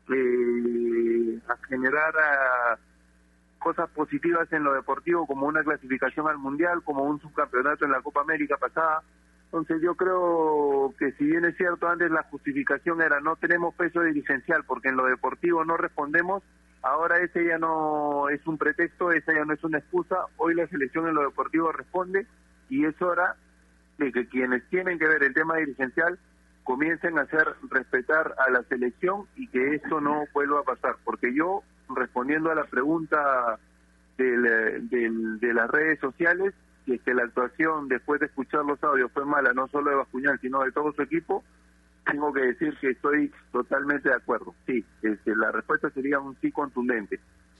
eh, 0.10 1.40
a 1.50 1.58
generar 1.68 2.14
cosas 3.60 3.90
positivas 3.90 4.48
en 4.54 4.64
lo 4.64 4.74
deportivo 4.74 5.28
como 5.28 5.46
una 5.46 5.62
clasificación 5.62 6.30
al 6.30 6.38
mundial, 6.38 6.84
como 6.86 7.04
un 7.04 7.20
subcampeonato 7.20 7.84
en 7.84 7.92
la 7.92 8.02
Copa 8.02 8.22
América 8.22 8.56
pasada. 8.56 9.04
Entonces 9.48 9.82
yo 9.82 9.96
creo 9.96 10.94
que 10.98 11.12
si 11.14 11.26
bien 11.26 11.44
es 11.44 11.58
cierto 11.58 11.90
antes 11.90 12.10
la 12.10 12.24
justificación 12.24 13.02
era 13.02 13.20
no 13.20 13.36
tenemos 13.36 13.76
peso 13.76 14.00
dirigencial 14.00 14.64
porque 14.64 14.88
en 14.88 14.96
lo 14.96 15.06
deportivo 15.08 15.66
no 15.66 15.76
respondemos, 15.76 16.42
ahora 16.88 17.20
ese 17.20 17.46
ya 17.46 17.58
no 17.58 18.30
es 18.30 18.46
un 18.48 18.58
pretexto, 18.58 19.12
esa 19.12 19.34
ya 19.34 19.46
no 19.46 19.54
es 19.54 19.64
una 19.64 19.80
excusa, 19.80 20.26
hoy 20.38 20.56
la 20.56 20.68
selección 20.68 21.08
en 21.08 21.16
lo 21.16 21.24
deportivo 21.24 21.72
responde 21.72 22.26
y 22.70 22.86
es 22.86 23.00
hora 23.02 23.36
de 23.98 24.12
que 24.12 24.28
quienes 24.28 24.64
tienen 24.70 24.98
que 24.98 25.08
ver 25.08 25.24
el 25.24 25.34
tema 25.34 25.58
dirigencial 25.58 26.18
comiencen 26.64 27.18
a 27.18 27.22
hacer 27.22 27.56
respetar 27.70 28.36
a 28.46 28.50
la 28.52 28.64
selección 28.64 29.26
y 29.36 29.48
que 29.48 29.76
esto 29.76 30.02
no 30.02 30.26
vuelva 30.34 30.60
a 30.60 30.64
pasar, 30.64 30.96
porque 31.04 31.34
yo 31.34 31.64
respondiendo 31.90 32.52
a 32.52 32.56
la 32.56 32.66
pregunta 32.66 33.58
del, 34.18 34.90
de 34.90 35.54
las 35.54 35.70
redes 35.70 36.00
sociales, 36.00 36.54
si 36.86 36.94
es 36.94 37.02
que 37.02 37.14
la 37.14 37.24
actuación 37.24 37.88
después 37.88 38.20
de 38.20 38.28
escuchar 38.28 38.66
los 38.66 38.82
audios 38.84 39.12
fue 39.14 39.26
mala, 39.26 39.54
no 39.54 39.68
solo 39.68 39.90
de 39.90 39.98
Bascuñán, 39.98 40.40
sino 40.40 40.64
de 40.64 40.72
todo 40.72 40.92
su 40.94 41.02
equipo, 41.02 41.44
tengo 42.12 42.34
que 42.34 42.42
decir 42.42 42.78
que 42.80 42.92
estoy 42.92 43.32
totalmente 43.52 44.10
de 44.10 44.16
acuerdo. 44.16 44.54
Sí, 44.66 44.86
este, 45.02 45.36
la 45.36 45.52
respuesta 45.52 45.90
sería 45.92 46.20
un 46.20 46.36
sí 46.42 46.52
contundente. 46.52 47.20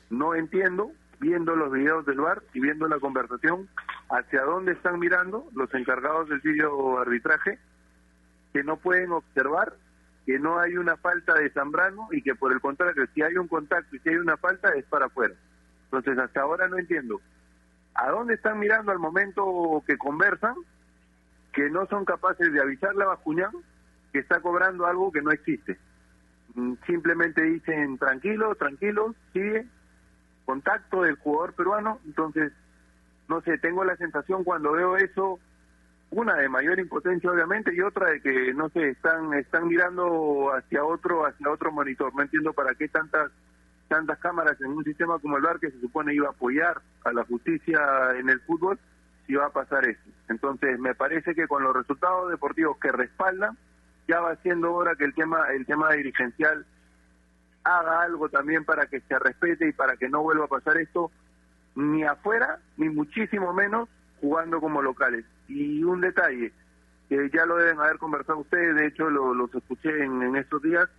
No 0.10 0.36
entiendo, 0.36 0.92
viendo 1.20 1.56
los 1.56 1.72
videos 1.72 2.06
del 2.06 2.20
bar 2.20 2.42
y 2.54 2.60
viendo 2.60 2.88
la 2.88 3.00
conversación, 3.00 3.68
hacia 4.10 4.44
dónde 4.44 4.74
están 4.74 5.00
mirando 5.00 5.48
los 5.54 5.74
encargados 5.74 6.30
del 6.30 6.40
video 6.40 7.00
arbitraje, 7.00 7.60
que 8.54 8.64
no 8.64 8.78
pueden 8.78 9.12
observar 9.12 9.74
que 10.26 10.40
no 10.40 10.60
hay 10.60 10.76
una 10.76 10.98
falta 10.98 11.34
de 11.36 11.50
Zambrano 11.52 12.10
y 12.12 12.22
que 12.22 12.36
por 12.36 12.52
el 12.52 12.60
contrario, 12.60 13.06
si 13.14 13.22
hay 13.22 13.38
un 13.38 13.48
contacto 13.48 13.96
y 13.96 14.00
si 14.00 14.10
hay 14.10 14.16
una 14.16 14.38
falta, 14.38 14.70
es 14.74 14.86
para 14.86 15.06
afuera. 15.06 15.34
Entonces, 15.86 16.18
hasta 16.18 16.42
ahora 16.42 16.68
no 16.68 16.78
entiendo 16.78 17.22
¿A 17.98 18.12
dónde 18.12 18.36
están 18.36 18.60
mirando 18.60 18.92
al 18.92 19.00
momento 19.00 19.84
que 19.88 19.98
conversan? 19.98 20.54
Que 21.52 21.68
no 21.70 21.88
son 21.88 22.06
capaces 22.06 22.54
de 22.54 22.62
avisarle 22.62 23.04
a 23.04 23.08
Bascuñán 23.08 23.52
que 24.12 24.20
está 24.20 24.40
cobrando 24.42 24.86
algo 24.86 25.12
que 25.12 25.22
no 25.22 25.32
existe. 25.32 25.78
Mm, 26.56 26.74
Simplemente 26.86 27.42
dicen 27.42 27.98
tranquilo, 27.98 28.56
tranquilo, 28.56 29.16
sigue, 29.34 29.66
contacto 30.46 31.04
del 31.04 31.16
jugador 31.16 31.54
peruano. 31.54 32.00
Entonces, 32.06 32.52
no 33.28 33.42
sé, 33.42 33.58
tengo 33.58 33.84
la 33.84 33.98
sensación 33.98 34.44
cuando 34.44 34.72
veo 34.72 34.98
eso, 34.98 35.40
una 36.10 36.36
de 36.36 36.48
mayor 36.50 36.80
impotencia 36.80 37.30
obviamente 37.30 37.74
y 37.76 37.82
otra 37.82 38.12
de 38.12 38.22
que, 38.22 38.54
no 38.54 38.70
sé, 38.70 38.90
están, 38.90 39.34
están 39.34 39.68
mirando 39.68 40.52
hacia 40.56 40.84
otro, 40.84 41.26
hacia 41.26 41.52
otro 41.52 41.72
monitor. 41.72 42.16
No 42.16 42.22
entiendo 42.22 42.54
para 42.54 42.74
qué 42.76 42.88
tantas 42.88 43.32
tantas 43.88 44.20
cámaras 44.20 44.60
en 44.62 44.72
un 44.72 44.84
sistema 44.84 45.20
como 45.20 45.38
el 45.38 45.44
VAR 45.44 45.60
que 45.60 45.72
se 45.72 45.80
supone 45.80 46.14
iba 46.14 46.28
a 46.28 46.32
apoyar 46.32 46.82
a 47.04 47.12
la 47.14 47.24
justicia 47.24 47.80
en 48.18 48.30
el 48.30 48.40
fútbol, 48.42 48.80
si 49.26 49.36
va 49.36 49.48
a 49.48 49.52
pasar 49.52 49.88
eso. 49.88 50.02
Entonces, 50.30 50.80
me 50.80 50.96
parece 50.96 51.36
que 51.36 51.48
con 51.48 51.64
los 51.64 51.76
resultados 51.76 52.30
deportivos 52.30 52.78
que 52.80 52.92
respaldan, 52.92 53.58
ya 54.08 54.20
va 54.22 54.36
siendo 54.38 54.74
hora 54.74 54.96
que 54.96 55.06
el 55.06 55.14
tema 55.14 55.48
el 55.54 55.66
tema 55.66 55.92
dirigencial 55.94 56.66
haga 57.64 58.02
algo 58.02 58.30
también 58.30 58.64
para 58.64 58.86
que 58.86 59.02
se 59.02 59.20
respete 59.20 59.68
y 59.68 59.74
para 59.74 59.98
que 59.98 60.08
no 60.10 60.22
vuelva 60.22 60.46
a 60.46 60.50
pasar 60.50 60.78
esto 60.78 61.12
ni 61.76 62.04
afuera 62.04 62.60
ni 62.78 62.90
muchísimo 62.90 63.54
menos 63.54 63.90
jugando 64.22 64.60
como 64.62 64.82
locales. 64.82 65.26
Y 65.48 65.84
un 65.84 66.02
detalle, 66.02 66.52
que 67.10 67.30
ya 67.34 67.46
lo 67.46 67.58
deben 67.58 67.80
haber 67.80 67.98
conversado 67.98 68.40
ustedes, 68.40 68.76
de 68.76 68.88
hecho 68.88 69.10
lo, 69.10 69.34
los 69.34 69.54
escuché 69.54 70.04
en, 70.04 70.36
estos 70.36 70.62
días, 70.62 70.90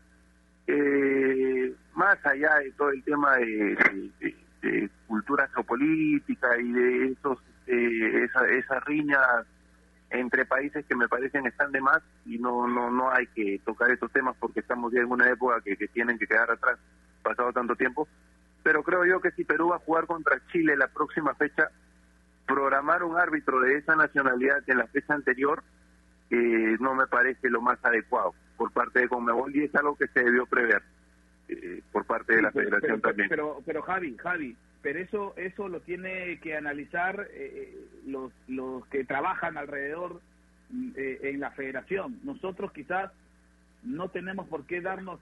eh, 0.66 1.74
más 1.94 2.18
allá 2.24 2.56
de 2.56 2.70
todo 2.72 2.90
el 2.90 3.02
tema 3.02 3.36
de- 3.36 4.10
de 4.62 4.90
cultura 5.06 5.48
geopolítica 5.54 6.58
y 6.58 6.72
de 6.72 7.06
esos 7.12 7.38
eh, 7.66 8.24
esa, 8.24 8.46
esas 8.48 8.84
riñas 8.84 9.20
entre 10.10 10.46
países 10.46 10.84
que 10.86 10.96
me 10.96 11.08
parecen 11.08 11.46
están 11.46 11.70
de 11.72 11.80
más 11.80 12.02
y 12.24 12.38
no 12.38 12.66
no 12.66 12.90
no 12.90 13.10
hay 13.10 13.26
que 13.28 13.60
tocar 13.64 13.90
esos 13.90 14.10
temas 14.12 14.34
porque 14.40 14.60
estamos 14.60 14.92
ya 14.92 15.00
en 15.00 15.10
una 15.10 15.28
época 15.30 15.60
que, 15.62 15.76
que 15.76 15.88
tienen 15.88 16.18
que 16.18 16.26
quedar 16.26 16.50
atrás 16.50 16.78
pasado 17.22 17.52
tanto 17.52 17.76
tiempo 17.76 18.08
pero 18.62 18.82
creo 18.82 19.04
yo 19.04 19.20
que 19.20 19.30
si 19.32 19.44
Perú 19.44 19.68
va 19.68 19.76
a 19.76 19.80
jugar 19.80 20.06
contra 20.06 20.40
Chile 20.50 20.76
la 20.76 20.88
próxima 20.88 21.34
fecha 21.34 21.68
programar 22.46 23.02
un 23.02 23.18
árbitro 23.18 23.60
de 23.60 23.76
esa 23.76 23.96
nacionalidad 23.96 24.62
en 24.66 24.78
la 24.78 24.86
fecha 24.86 25.12
anterior 25.14 25.62
eh, 26.30 26.76
no 26.80 26.94
me 26.94 27.06
parece 27.06 27.50
lo 27.50 27.60
más 27.60 27.78
adecuado 27.84 28.34
por 28.56 28.72
parte 28.72 29.00
de 29.00 29.08
Conmebol 29.08 29.54
y 29.54 29.64
es 29.64 29.74
algo 29.74 29.96
que 29.96 30.08
se 30.08 30.20
debió 30.24 30.46
prever 30.46 30.82
eh, 31.48 31.82
por 31.92 32.04
parte 32.06 32.36
de 32.36 32.42
la 32.42 32.50
Sí, 32.50 32.54
pero- 32.58 32.68
Federación 32.70 33.00
pero, 33.00 33.08
también. 33.10 33.28
Pero, 33.28 33.62
pero 33.64 33.82
Javi, 33.82 34.16
Javi, 34.18 34.56
pero 34.82 34.98
eso 34.98 35.34
eso 35.36 35.68
lo 35.68 35.80
tiene 35.80 36.38
que 36.40 36.56
analizar 36.56 37.26
eh, 37.32 37.76
los 38.06 38.32
los 38.46 38.86
que 38.86 39.04
trabajan 39.04 39.56
alrededor 39.56 40.20
mm, 40.70 40.90
eh, 40.96 41.18
en 41.22 41.40
la 41.40 41.50
Federación. 41.52 42.20
Nosotros 42.22 42.72
quizás 42.72 43.10
no 43.82 44.08
tenemos 44.08 44.48
por 44.48 44.66
qué 44.66 44.80
darnos 44.80 45.20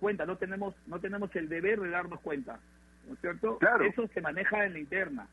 cuenta, 0.00 0.26
no 0.26 0.36
tenemos 0.36 0.74
no 0.86 1.00
tenemos 1.00 1.34
el 1.36 1.48
deber 1.48 1.80
de 1.80 1.90
darnos 1.90 2.20
cuenta, 2.20 2.58
¿no 3.06 3.14
es 3.14 3.20
cierto? 3.20 3.58
Claro. 3.58 3.84
Eso 3.84 4.06
se 4.08 4.20
maneja 4.20 4.64
en 4.64 4.74
la 4.74 4.78
interna. 4.78 5.28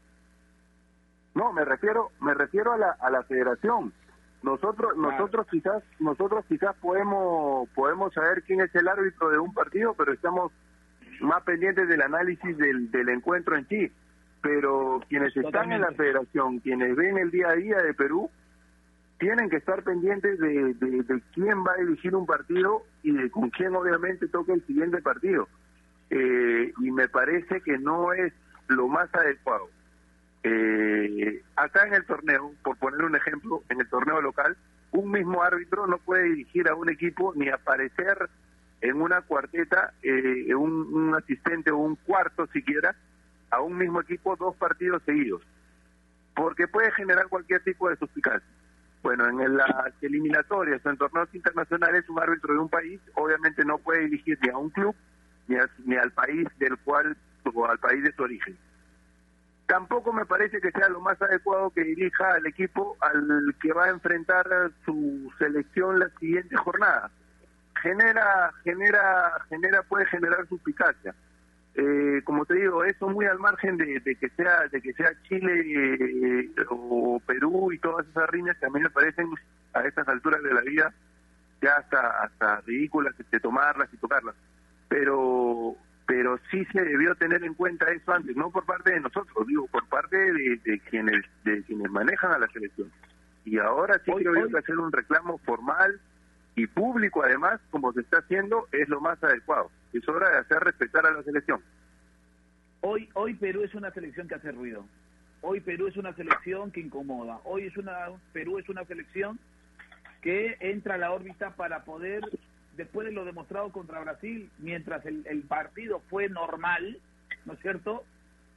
No, 1.34 1.53
me 1.53 1.63
refiero, 1.63 2.11
me 2.19 2.34
refiero 2.34 2.74
a 2.74 2.78
la, 2.78 2.91
a 2.99 3.09
la 3.09 3.24
federación. 3.24 3.93
Nosotros, 4.43 4.93
Claro. 4.95 5.11
nosotros 5.11 5.47
quizás, 5.49 5.84
nosotros 5.99 6.43
quizás 6.47 6.76
podemos, 6.78 7.69
podemos 7.69 8.13
saber 8.13 8.43
quién 8.43 8.59
es 8.61 8.74
el 8.76 8.88
árbitro 8.88 9.30
de 9.30 9.38
un 9.38 9.53
partido, 9.53 9.93
pero 9.93 10.11
estamos 10.11 10.51
más 11.22 11.43
pendientes 11.43 11.88
del 11.88 12.01
análisis 12.01 12.57
del, 12.57 12.91
del 12.91 13.09
encuentro 13.09 13.55
en 13.55 13.67
sí. 13.67 13.91
Pero 14.41 15.01
quienes 15.07 15.36
están 15.38 15.72
en 15.72 15.82
la 15.82 15.91
federación, 15.91 16.59
quienes 16.59 16.95
ven 16.95 17.17
el 17.17 17.30
día 17.30 17.49
a 17.49 17.55
día 17.55 17.78
de 17.78 17.93
Perú, 17.93 18.30
tienen 19.19 19.51
que 19.51 19.57
estar 19.57 19.84
pendientes 19.84 20.39
de, 20.39 20.74
de, 20.74 21.03
de 21.03 21.22
quién 21.36 21.63
va 21.63 21.74
a 21.74 21.82
dirigir 21.82 22.15
un 22.15 22.26
partido 22.26 22.82
y 23.03 23.11
de 23.11 23.30
con 23.30 23.51
quién 23.51 23.76
obviamente 23.76 24.28
toca 24.28 24.53
el 24.53 24.65
siguiente 24.65 24.99
partido. 25.01 25.47
Eh, 26.09 26.74
y 26.80 26.91
me 26.91 27.07
parece 27.07 27.61
que 27.61 27.78
no 27.78 28.13
es 28.13 28.34
lo 28.67 28.88
más 28.88 29.13
adecuado. 29.13 29.69
Eh, 30.43 31.43
acá 31.55 31.86
en 31.86 31.93
el 31.93 32.05
torneo, 32.05 32.51
por 32.63 32.78
poner 32.78 33.03
un 33.03 33.15
ejemplo, 33.15 33.63
en 33.69 33.80
el 33.80 33.88
torneo 33.88 34.22
local, 34.22 34.57
un 34.91 35.11
mismo 35.11 35.43
árbitro 35.43 35.86
no 35.88 35.99
puede 35.99 36.24
dirigir 36.24 36.67
a 36.67 36.76
un 36.76 36.89
equipo 36.89 37.32
ni 37.36 37.49
aparecer 37.49 38.28
en 38.82 39.01
una 39.01 39.21
cuarteta, 39.21 39.93
eh, 40.01 40.53
un, 40.55 41.13
asistente 41.15 41.71
o 41.71 41.77
un 41.77 41.95
cuarto 41.95 42.47
siquiera, 42.47 42.95
a 43.49 43.61
un 43.61 43.77
mismo 43.77 44.01
equipo 44.01 44.36
dos 44.36 44.55
partidos 44.55 45.03
seguidos, 45.05 45.41
porque 46.36 46.67
puede 46.67 46.91
generar 46.93 47.27
cualquier 47.27 47.63
tipo 47.63 47.89
de 47.89 47.95
suspicacia. 47.97 48.47
Bueno, 49.03 49.27
en 49.27 49.57
las 49.57 49.93
eliminatorias 50.01 50.86
o 50.86 50.89
en 50.89 50.97
torneos 50.97 51.34
internacionales, 51.34 52.07
un 52.09 52.19
árbitro 52.19 52.53
de 52.53 52.59
un 52.59 52.69
país 52.69 52.99
obviamente 53.15 53.65
no 53.65 53.77
puede 53.79 54.01
dirigir 54.01 54.38
ni 54.41 54.49
a 54.49 54.57
un 54.57 54.69
club 54.69 54.95
ni, 55.47 55.55
a- 55.57 55.69
ni 55.86 55.95
al 55.95 56.11
país 56.11 56.47
del 56.59 56.77
cual 56.79 57.17
o 57.53 57.65
al 57.65 57.79
país 57.79 58.03
de 58.03 58.13
su 58.13 58.21
origen 58.23 58.55
tampoco 59.65 60.11
me 60.11 60.25
parece 60.25 60.59
que 60.59 60.69
sea 60.71 60.89
lo 60.89 60.99
más 60.99 61.21
adecuado 61.21 61.69
que 61.69 61.84
dirija 61.84 62.34
al 62.34 62.45
equipo 62.45 62.97
al 62.99 63.55
que 63.61 63.71
va 63.71 63.86
a 63.86 63.89
enfrentar 63.89 64.45
su 64.86 65.32
selección 65.39 65.97
la 65.99 66.09
siguiente 66.19 66.55
jornada. 66.57 67.09
Genera, 67.82 68.51
genera, 68.63 69.34
genera, 69.49 69.84
puede 69.84 70.05
generar 70.07 70.47
suspicacia. 70.47 71.13
Eh, 71.75 72.21
como 72.25 72.45
te 72.45 72.55
digo, 72.55 72.84
eso 72.84 73.09
muy 73.09 73.25
al 73.25 73.39
margen 73.39 73.77
de, 73.77 73.99
de 74.01 74.15
que 74.15 74.29
sea, 74.29 74.67
de 74.71 74.82
que 74.82 74.91
sea 74.93 75.09
Chile 75.23 75.53
eh, 75.65 76.49
o 76.69 77.21
Perú 77.25 77.71
y 77.71 77.79
todas 77.79 78.05
esas 78.07 78.29
riñas 78.29 78.57
que 78.59 78.65
a 78.65 78.69
mí 78.69 78.82
me 78.82 78.89
parecen 78.89 79.29
a 79.73 79.82
estas 79.88 80.07
alturas 80.09 80.43
de 80.43 80.53
la 80.53 80.61
vida 80.61 80.93
ya 81.61 81.75
hasta 81.75 82.23
hasta 82.23 82.59
ridículas 82.61 83.15
de 83.32 83.39
tomarlas 83.39 83.88
y 83.93 83.97
tocarlas. 83.97 84.36
Pero 84.89 85.75
pero 86.05 86.38
sí 86.51 86.65
se 86.73 86.82
debió 86.84 87.15
tener 87.15 87.41
en 87.45 87.53
cuenta 87.53 87.89
eso 87.89 88.11
antes, 88.11 88.36
no 88.36 88.51
por 88.51 88.65
parte 88.65 88.91
de 88.91 88.99
nosotros, 88.99 89.47
digo, 89.47 89.65
por 89.67 89.88
parte 89.88 90.17
de, 90.17 90.59
de 90.65 90.79
quienes 90.89 91.23
de 91.45 91.63
quienes 91.63 91.89
manejan 91.89 92.34
a 92.34 92.39
la 92.39 92.47
selección. 92.49 92.91
Y 93.45 93.57
ahora 93.59 93.95
sí 94.03 94.11
Hoy- 94.11 94.23
creo 94.25 94.43
hoy- 94.43 94.51
que 94.51 94.57
hacer 94.57 94.77
un 94.77 94.91
reclamo 94.91 95.38
formal 95.45 95.99
y 96.55 96.67
público, 96.67 97.23
además, 97.23 97.59
como 97.69 97.93
se 97.93 98.01
está 98.01 98.19
haciendo, 98.19 98.67
es 98.71 98.87
lo 98.89 98.99
más 98.99 99.23
adecuado. 99.23 99.71
Es 99.93 100.07
hora 100.07 100.29
de 100.29 100.37
hacer 100.39 100.59
respetar 100.59 101.05
a 101.05 101.11
la 101.11 101.23
selección. 101.23 101.61
Hoy, 102.81 103.09
hoy 103.13 103.35
Perú 103.35 103.63
es 103.63 103.73
una 103.75 103.91
selección 103.91 104.27
que 104.27 104.35
hace 104.35 104.51
ruido. 104.51 104.85
Hoy 105.41 105.59
Perú 105.59 105.87
es 105.87 105.97
una 105.97 106.13
selección 106.13 106.71
que 106.71 106.81
incomoda. 106.81 107.39
Hoy 107.45 107.63
es 107.63 107.77
una 107.77 108.07
Perú 108.33 108.59
es 108.59 108.69
una 108.69 108.85
selección 108.85 109.39
que 110.21 110.57
entra 110.59 110.95
a 110.95 110.97
la 110.97 111.11
órbita 111.11 111.55
para 111.55 111.83
poder, 111.83 112.21
después 112.77 113.07
de 113.07 113.13
lo 113.13 113.25
demostrado 113.25 113.71
contra 113.71 114.01
Brasil, 114.01 114.49
mientras 114.59 115.05
el, 115.05 115.25
el 115.25 115.41
partido 115.41 116.01
fue 116.09 116.29
normal, 116.29 116.99
¿no 117.45 117.53
es 117.53 117.59
cierto? 117.59 118.03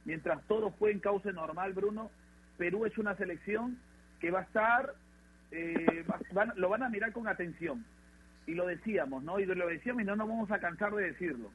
Mientras 0.05 0.43
todo 0.43 0.71
fue 0.71 0.91
en 0.91 0.99
cauce 0.99 1.33
normal, 1.33 1.73
Bruno, 1.73 2.11
Perú 2.57 2.85
es 2.85 2.97
una 2.99 3.15
selección 3.15 3.79
que 4.19 4.29
va 4.29 4.39
a 4.39 4.43
estar, 4.43 4.93
eh, 5.55 6.03
va- 6.09 6.19
van- 6.33 6.53
lo 6.55 6.69
van 6.69 6.83
a 6.83 6.89
mirar 6.89 7.11
con 7.13 7.27
atención. 7.27 7.85
Y 8.47 8.53
lo 8.53 8.67
decíamos, 8.67 9.23
¿no? 9.23 9.39
Y 9.39 9.45
lo 9.45 9.67
decíamos 9.67 10.01
y 10.03 10.05
no 10.05 10.15
nos 10.15 10.27
vamos 10.27 10.51
a 10.51 10.59
cansar 10.59 10.93
de 10.93 11.03
decirlo 11.11 11.51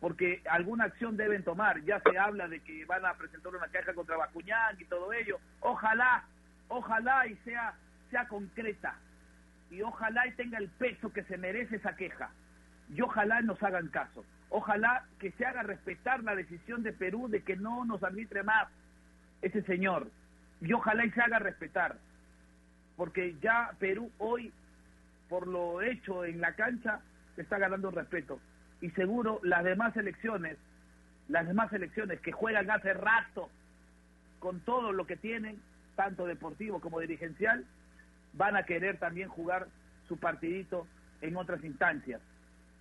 porque 0.00 0.40
alguna 0.48 0.84
acción 0.84 1.16
deben 1.18 1.44
tomar. 1.44 1.82
Ya 1.82 2.00
se 2.00 2.16
habla 2.18 2.48
de 2.48 2.60
que 2.60 2.86
van 2.86 3.04
a 3.04 3.12
presentar 3.14 3.54
una 3.54 3.68
queja 3.68 3.92
contra 3.92 4.16
Bacuñán 4.16 4.76
y 4.80 4.84
todo 4.86 5.12
ello. 5.12 5.38
Ojalá, 5.60 6.24
ojalá 6.68 7.26
y 7.26 7.34
sea, 7.44 7.74
sea 8.10 8.26
concreta. 8.26 8.94
Y 9.70 9.82
ojalá 9.82 10.26
y 10.26 10.32
tenga 10.32 10.56
el 10.56 10.68
peso 10.70 11.12
que 11.12 11.22
se 11.24 11.36
merece 11.36 11.76
esa 11.76 11.96
queja. 11.96 12.30
Y 12.88 13.02
ojalá 13.02 13.42
nos 13.42 13.62
hagan 13.62 13.88
caso. 13.88 14.24
Ojalá 14.48 15.04
que 15.18 15.32
se 15.32 15.44
haga 15.44 15.62
respetar 15.64 16.24
la 16.24 16.34
decisión 16.34 16.82
de 16.82 16.94
Perú 16.94 17.28
de 17.28 17.42
que 17.42 17.56
no 17.56 17.84
nos 17.84 18.02
arbitre 18.02 18.42
más 18.42 18.68
ese 19.42 19.60
señor. 19.64 20.08
Y 20.62 20.72
ojalá 20.72 21.04
y 21.04 21.10
se 21.10 21.20
haga 21.20 21.38
respetar. 21.40 21.96
Porque 23.00 23.34
ya 23.40 23.70
Perú 23.78 24.10
hoy, 24.18 24.52
por 25.30 25.46
lo 25.46 25.80
hecho 25.80 26.26
en 26.26 26.38
la 26.38 26.52
cancha, 26.52 27.00
está 27.38 27.56
ganando 27.56 27.90
respeto 27.90 28.38
y 28.82 28.90
seguro 28.90 29.40
las 29.42 29.64
demás 29.64 29.96
elecciones, 29.96 30.58
las 31.26 31.46
demás 31.46 31.72
elecciones 31.72 32.20
que 32.20 32.30
juegan 32.30 32.70
hace 32.70 32.92
rato 32.92 33.48
con 34.38 34.60
todo 34.60 34.92
lo 34.92 35.06
que 35.06 35.16
tienen, 35.16 35.58
tanto 35.96 36.26
deportivo 36.26 36.78
como 36.82 37.00
dirigencial, 37.00 37.64
van 38.34 38.54
a 38.54 38.64
querer 38.64 38.98
también 38.98 39.30
jugar 39.30 39.68
su 40.06 40.18
partidito 40.18 40.86
en 41.22 41.38
otras 41.38 41.64
instancias. 41.64 42.20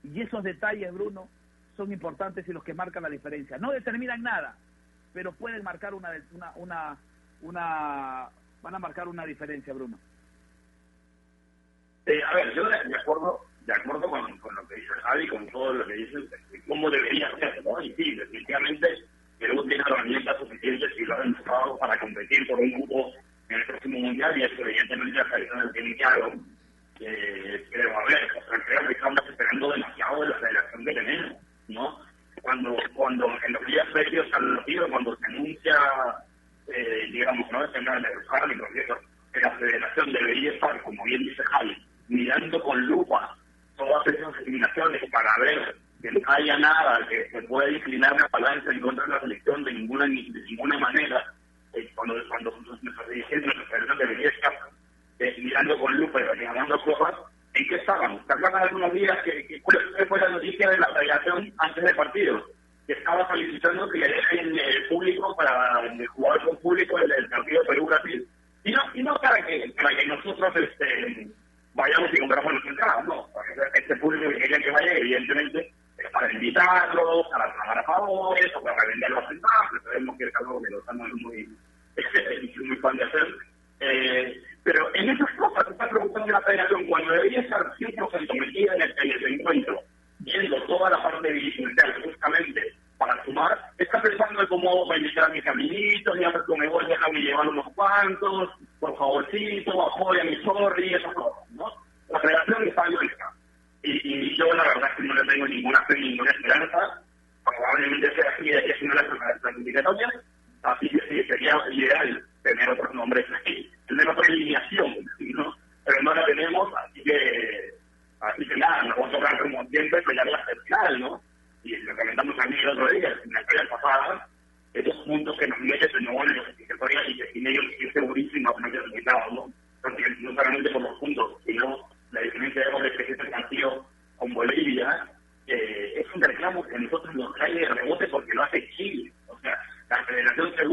Y 0.04 0.20
esos 0.20 0.44
detalles, 0.44 0.94
Bruno, 0.94 1.30
son 1.78 1.94
importantes 1.94 2.46
y 2.46 2.52
los 2.52 2.66
que 2.66 2.74
marcan 2.74 3.04
la 3.04 3.10
diferencia. 3.10 3.58
No 3.58 3.72
determinan 3.72 4.22
nada, 4.22 4.58
pero 5.14 5.32
pueden 5.32 5.64
marcar 5.64 5.94
una, 5.94 6.10
una, 6.34 6.52
una, 6.58 6.98
una 7.42 8.30
van 8.62 8.76
a 8.76 8.80
marcar 8.80 9.08
una 9.08 9.26
diferencia, 9.26 9.74
Bruno. 9.74 9.98
Eh, 12.10 12.24
a 12.24 12.34
ver, 12.34 12.52
yo 12.56 12.64
de, 12.68 12.84
de 12.86 12.96
acuerdo, 12.98 13.40
de 13.68 13.74
acuerdo 13.74 14.10
con, 14.10 14.56
lo 14.56 14.68
que 14.68 14.76
dice 14.76 14.94
Javi, 15.04 15.28
con 15.28 15.48
todo 15.50 15.74
lo 15.74 15.86
que 15.86 15.94
dice, 15.94 16.18
de 16.18 16.62
cómo 16.68 16.90
debería 16.90 17.30
ser, 17.38 17.64
¿no? 17.64 17.80
Y 17.80 17.94
sí, 17.94 18.16
definitivamente 18.16 18.88
Perú 19.38 19.64
tiene 19.68 19.84
herramientas 19.88 20.38
suficientes 20.40 20.92
y 20.98 21.06
lo 21.06 21.14
ha 21.14 21.20
demostrado 21.20 21.78
para 21.78 22.00
competir 22.00 22.48
por 22.48 22.60
un 22.60 22.72
grupo 22.72 23.14
en 23.50 23.58
el 23.58 23.66
próximo 23.68 24.00
mundial 24.00 24.40
y 24.40 24.44
eso 24.44 24.62
evidentemente 24.62 25.20
las 25.20 25.28
selecciones 25.30 25.74
tienen 25.74 25.94
claro 25.98 26.34
que 26.98 27.66
creo, 27.70 28.00
a 28.00 28.06
ver, 28.06 28.28
o 28.36 28.66
creo 28.66 28.88
que 28.88 28.94
estamos 28.94 29.20
esperando 29.30 29.72
demasiado 29.72 30.22
de 30.22 30.30
la 30.30 30.36
federación 30.40 30.86
que 30.86 30.94
tenemos, 30.94 31.38
¿no? 31.68 32.00
Cuando, 32.42 32.76
cuando 32.96 33.28
en 33.46 33.54
los 33.54 33.66
días 33.68 33.88
previos 33.94 34.34
al 34.34 34.56
partido, 34.56 34.90
cuando 34.90 35.16
se 35.16 35.26
anuncia, 35.28 35.78
eh, 36.74 37.08
digamos, 37.12 37.52
¿no? 37.52 37.64
El 37.64 37.88
árbitros, 37.88 38.26
que 38.26 38.59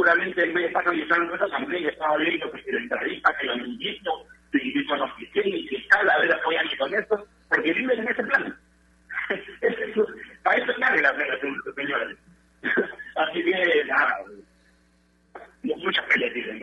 seguramente 0.06 0.44
en 0.44 0.54
vez 0.54 0.62
de 0.62 0.68
estar 0.68 0.84
realizando 0.84 1.34
eso 1.34 1.48
también 1.48 1.88
estaba 1.88 2.16
viendo 2.18 2.52
que 2.52 2.70
el 2.70 2.76
entrevista, 2.76 3.36
que 3.40 3.46
lo 3.46 3.56
invito, 3.56 4.26
te 4.52 4.64
invito 4.64 4.94
a 4.94 5.04
oficina 5.04 5.56
y 5.56 5.66
que 5.66 5.84
tal, 5.90 6.08
a 6.08 6.18
ver, 6.18 6.32
apoyan 6.32 6.66
con 6.78 6.94
esto, 6.94 7.26
porque 7.48 7.72
viven 7.72 7.98
en 8.00 8.08
ese 8.08 8.22
plan. 8.22 8.56
Para 10.44 10.58
eso 10.58 10.72
sale 10.78 11.02
la 11.02 11.14
federación, 11.14 11.56
señores. 11.74 12.18
Así 13.16 13.44
que, 13.44 13.84
nada, 13.86 14.24
muchas 15.62 16.04
peleas 16.06 16.34
dicen, 16.34 16.60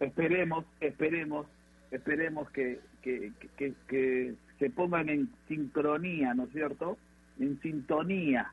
Esperemos, 0.00 0.64
esperemos, 0.80 1.46
esperemos 1.90 2.50
que, 2.50 2.80
que, 3.02 3.32
que, 3.56 3.74
que 3.88 4.34
se 4.58 4.70
pongan 4.70 5.08
en 5.08 5.28
sincronía, 5.46 6.34
¿no 6.34 6.44
es 6.44 6.50
cierto? 6.50 6.98
En 7.38 7.60
sintonía 7.60 8.52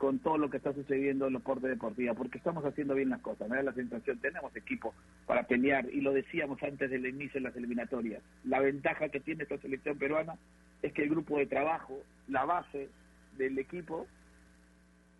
con 0.00 0.18
todo 0.18 0.38
lo 0.38 0.48
que 0.48 0.56
está 0.56 0.72
sucediendo 0.72 1.26
en 1.26 1.34
los 1.34 1.42
deportes 1.42 1.68
deportivos, 1.68 2.16
porque 2.16 2.38
estamos 2.38 2.64
haciendo 2.64 2.94
bien 2.94 3.10
las 3.10 3.20
cosas, 3.20 3.50
me 3.50 3.56
da 3.56 3.64
la 3.64 3.74
sensación, 3.74 4.18
tenemos 4.18 4.56
equipo 4.56 4.94
para 5.26 5.42
pelear, 5.42 5.84
y 5.92 6.00
lo 6.00 6.14
decíamos 6.14 6.62
antes 6.62 6.88
del 6.88 7.04
inicio 7.04 7.34
de 7.34 7.46
las 7.46 7.54
eliminatorias, 7.54 8.22
la 8.44 8.60
ventaja 8.60 9.10
que 9.10 9.20
tiene 9.20 9.42
esta 9.42 9.58
selección 9.58 9.98
peruana 9.98 10.36
es 10.80 10.94
que 10.94 11.02
el 11.02 11.10
grupo 11.10 11.36
de 11.36 11.44
trabajo, 11.44 11.98
la 12.28 12.46
base 12.46 12.88
del 13.36 13.58
equipo, 13.58 14.06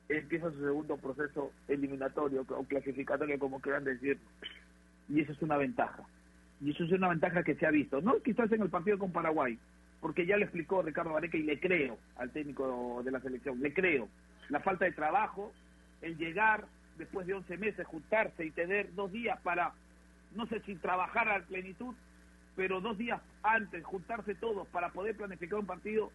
empieza 0.09 0.51
su 0.51 0.61
segundo 0.61 0.97
proceso 0.97 1.53
eliminatorio 1.69 2.47
o 2.49 2.65
clasificatorio, 2.65 3.39
como 3.39 3.61
quieran 3.61 3.85
decir, 3.85 4.17
y 5.11 5.21
eso 5.21 5.33
es 5.33 5.43
una 5.43 5.59
ventaja. 5.59 6.05
Y 6.63 6.71
eso 6.71 6.85
es 6.85 6.93
una 6.93 7.09
ventaja 7.09 7.43
que 7.43 7.55
se 7.57 7.67
ha 7.67 7.71
visto, 7.71 8.01
no 8.01 8.19
quizás 8.23 8.51
en 8.51 8.63
el 8.63 8.71
partido 8.71 8.99
con 8.99 9.13
Paraguay, 9.13 9.59
porque 10.01 10.25
ya 10.25 10.39
le 10.39 10.45
explicó 10.45 10.81
Ricardo 10.81 11.13
Vareca 11.13 11.37
y 11.37 11.43
le 11.43 11.61
creo 11.61 11.99
al 12.17 12.31
técnico 12.31 13.03
de 13.05 13.11
la 13.11 13.21
selección, 13.21 13.61
le 13.61 13.75
creo. 13.75 14.09
La 14.51 14.61
falta 14.61 14.85
de 14.85 14.93
trabajo, 14.93 15.53
el 16.03 16.17
llegar 16.19 16.67
después 16.99 17.27
de 17.27 17.35
11 17.35 17.57
meses, 17.57 17.87
juntarse 17.87 18.45
y 18.45 18.51
tener 18.51 18.95
dos 18.95 19.11
días 19.11 19.41
para, 19.41 19.73
no 20.35 20.47
sé 20.47 20.61
si 20.61 20.75
trabajar 20.77 21.29
a 21.29 21.41
plenitud, 21.41 21.95
pero 22.57 22.81
dos 22.81 22.99
días 22.99 23.21
antes, 23.43 23.85
juntarse 23.85 24.35
todos 24.35 24.69
para 24.69 24.91
poder 24.91 25.17
planificar 25.17 25.59
un 25.59 25.67
partido, 25.67 26.13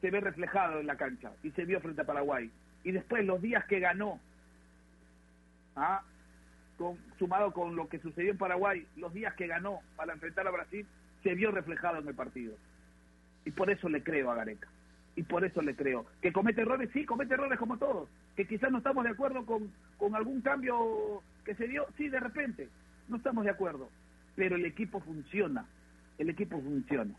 se 0.00 0.10
ve 0.10 0.20
reflejado 0.20 0.80
en 0.80 0.86
la 0.86 0.96
cancha 0.96 1.32
y 1.42 1.50
se 1.50 1.64
vio 1.64 1.80
frente 1.80 2.02
a 2.02 2.06
Paraguay. 2.06 2.50
Y 2.84 2.92
después 2.92 3.24
los 3.24 3.42
días 3.42 3.64
que 3.64 3.80
ganó, 3.80 4.20
¿ah? 5.76 6.02
sumado 7.18 7.52
con 7.52 7.76
lo 7.76 7.88
que 7.88 7.98
sucedió 7.98 8.30
en 8.30 8.38
Paraguay, 8.38 8.86
los 8.96 9.12
días 9.12 9.34
que 9.34 9.46
ganó 9.46 9.80
para 9.96 10.12
enfrentar 10.12 10.46
a 10.46 10.50
Brasil, 10.50 10.86
se 11.22 11.34
vio 11.34 11.50
reflejado 11.50 11.98
en 11.98 12.08
el 12.08 12.14
partido. 12.14 12.54
Y 13.44 13.50
por 13.50 13.70
eso 13.70 13.88
le 13.88 14.02
creo 14.02 14.30
a 14.30 14.34
Gareca. 14.34 14.68
Y 15.16 15.22
por 15.22 15.44
eso 15.44 15.60
le 15.60 15.74
creo. 15.74 16.06
Que 16.22 16.32
comete 16.32 16.62
errores, 16.62 16.90
sí, 16.92 17.04
comete 17.04 17.34
errores 17.34 17.58
como 17.58 17.78
todos. 17.78 18.08
Que 18.36 18.46
quizás 18.46 18.70
no 18.70 18.78
estamos 18.78 19.04
de 19.04 19.10
acuerdo 19.10 19.44
con, 19.44 19.70
con 19.98 20.14
algún 20.14 20.40
cambio 20.40 21.22
que 21.44 21.54
se 21.54 21.66
dio, 21.68 21.86
sí, 21.96 22.08
de 22.08 22.20
repente. 22.20 22.68
No 23.08 23.16
estamos 23.16 23.44
de 23.44 23.50
acuerdo. 23.50 23.90
Pero 24.36 24.56
el 24.56 24.64
equipo 24.64 25.00
funciona. 25.00 25.66
El 26.18 26.30
equipo 26.30 26.60
funciona. 26.60 27.14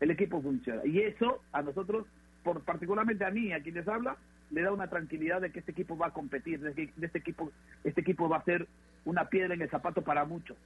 El 0.00 0.10
equipo 0.10 0.42
funciona. 0.42 0.84
Y 0.84 1.00
eso 1.00 1.42
a 1.52 1.62
nosotros, 1.62 2.06
por 2.42 2.62
particularmente 2.62 3.24
a 3.24 3.30
mí, 3.30 3.52
a 3.52 3.62
quien 3.62 3.76
les 3.76 3.88
habla, 3.88 4.16
le 4.50 4.62
da 4.62 4.72
una 4.72 4.88
tranquilidad 4.88 5.40
de 5.40 5.50
que 5.50 5.60
este 5.60 5.72
equipo 5.72 5.96
va 5.96 6.08
a 6.08 6.12
competir, 6.12 6.60
de 6.60 6.74
que 6.74 6.90
este 7.00 7.18
equipo, 7.18 7.50
este 7.84 8.02
equipo 8.02 8.28
va 8.28 8.38
a 8.38 8.44
ser 8.44 8.68
una 9.04 9.28
piedra 9.28 9.54
en 9.54 9.62
el 9.62 9.70
zapato 9.70 10.02
para 10.02 10.24
muchos. 10.24 10.56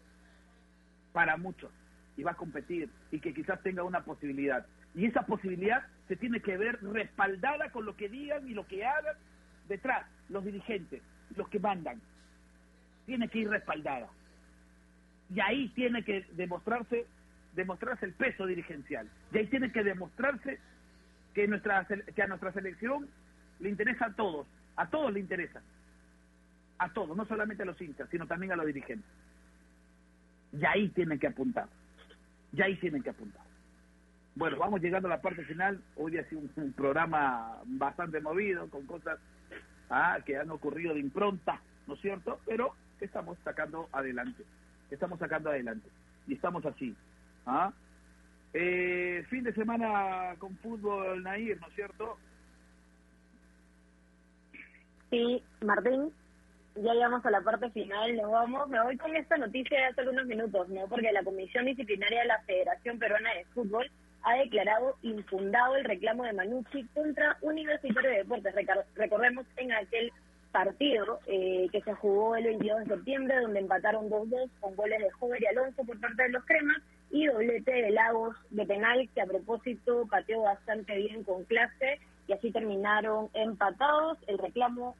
Para 1.12 1.36
muchos 1.36 1.70
y 2.16 2.22
va 2.22 2.32
a 2.32 2.36
competir 2.36 2.88
y 3.10 3.20
que 3.20 3.34
quizás 3.34 3.62
tenga 3.62 3.82
una 3.82 4.04
posibilidad. 4.04 4.66
Y 4.96 5.06
esa 5.06 5.22
posibilidad 5.22 5.86
se 6.08 6.16
tiene 6.16 6.40
que 6.40 6.56
ver 6.56 6.82
respaldada 6.82 7.70
con 7.70 7.84
lo 7.84 7.96
que 7.96 8.08
digan 8.08 8.48
y 8.48 8.54
lo 8.54 8.66
que 8.66 8.84
hagan 8.84 9.14
detrás, 9.68 10.06
los 10.28 10.44
dirigentes, 10.44 11.02
los 11.36 11.48
que 11.48 11.60
mandan. 11.60 12.00
Tiene 13.04 13.28
que 13.28 13.40
ir 13.40 13.48
respaldada. 13.48 14.08
Y 15.32 15.38
ahí 15.40 15.68
tiene 15.68 16.02
que 16.02 16.26
demostrarse 16.32 17.06
demostrarse 17.54 18.04
el 18.04 18.12
peso 18.12 18.44
dirigencial. 18.44 19.08
Y 19.32 19.38
ahí 19.38 19.46
tiene 19.46 19.72
que 19.72 19.82
demostrarse 19.82 20.58
que, 21.32 21.48
nuestra, 21.48 21.86
que 21.86 22.22
a 22.22 22.26
nuestra 22.26 22.52
selección 22.52 23.08
le 23.60 23.70
interesa 23.70 24.06
a 24.06 24.12
todos, 24.12 24.46
a 24.76 24.90
todos 24.90 25.10
le 25.12 25.20
interesa. 25.20 25.62
A 26.78 26.90
todos, 26.90 27.16
no 27.16 27.24
solamente 27.24 27.62
a 27.62 27.66
los 27.66 27.80
hinchas, 27.80 28.10
sino 28.10 28.26
también 28.26 28.52
a 28.52 28.56
los 28.56 28.66
dirigentes. 28.66 29.08
Y 30.52 30.66
ahí 30.66 30.88
tienen 30.90 31.18
que 31.18 31.28
apuntar 31.28 31.66
ya 32.52 32.64
ahí 32.64 32.76
tienen 32.76 33.02
que 33.02 33.10
apuntar. 33.10 33.45
Bueno, 34.36 34.58
vamos 34.58 34.82
llegando 34.82 35.08
a 35.08 35.12
la 35.12 35.22
parte 35.22 35.42
final. 35.44 35.80
Hoy 35.96 36.18
ha 36.18 36.28
sido 36.28 36.42
un, 36.56 36.72
programa 36.74 37.58
bastante 37.64 38.20
movido, 38.20 38.68
con 38.68 38.84
cosas 38.84 39.18
ah, 39.88 40.18
que 40.26 40.36
han 40.36 40.50
ocurrido 40.50 40.92
de 40.92 41.00
impronta, 41.00 41.58
¿no 41.86 41.94
es 41.94 42.00
cierto? 42.02 42.38
Pero 42.44 42.74
estamos 43.00 43.38
sacando 43.42 43.88
adelante. 43.92 44.44
Estamos 44.90 45.18
sacando 45.18 45.48
adelante. 45.48 45.88
Y 46.28 46.34
estamos 46.34 46.66
así. 46.66 46.94
¿ah? 47.46 47.72
Eh, 48.52 49.24
fin 49.30 49.42
de 49.42 49.54
semana 49.54 50.34
con 50.38 50.54
fútbol, 50.58 51.22
Nair, 51.22 51.58
¿no 51.58 51.68
es 51.68 51.74
cierto? 51.74 52.18
Sí, 55.08 55.42
Martín, 55.64 56.12
ya 56.74 56.92
llegamos 56.92 57.24
a 57.24 57.30
la 57.30 57.40
parte 57.40 57.70
final, 57.70 58.14
nos 58.16 58.30
vamos. 58.30 58.68
Me 58.68 58.82
voy 58.82 58.98
con 58.98 59.16
esta 59.16 59.38
noticia 59.38 59.78
de 59.78 59.86
hace 59.86 60.02
algunos 60.02 60.26
minutos, 60.26 60.68
¿no? 60.68 60.86
Porque 60.88 61.10
la 61.10 61.24
Comisión 61.24 61.64
Disciplinaria 61.64 62.20
de 62.20 62.26
la 62.26 62.42
Federación 62.42 62.98
Peruana 62.98 63.32
de 63.32 63.46
Fútbol 63.46 63.90
ha 64.26 64.34
declarado 64.34 64.96
infundado 65.02 65.76
el 65.76 65.84
reclamo 65.84 66.24
de 66.24 66.32
Manucci 66.32 66.84
contra 66.92 67.38
Universitario 67.42 68.10
de 68.10 68.16
Deportes. 68.18 68.54
Recordemos 68.96 69.46
en 69.56 69.72
aquel 69.72 70.12
partido 70.50 71.20
eh, 71.26 71.68
que 71.70 71.80
se 71.82 71.92
jugó 71.94 72.34
el 72.34 72.44
22 72.44 72.80
de 72.80 72.94
septiembre, 72.96 73.40
donde 73.40 73.60
empataron 73.60 74.10
2-2 74.10 74.50
con 74.58 74.74
goles 74.74 74.98
de 74.98 75.10
Jover 75.12 75.40
y 75.40 75.46
Alonso 75.46 75.84
por 75.84 76.00
parte 76.00 76.24
de 76.24 76.30
los 76.30 76.44
cremas 76.44 76.78
y 77.12 77.26
doblete 77.26 77.70
de 77.70 77.90
Lagos 77.90 78.34
de 78.50 78.66
penal, 78.66 79.08
que 79.14 79.20
a 79.20 79.26
propósito 79.26 80.08
pateó 80.10 80.42
bastante 80.42 80.96
bien 80.96 81.22
con 81.22 81.44
clase 81.44 82.00
y 82.26 82.32
así 82.32 82.50
terminaron 82.50 83.30
empatados. 83.32 84.18
El 84.26 84.38
reclamo 84.38 84.96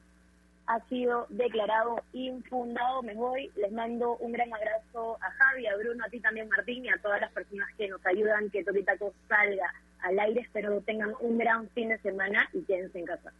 ha 0.67 0.79
sido 0.87 1.25
declarado 1.29 2.03
infundado. 2.13 3.01
Me 3.01 3.15
voy, 3.15 3.49
les 3.55 3.71
mando 3.71 4.17
un 4.17 4.33
gran 4.33 4.53
abrazo 4.53 5.17
a 5.21 5.31
Javi, 5.31 5.65
a 5.65 5.75
Bruno, 5.77 6.03
a 6.05 6.09
ti 6.09 6.19
también 6.19 6.49
Martín 6.49 6.85
y 6.85 6.89
a 6.89 6.97
todas 7.01 7.21
las 7.21 7.31
personas 7.31 7.67
que 7.77 7.87
nos 7.87 8.05
ayudan 8.05 8.49
que 8.49 8.63
Tokitaco 8.63 9.13
salga 9.27 9.73
al 10.01 10.19
aire. 10.19 10.41
Espero 10.41 10.81
tengan 10.81 11.13
un 11.21 11.37
gran 11.37 11.69
fin 11.69 11.89
de 11.89 11.97
semana 11.99 12.47
y 12.53 12.61
quédense 12.63 12.99
en 12.99 13.05
casa. 13.05 13.31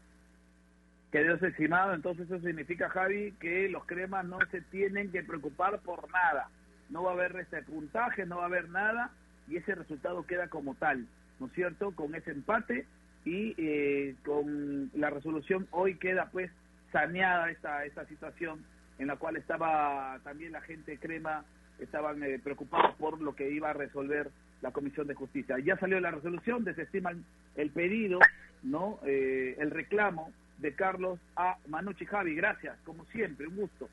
Quedó 1.11 1.35
estimado, 1.35 1.93
entonces 1.93 2.25
eso 2.25 2.39
significa, 2.39 2.89
Javi, 2.89 3.33
que 3.39 3.69
los 3.69 3.85
cremas 3.85 4.25
no 4.25 4.39
se 4.51 4.61
tienen 4.61 5.11
que 5.11 5.23
preocupar 5.23 5.79
por 5.79 6.09
nada. 6.11 6.49
No 6.89 7.03
va 7.03 7.11
a 7.11 7.13
haber 7.13 7.35
este 7.37 7.61
puntaje, 7.63 8.25
no 8.25 8.37
va 8.37 8.43
a 8.43 8.47
haber 8.47 8.69
nada 8.69 9.11
y 9.49 9.57
ese 9.57 9.75
resultado 9.75 10.25
queda 10.25 10.47
como 10.47 10.75
tal, 10.75 11.05
¿no 11.39 11.47
es 11.47 11.53
cierto? 11.53 11.91
Con 11.91 12.15
ese 12.15 12.31
empate 12.31 12.85
y 13.25 13.53
eh, 13.57 14.15
con 14.25 14.89
la 14.93 15.09
resolución 15.09 15.67
hoy 15.71 15.95
queda 15.95 16.29
pues 16.31 16.51
saneada 16.91 17.49
esta, 17.49 17.85
esta 17.85 18.05
situación 18.05 18.63
en 18.99 19.07
la 19.07 19.17
cual 19.17 19.35
estaba 19.35 20.19
también 20.23 20.51
la 20.51 20.61
gente 20.61 20.97
crema, 20.97 21.45
estaban 21.79 22.23
eh, 22.23 22.39
preocupados 22.43 22.95
por 22.95 23.21
lo 23.21 23.35
que 23.35 23.51
iba 23.51 23.69
a 23.69 23.73
resolver 23.73 24.31
la 24.61 24.71
Comisión 24.71 25.07
de 25.07 25.13
Justicia. 25.13 25.57
Ya 25.59 25.77
salió 25.77 25.99
la 25.99 26.11
resolución, 26.11 26.63
desestiman 26.63 27.23
el 27.55 27.69
pedido, 27.69 28.19
no 28.63 28.99
eh, 29.05 29.55
el 29.59 29.71
reclamo 29.71 30.31
de 30.57 30.73
Carlos 30.73 31.19
a 31.35 31.57
Manucci 31.67 32.05
Javi. 32.05 32.35
Gracias, 32.35 32.77
como 32.83 33.05
siempre, 33.05 33.47
un 33.47 33.55
gusto. 33.55 33.87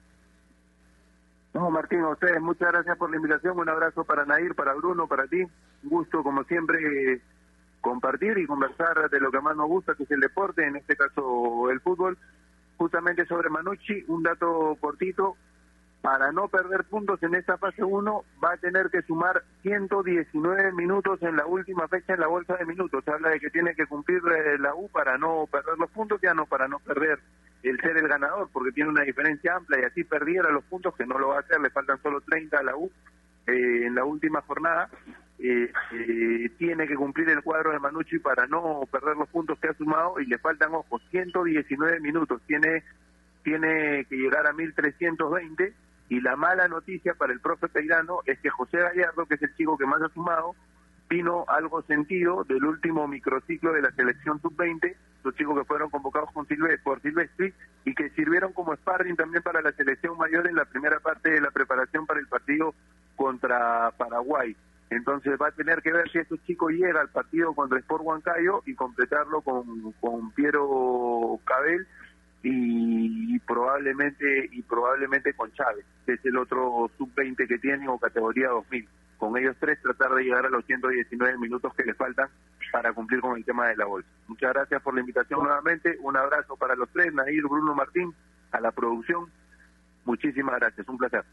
No, 1.52 1.70
Martín, 1.70 2.00
a 2.00 2.08
ustedes 2.08 2.40
muchas 2.40 2.72
gracias 2.72 2.96
por 2.96 3.10
la 3.10 3.16
invitación. 3.16 3.58
Un 3.58 3.68
abrazo 3.68 4.04
para 4.04 4.24
Nair, 4.24 4.54
para 4.54 4.74
Bruno, 4.74 5.06
para 5.06 5.26
ti. 5.26 5.42
Un 5.42 5.90
gusto, 5.90 6.22
como 6.22 6.42
siempre, 6.44 7.20
compartir 7.80 8.38
y 8.38 8.46
conversar 8.46 9.08
de 9.08 9.20
lo 9.20 9.30
que 9.30 9.40
más 9.40 9.54
nos 9.54 9.68
gusta, 9.68 9.94
que 9.94 10.02
es 10.02 10.10
el 10.10 10.20
deporte, 10.20 10.66
en 10.66 10.76
este 10.76 10.96
caso 10.96 11.70
el 11.70 11.80
fútbol. 11.80 12.18
Justamente 12.84 13.24
sobre 13.24 13.48
Manucci, 13.48 14.04
un 14.08 14.22
dato 14.22 14.76
cortito. 14.78 15.38
Para 16.02 16.32
no 16.32 16.48
perder 16.48 16.84
puntos 16.84 17.22
en 17.22 17.34
esta 17.34 17.56
fase 17.56 17.82
1, 17.82 18.24
va 18.44 18.52
a 18.52 18.56
tener 18.58 18.90
que 18.90 19.00
sumar 19.00 19.42
119 19.62 20.70
minutos 20.72 21.22
en 21.22 21.34
la 21.34 21.46
última 21.46 21.88
fecha 21.88 22.12
en 22.12 22.20
la 22.20 22.26
bolsa 22.26 22.58
de 22.58 22.66
minutos. 22.66 23.02
Habla 23.08 23.30
de 23.30 23.40
que 23.40 23.48
tiene 23.48 23.74
que 23.74 23.86
cumplir 23.86 24.18
eh, 24.18 24.58
la 24.58 24.74
U 24.74 24.90
para 24.90 25.16
no 25.16 25.46
perder 25.50 25.78
los 25.78 25.90
puntos, 25.92 26.20
ya 26.20 26.34
no 26.34 26.44
para 26.44 26.68
no 26.68 26.78
perder 26.78 27.20
el 27.62 27.80
ser 27.80 27.96
el 27.96 28.06
ganador, 28.06 28.50
porque 28.52 28.72
tiene 28.72 28.90
una 28.90 29.04
diferencia 29.04 29.56
amplia 29.56 29.80
y 29.80 29.84
así 29.84 30.04
perdiera 30.04 30.50
los 30.50 30.64
puntos, 30.64 30.94
que 30.94 31.06
no 31.06 31.18
lo 31.18 31.28
va 31.28 31.36
a 31.36 31.40
hacer, 31.40 31.58
le 31.60 31.70
faltan 31.70 32.02
solo 32.02 32.20
30 32.20 32.58
a 32.58 32.62
la 32.64 32.76
U 32.76 32.92
eh, 33.46 33.86
en 33.86 33.94
la 33.94 34.04
última 34.04 34.42
jornada. 34.42 34.90
Eh, 35.38 35.72
eh, 35.92 36.50
tiene 36.58 36.86
que 36.86 36.94
cumplir 36.94 37.28
el 37.28 37.42
cuadro 37.42 37.72
de 37.72 37.80
Manucci 37.80 38.18
para 38.18 38.46
no 38.46 38.82
perder 38.90 39.16
los 39.16 39.28
puntos 39.28 39.58
que 39.58 39.68
ha 39.68 39.74
sumado 39.74 40.20
y 40.20 40.26
le 40.26 40.38
faltan, 40.38 40.74
ojo, 40.74 41.00
119 41.10 42.00
minutos. 42.00 42.40
Tiene, 42.46 42.84
tiene 43.42 44.04
que 44.06 44.16
llegar 44.16 44.46
a 44.46 44.52
1320 44.52 45.74
y 46.08 46.20
la 46.20 46.36
mala 46.36 46.68
noticia 46.68 47.14
para 47.14 47.32
el 47.32 47.40
profe 47.40 47.68
Peirano 47.68 48.20
es 48.26 48.38
que 48.38 48.50
José 48.50 48.78
Gallardo, 48.78 49.26
que 49.26 49.34
es 49.34 49.42
el 49.42 49.54
chico 49.56 49.76
que 49.76 49.86
más 49.86 50.00
ha 50.02 50.08
sumado, 50.10 50.54
vino 51.08 51.44
algo 51.48 51.82
sentido 51.82 52.44
del 52.44 52.64
último 52.64 53.06
microciclo 53.08 53.72
de 53.72 53.82
la 53.82 53.90
selección 53.92 54.40
sub-20, 54.40 54.94
los 55.22 55.34
chicos 55.34 55.58
que 55.58 55.64
fueron 55.64 55.90
convocados 55.90 56.30
con 56.32 56.46
Silvestre, 56.46 56.78
por 56.82 57.00
Silvestri 57.00 57.52
y 57.84 57.94
que 57.94 58.10
sirvieron 58.10 58.52
como 58.52 58.74
sparring 58.76 59.16
también 59.16 59.42
para 59.42 59.62
la 59.62 59.72
selección 59.72 60.16
mayor 60.18 60.46
en 60.46 60.56
la 60.56 60.64
primera 60.64 61.00
parte 61.00 61.30
de 61.30 61.40
la 61.40 61.50
preparación 61.50 62.06
para 62.06 62.20
el 62.20 62.28
partido 62.28 62.74
contra 63.16 63.90
Paraguay. 63.96 64.56
Entonces 64.90 65.36
va 65.40 65.48
a 65.48 65.52
tener 65.52 65.82
que 65.82 65.92
ver 65.92 66.10
si 66.10 66.18
estos 66.18 66.42
chicos 66.44 66.72
llegan 66.72 66.96
al 66.96 67.08
partido 67.08 67.54
contra 67.54 67.78
Sport 67.78 68.04
Huancayo 68.04 68.62
y 68.66 68.74
completarlo 68.74 69.40
con, 69.40 69.92
con 70.00 70.30
Piero 70.32 71.40
Cabel 71.44 71.86
y, 72.44 73.38
probablemente 73.40 74.48
y 74.52 74.62
probablemente 74.62 75.32
con 75.32 75.50
Chávez, 75.52 75.84
que 76.04 76.12
es 76.12 76.24
el 76.24 76.36
otro 76.36 76.90
sub-20 76.98 77.48
que 77.48 77.58
tiene 77.58 77.88
o 77.88 77.98
categoría 77.98 78.48
2000. 78.48 78.88
Con 79.16 79.38
ellos 79.38 79.56
tres 79.58 79.80
tratar 79.80 80.12
de 80.14 80.24
llegar 80.24 80.44
a 80.44 80.50
los 80.50 80.64
119 80.66 81.38
minutos 81.38 81.72
que 81.74 81.84
les 81.84 81.96
faltan 81.96 82.28
para 82.70 82.92
cumplir 82.92 83.20
con 83.20 83.36
el 83.36 83.44
tema 83.44 83.68
de 83.68 83.76
la 83.76 83.86
bolsa. 83.86 84.08
Muchas 84.28 84.52
gracias 84.52 84.82
por 84.82 84.94
la 84.94 85.00
invitación 85.00 85.42
nuevamente. 85.42 85.96
Un 86.00 86.16
abrazo 86.16 86.56
para 86.56 86.74
los 86.74 86.90
tres, 86.90 87.12
Nair, 87.14 87.42
Bruno 87.44 87.74
Martín, 87.74 88.12
a 88.52 88.60
la 88.60 88.72
producción. 88.72 89.30
Muchísimas 90.04 90.56
gracias. 90.56 90.86
Un 90.88 90.98
placer. 90.98 91.24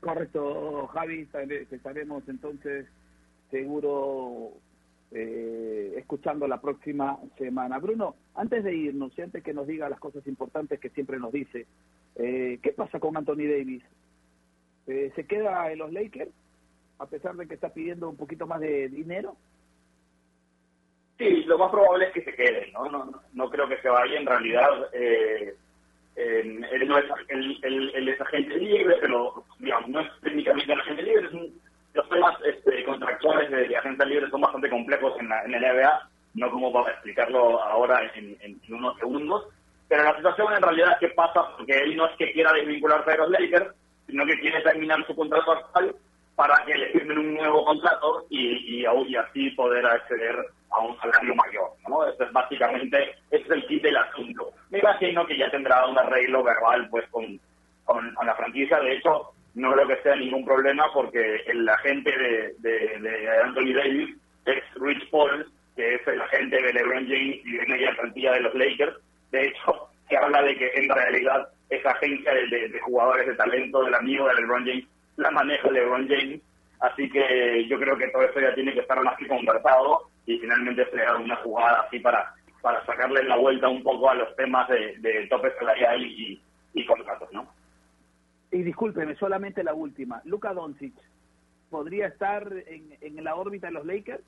Correcto, 0.00 0.86
Javi. 0.88 1.28
Estaremos 1.70 2.28
entonces 2.28 2.86
seguro 3.50 4.52
eh, 5.10 5.94
escuchando 5.96 6.46
la 6.46 6.60
próxima 6.60 7.18
semana. 7.38 7.78
Bruno, 7.78 8.16
antes 8.34 8.64
de 8.64 8.74
irnos 8.74 9.16
y 9.18 9.22
antes 9.22 9.42
que 9.42 9.54
nos 9.54 9.66
diga 9.66 9.88
las 9.88 10.00
cosas 10.00 10.26
importantes 10.26 10.80
que 10.80 10.90
siempre 10.90 11.18
nos 11.18 11.32
dice, 11.32 11.66
eh, 12.16 12.58
¿qué 12.62 12.72
pasa 12.72 13.00
con 13.00 13.16
Anthony 13.16 13.46
Davis? 13.48 13.82
Eh, 14.86 15.12
¿Se 15.16 15.26
queda 15.26 15.70
en 15.70 15.78
los 15.78 15.92
Lakers 15.92 16.30
a 16.98 17.06
pesar 17.06 17.36
de 17.36 17.46
que 17.46 17.54
está 17.54 17.72
pidiendo 17.72 18.08
un 18.08 18.16
poquito 18.16 18.46
más 18.46 18.60
de 18.60 18.88
dinero? 18.88 19.36
Sí, 21.18 21.44
lo 21.44 21.58
más 21.58 21.70
probable 21.70 22.06
es 22.06 22.12
que 22.12 22.24
se 22.24 22.34
quede, 22.34 22.70
¿no? 22.72 22.90
No, 22.90 23.22
no 23.32 23.50
creo 23.50 23.68
que 23.68 23.80
se 23.80 23.88
vaya. 23.88 24.18
En 24.18 24.26
realidad, 24.26 24.68
eh, 24.92 25.56
él, 26.16 26.88
no 26.88 26.98
es, 26.98 27.04
él, 27.28 27.92
él, 27.94 28.08
es 28.08 28.20
agente 28.20 28.56
libre, 28.56 28.96
pero 29.00 29.44
digamos, 29.58 29.88
no 29.88 30.00
es 30.00 30.08
técnicamente 30.22 30.72
agente 30.72 31.02
libre. 31.02 31.26
Es 31.26 31.32
un, 31.32 31.60
los 31.92 32.08
temas 32.08 32.36
este, 32.44 32.84
contractuales 32.84 33.50
de, 33.50 33.68
de 33.68 34.06
libre 34.06 34.30
son 34.30 34.40
bastante 34.40 34.70
complejos 34.70 35.14
en 35.20 35.28
la, 35.28 35.42
en 35.44 35.52
NBA, 35.52 36.08
no 36.34 36.50
como 36.50 36.72
para 36.72 36.92
explicarlo 36.92 37.62
ahora 37.62 38.00
en, 38.14 38.60
unos 38.68 38.96
segundos. 38.98 39.46
Pero 39.88 40.02
la 40.02 40.16
situación 40.16 40.52
en 40.52 40.62
realidad 40.62 40.92
es 40.92 40.98
que 40.98 41.14
pasa 41.14 41.56
porque 41.56 41.76
él 41.78 41.96
no 41.96 42.06
es 42.06 42.16
que 42.16 42.32
quiera 42.32 42.52
desvincularse 42.52 43.10
de 43.10 43.18
los 43.18 43.30
Lakers, 43.30 43.74
sino 44.06 44.26
que 44.26 44.40
quiere 44.40 44.60
terminar 44.62 45.06
su 45.06 45.14
contrato 45.14 45.52
actual 45.52 45.94
para 46.34 46.64
que 46.66 46.74
le 46.74 46.90
firmen 46.90 47.18
un 47.18 47.34
nuevo 47.34 47.64
contrato 47.64 48.26
y, 48.28 48.82
y, 48.82 49.16
así 49.16 49.50
poder 49.50 49.86
acceder 49.86 50.36
a 50.76 50.80
un 50.80 50.96
salario 51.00 51.34
mayor. 51.34 51.70
¿no? 51.88 52.06
Eso 52.06 52.24
es 52.24 52.32
básicamente 52.32 53.14
es 53.30 53.50
el 53.50 53.66
kit 53.66 53.82
del 53.82 53.96
asunto. 53.96 54.52
Me 54.70 54.78
imagino 54.78 55.26
que 55.26 55.38
ya 55.38 55.50
tendrá 55.50 55.86
un 55.86 55.98
arreglo 55.98 56.42
verbal 56.42 56.88
pues 56.90 57.06
con, 57.10 57.40
con, 57.84 58.14
la 58.24 58.34
franquicia. 58.34 58.78
De 58.80 58.96
hecho, 58.96 59.30
no 59.54 59.72
creo 59.72 59.88
que 59.88 60.02
sea 60.02 60.16
ningún 60.16 60.44
problema 60.44 60.84
porque 60.92 61.42
el 61.46 61.68
agente 61.68 62.10
de, 62.10 62.54
de, 62.58 63.30
Anthony 63.42 63.72
Davis 63.74 64.16
es 64.44 64.62
Rich 64.74 65.10
Paul, 65.10 65.50
que 65.74 65.94
es 65.94 66.06
el 66.06 66.20
agente 66.20 66.60
de 66.60 66.72
LeBron 66.72 67.06
James 67.06 67.40
y 67.44 67.56
de 67.56 67.66
media 67.66 67.94
plantilla 67.96 68.32
de 68.32 68.40
los 68.40 68.54
Lakers. 68.54 68.96
De 69.30 69.46
hecho, 69.48 69.88
se 70.08 70.16
habla 70.16 70.42
de 70.42 70.56
que 70.56 70.70
en 70.74 70.88
realidad 70.88 71.48
esa 71.70 71.90
agencia 71.90 72.32
de, 72.32 72.68
de 72.68 72.80
jugadores 72.80 73.26
de 73.26 73.34
talento 73.34 73.82
del 73.82 73.94
amigo 73.94 74.28
de 74.28 74.34
LeBron 74.34 74.66
James 74.66 74.84
la 75.16 75.30
maneja 75.30 75.70
LeBron 75.70 76.06
James, 76.08 76.40
así 76.80 77.08
que 77.08 77.66
yo 77.68 77.78
creo 77.78 77.96
que 77.96 78.08
todo 78.08 78.22
eso 78.22 78.38
ya 78.38 78.54
tiene 78.54 78.74
que 78.74 78.80
estar 78.80 79.00
más 79.02 79.16
que 79.16 79.26
conversado 79.26 80.02
y 80.26 80.38
finalmente 80.38 80.84
se 80.90 81.22
una 81.22 81.36
jugada 81.36 81.80
así 81.86 81.98
para 82.00 82.34
para 82.66 82.84
sacarle 82.84 83.22
la 83.22 83.36
vuelta 83.36 83.68
un 83.68 83.80
poco 83.84 84.10
a 84.10 84.14
los 84.16 84.34
temas 84.34 84.68
de, 84.68 84.96
de 84.98 85.28
tope 85.28 85.52
salarial 85.56 86.04
y, 86.04 86.42
y 86.74 86.84
contratos, 86.84 87.32
¿no? 87.32 87.46
Y 88.50 88.62
discúlpeme, 88.64 89.14
solamente 89.14 89.62
la 89.62 89.72
última. 89.72 90.20
Luka 90.24 90.52
Doncic, 90.52 90.94
¿podría 91.70 92.08
estar 92.08 92.52
en, 92.66 92.96
en 93.00 93.22
la 93.22 93.36
órbita 93.36 93.68
de 93.68 93.72
los 93.72 93.86
Lakers? 93.86 94.24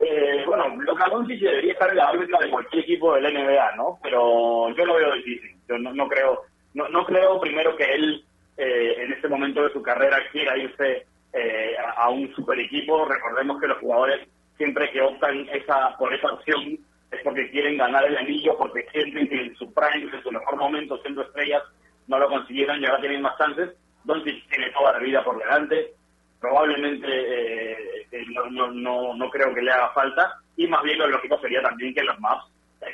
Eh, 0.00 0.44
bueno, 0.46 0.68
Luka 0.76 1.06
Doncic 1.10 1.38
debería 1.38 1.74
estar 1.74 1.90
en 1.90 1.96
la 1.96 2.10
órbita 2.10 2.38
de 2.38 2.50
cualquier 2.50 2.82
equipo 2.82 3.14
del 3.14 3.24
NBA, 3.24 3.76
¿no? 3.76 3.98
Pero 4.02 4.74
yo 4.74 4.86
lo 4.86 4.94
veo 4.94 5.12
difícil. 5.12 5.54
Yo 5.68 5.76
no, 5.76 5.92
no 5.92 6.08
creo, 6.08 6.44
no, 6.72 6.88
no 6.88 7.04
creo 7.04 7.38
primero 7.40 7.76
que 7.76 7.84
él 7.84 8.24
eh, 8.56 8.94
en 9.04 9.12
este 9.12 9.28
momento 9.28 9.62
de 9.62 9.72
su 9.74 9.82
carrera 9.82 10.16
quiera 10.32 10.56
irse 10.56 11.06
eh, 11.32 11.76
a, 11.96 12.08
un 12.10 12.32
super 12.34 12.58
equipo. 12.58 13.04
Recordemos 13.04 13.60
que 13.60 13.68
los 13.68 13.78
jugadores 13.78 14.28
siempre 14.56 14.90
que 14.90 15.00
optan 15.00 15.48
esa 15.50 15.96
por 15.96 16.12
esa 16.12 16.32
opción 16.32 16.78
es 17.10 17.20
porque 17.24 17.50
quieren 17.50 17.76
ganar 17.76 18.04
el 18.04 18.16
anillo, 18.16 18.56
porque 18.56 18.86
sienten 18.92 19.28
que 19.28 19.40
en 19.40 19.56
su 19.56 19.72
prime, 19.72 20.10
en 20.14 20.22
su 20.22 20.30
mejor 20.30 20.56
momento, 20.56 20.98
siendo 20.98 21.22
estrellas, 21.22 21.62
no 22.06 22.18
lo 22.18 22.28
consiguieron 22.28 22.80
y 22.80 22.86
ahora 22.86 23.00
tienen 23.00 23.22
más 23.22 23.36
chances. 23.38 23.70
Doncic 24.04 24.48
tiene 24.48 24.70
toda 24.70 24.92
la 24.92 24.98
vida 24.98 25.24
por 25.24 25.38
delante. 25.38 25.92
Probablemente 26.40 27.06
eh, 27.08 28.06
no, 28.28 28.50
no, 28.50 28.70
no, 28.72 29.14
no 29.14 29.30
creo 29.30 29.54
que 29.54 29.62
le 29.62 29.70
haga 29.70 29.90
falta. 29.90 30.38
Y 30.56 30.66
más 30.66 30.82
bien 30.82 30.98
lo 30.98 31.06
lógico 31.06 31.38
sería 31.40 31.62
también 31.62 31.94
que 31.94 32.02
los 32.02 32.18
Maps 32.20 32.46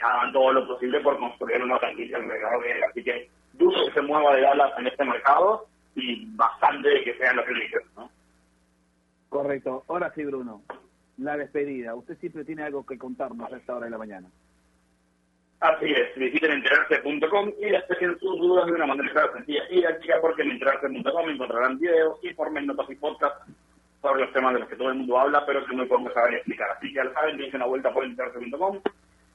hagan 0.02 0.32
todo 0.32 0.52
lo 0.52 0.66
posible 0.66 1.00
por 1.00 1.18
construir 1.18 1.62
una 1.62 1.78
franquicia 1.78 2.16
alrededor 2.18 2.62
de 2.62 2.72
él. 2.72 2.84
Así 2.84 3.02
que 3.02 3.28
dudo 3.54 3.86
que 3.86 3.92
se 3.92 4.02
mueva 4.02 4.34
de 4.34 4.42
Dallas 4.42 4.72
en 4.78 4.86
este 4.86 5.04
mercado 5.04 5.66
y 5.94 6.26
bastante 6.36 7.02
que 7.02 7.14
sean 7.14 7.36
los 7.36 7.48
Lakers, 7.48 7.86
¿no? 7.96 8.10
Correcto. 9.28 9.84
Ahora 9.88 10.12
sí, 10.14 10.24
Bruno. 10.24 10.62
La 11.18 11.36
despedida. 11.36 11.94
Usted 11.94 12.16
siempre 12.18 12.44
tiene 12.44 12.62
algo 12.62 12.86
que 12.86 12.96
contarnos 12.96 13.52
a 13.52 13.56
esta 13.56 13.74
hora 13.74 13.86
de 13.86 13.90
la 13.90 13.98
mañana. 13.98 14.28
Así 15.60 15.86
es, 15.86 16.14
visiten 16.14 16.52
enterarse.com 16.52 17.50
y 17.58 17.70
despejen 17.70 18.16
sus 18.20 18.38
dudas 18.38 18.66
de 18.66 18.74
una 18.74 18.86
manera 18.86 19.32
sencilla 19.32 19.64
y 19.70 19.76
didáctica 19.76 20.20
porque 20.20 20.42
en 20.42 20.52
enterarse.com 20.52 21.28
encontrarán 21.28 21.80
videos, 21.80 22.16
informes, 22.22 22.64
notas 22.64 22.88
y 22.88 22.94
podcasts 22.94 23.52
sobre 24.00 24.20
los 24.20 24.32
temas 24.32 24.54
de 24.54 24.60
los 24.60 24.68
que 24.68 24.76
todo 24.76 24.90
el 24.90 24.98
mundo 24.98 25.18
habla, 25.18 25.44
pero 25.44 25.66
que 25.66 25.74
muy 25.74 25.86
pocos 25.86 26.14
saben 26.14 26.34
explicar. 26.34 26.70
Así 26.70 26.88
que 26.88 26.94
ya 26.94 27.04
lo 27.04 27.12
saben, 27.12 27.36
dense 27.36 27.56
una 27.56 27.66
vuelta 27.66 27.92
por 27.92 28.04
enterarse.com, 28.04 28.80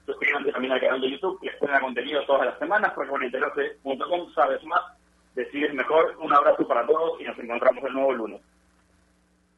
suscríbanse 0.05 0.51
también 0.53 0.71
al 0.71 0.79
canal 0.79 1.01
de 1.01 1.11
YouTube, 1.11 1.41
que 1.41 1.51
les 1.67 1.79
contenido 1.81 2.25
todas 2.25 2.45
las 2.45 2.59
semanas, 2.59 2.93
porque 2.95 3.11
con 3.11 3.23
enterarse.com 3.23 4.33
sabes 4.33 4.63
más, 4.63 4.81
decides 5.35 5.73
mejor. 5.73 6.15
Un 6.21 6.31
abrazo 6.31 6.65
para 6.65 6.87
todos 6.87 7.19
y 7.19 7.25
nos 7.25 7.37
encontramos 7.37 7.83
el 7.83 7.93
nuevo 7.93 8.13
lunes. 8.13 8.41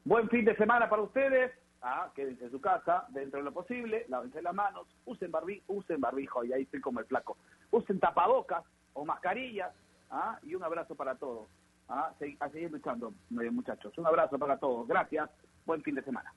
Buen 0.06 0.30
fin 0.30 0.46
de 0.46 0.56
semana 0.56 0.88
para 0.88 1.02
ustedes. 1.02 1.52
Ah, 1.82 2.12
quédense 2.16 2.46
en 2.46 2.52
su 2.52 2.62
casa, 2.62 3.06
dentro 3.10 3.40
de 3.40 3.44
lo 3.44 3.52
posible, 3.52 4.06
lávense 4.08 4.40
las 4.42 4.54
manos, 4.54 4.88
usen, 5.06 5.32
barbi 5.32 5.62
usen 5.68 6.00
barbijo, 6.00 6.44
y 6.44 6.54
ahí 6.54 6.62
estoy 6.62 6.80
como 6.80 7.00
el 7.00 7.08
flaco. 7.08 7.38
Usen 7.72 8.00
tapabocas 8.00 8.64
o 8.94 9.04
mascarillas, 9.04 9.74
ah, 10.12 10.38
y 10.44 10.54
un 10.54 10.64
abrazo 10.64 10.96
para 10.96 11.16
todos. 11.16 11.48
Ah, 11.90 12.12
a 12.40 12.50
seguir 12.50 12.72
luchando, 12.72 13.14
eh, 13.42 13.50
muchachos. 13.50 13.98
Un 13.98 14.06
abrazo 14.06 14.38
para 14.38 14.58
todos. 14.58 14.88
Gracias. 14.88 15.30
Buen 15.66 15.82
fin 15.82 15.96
de 15.96 16.04
semana. 16.04 16.32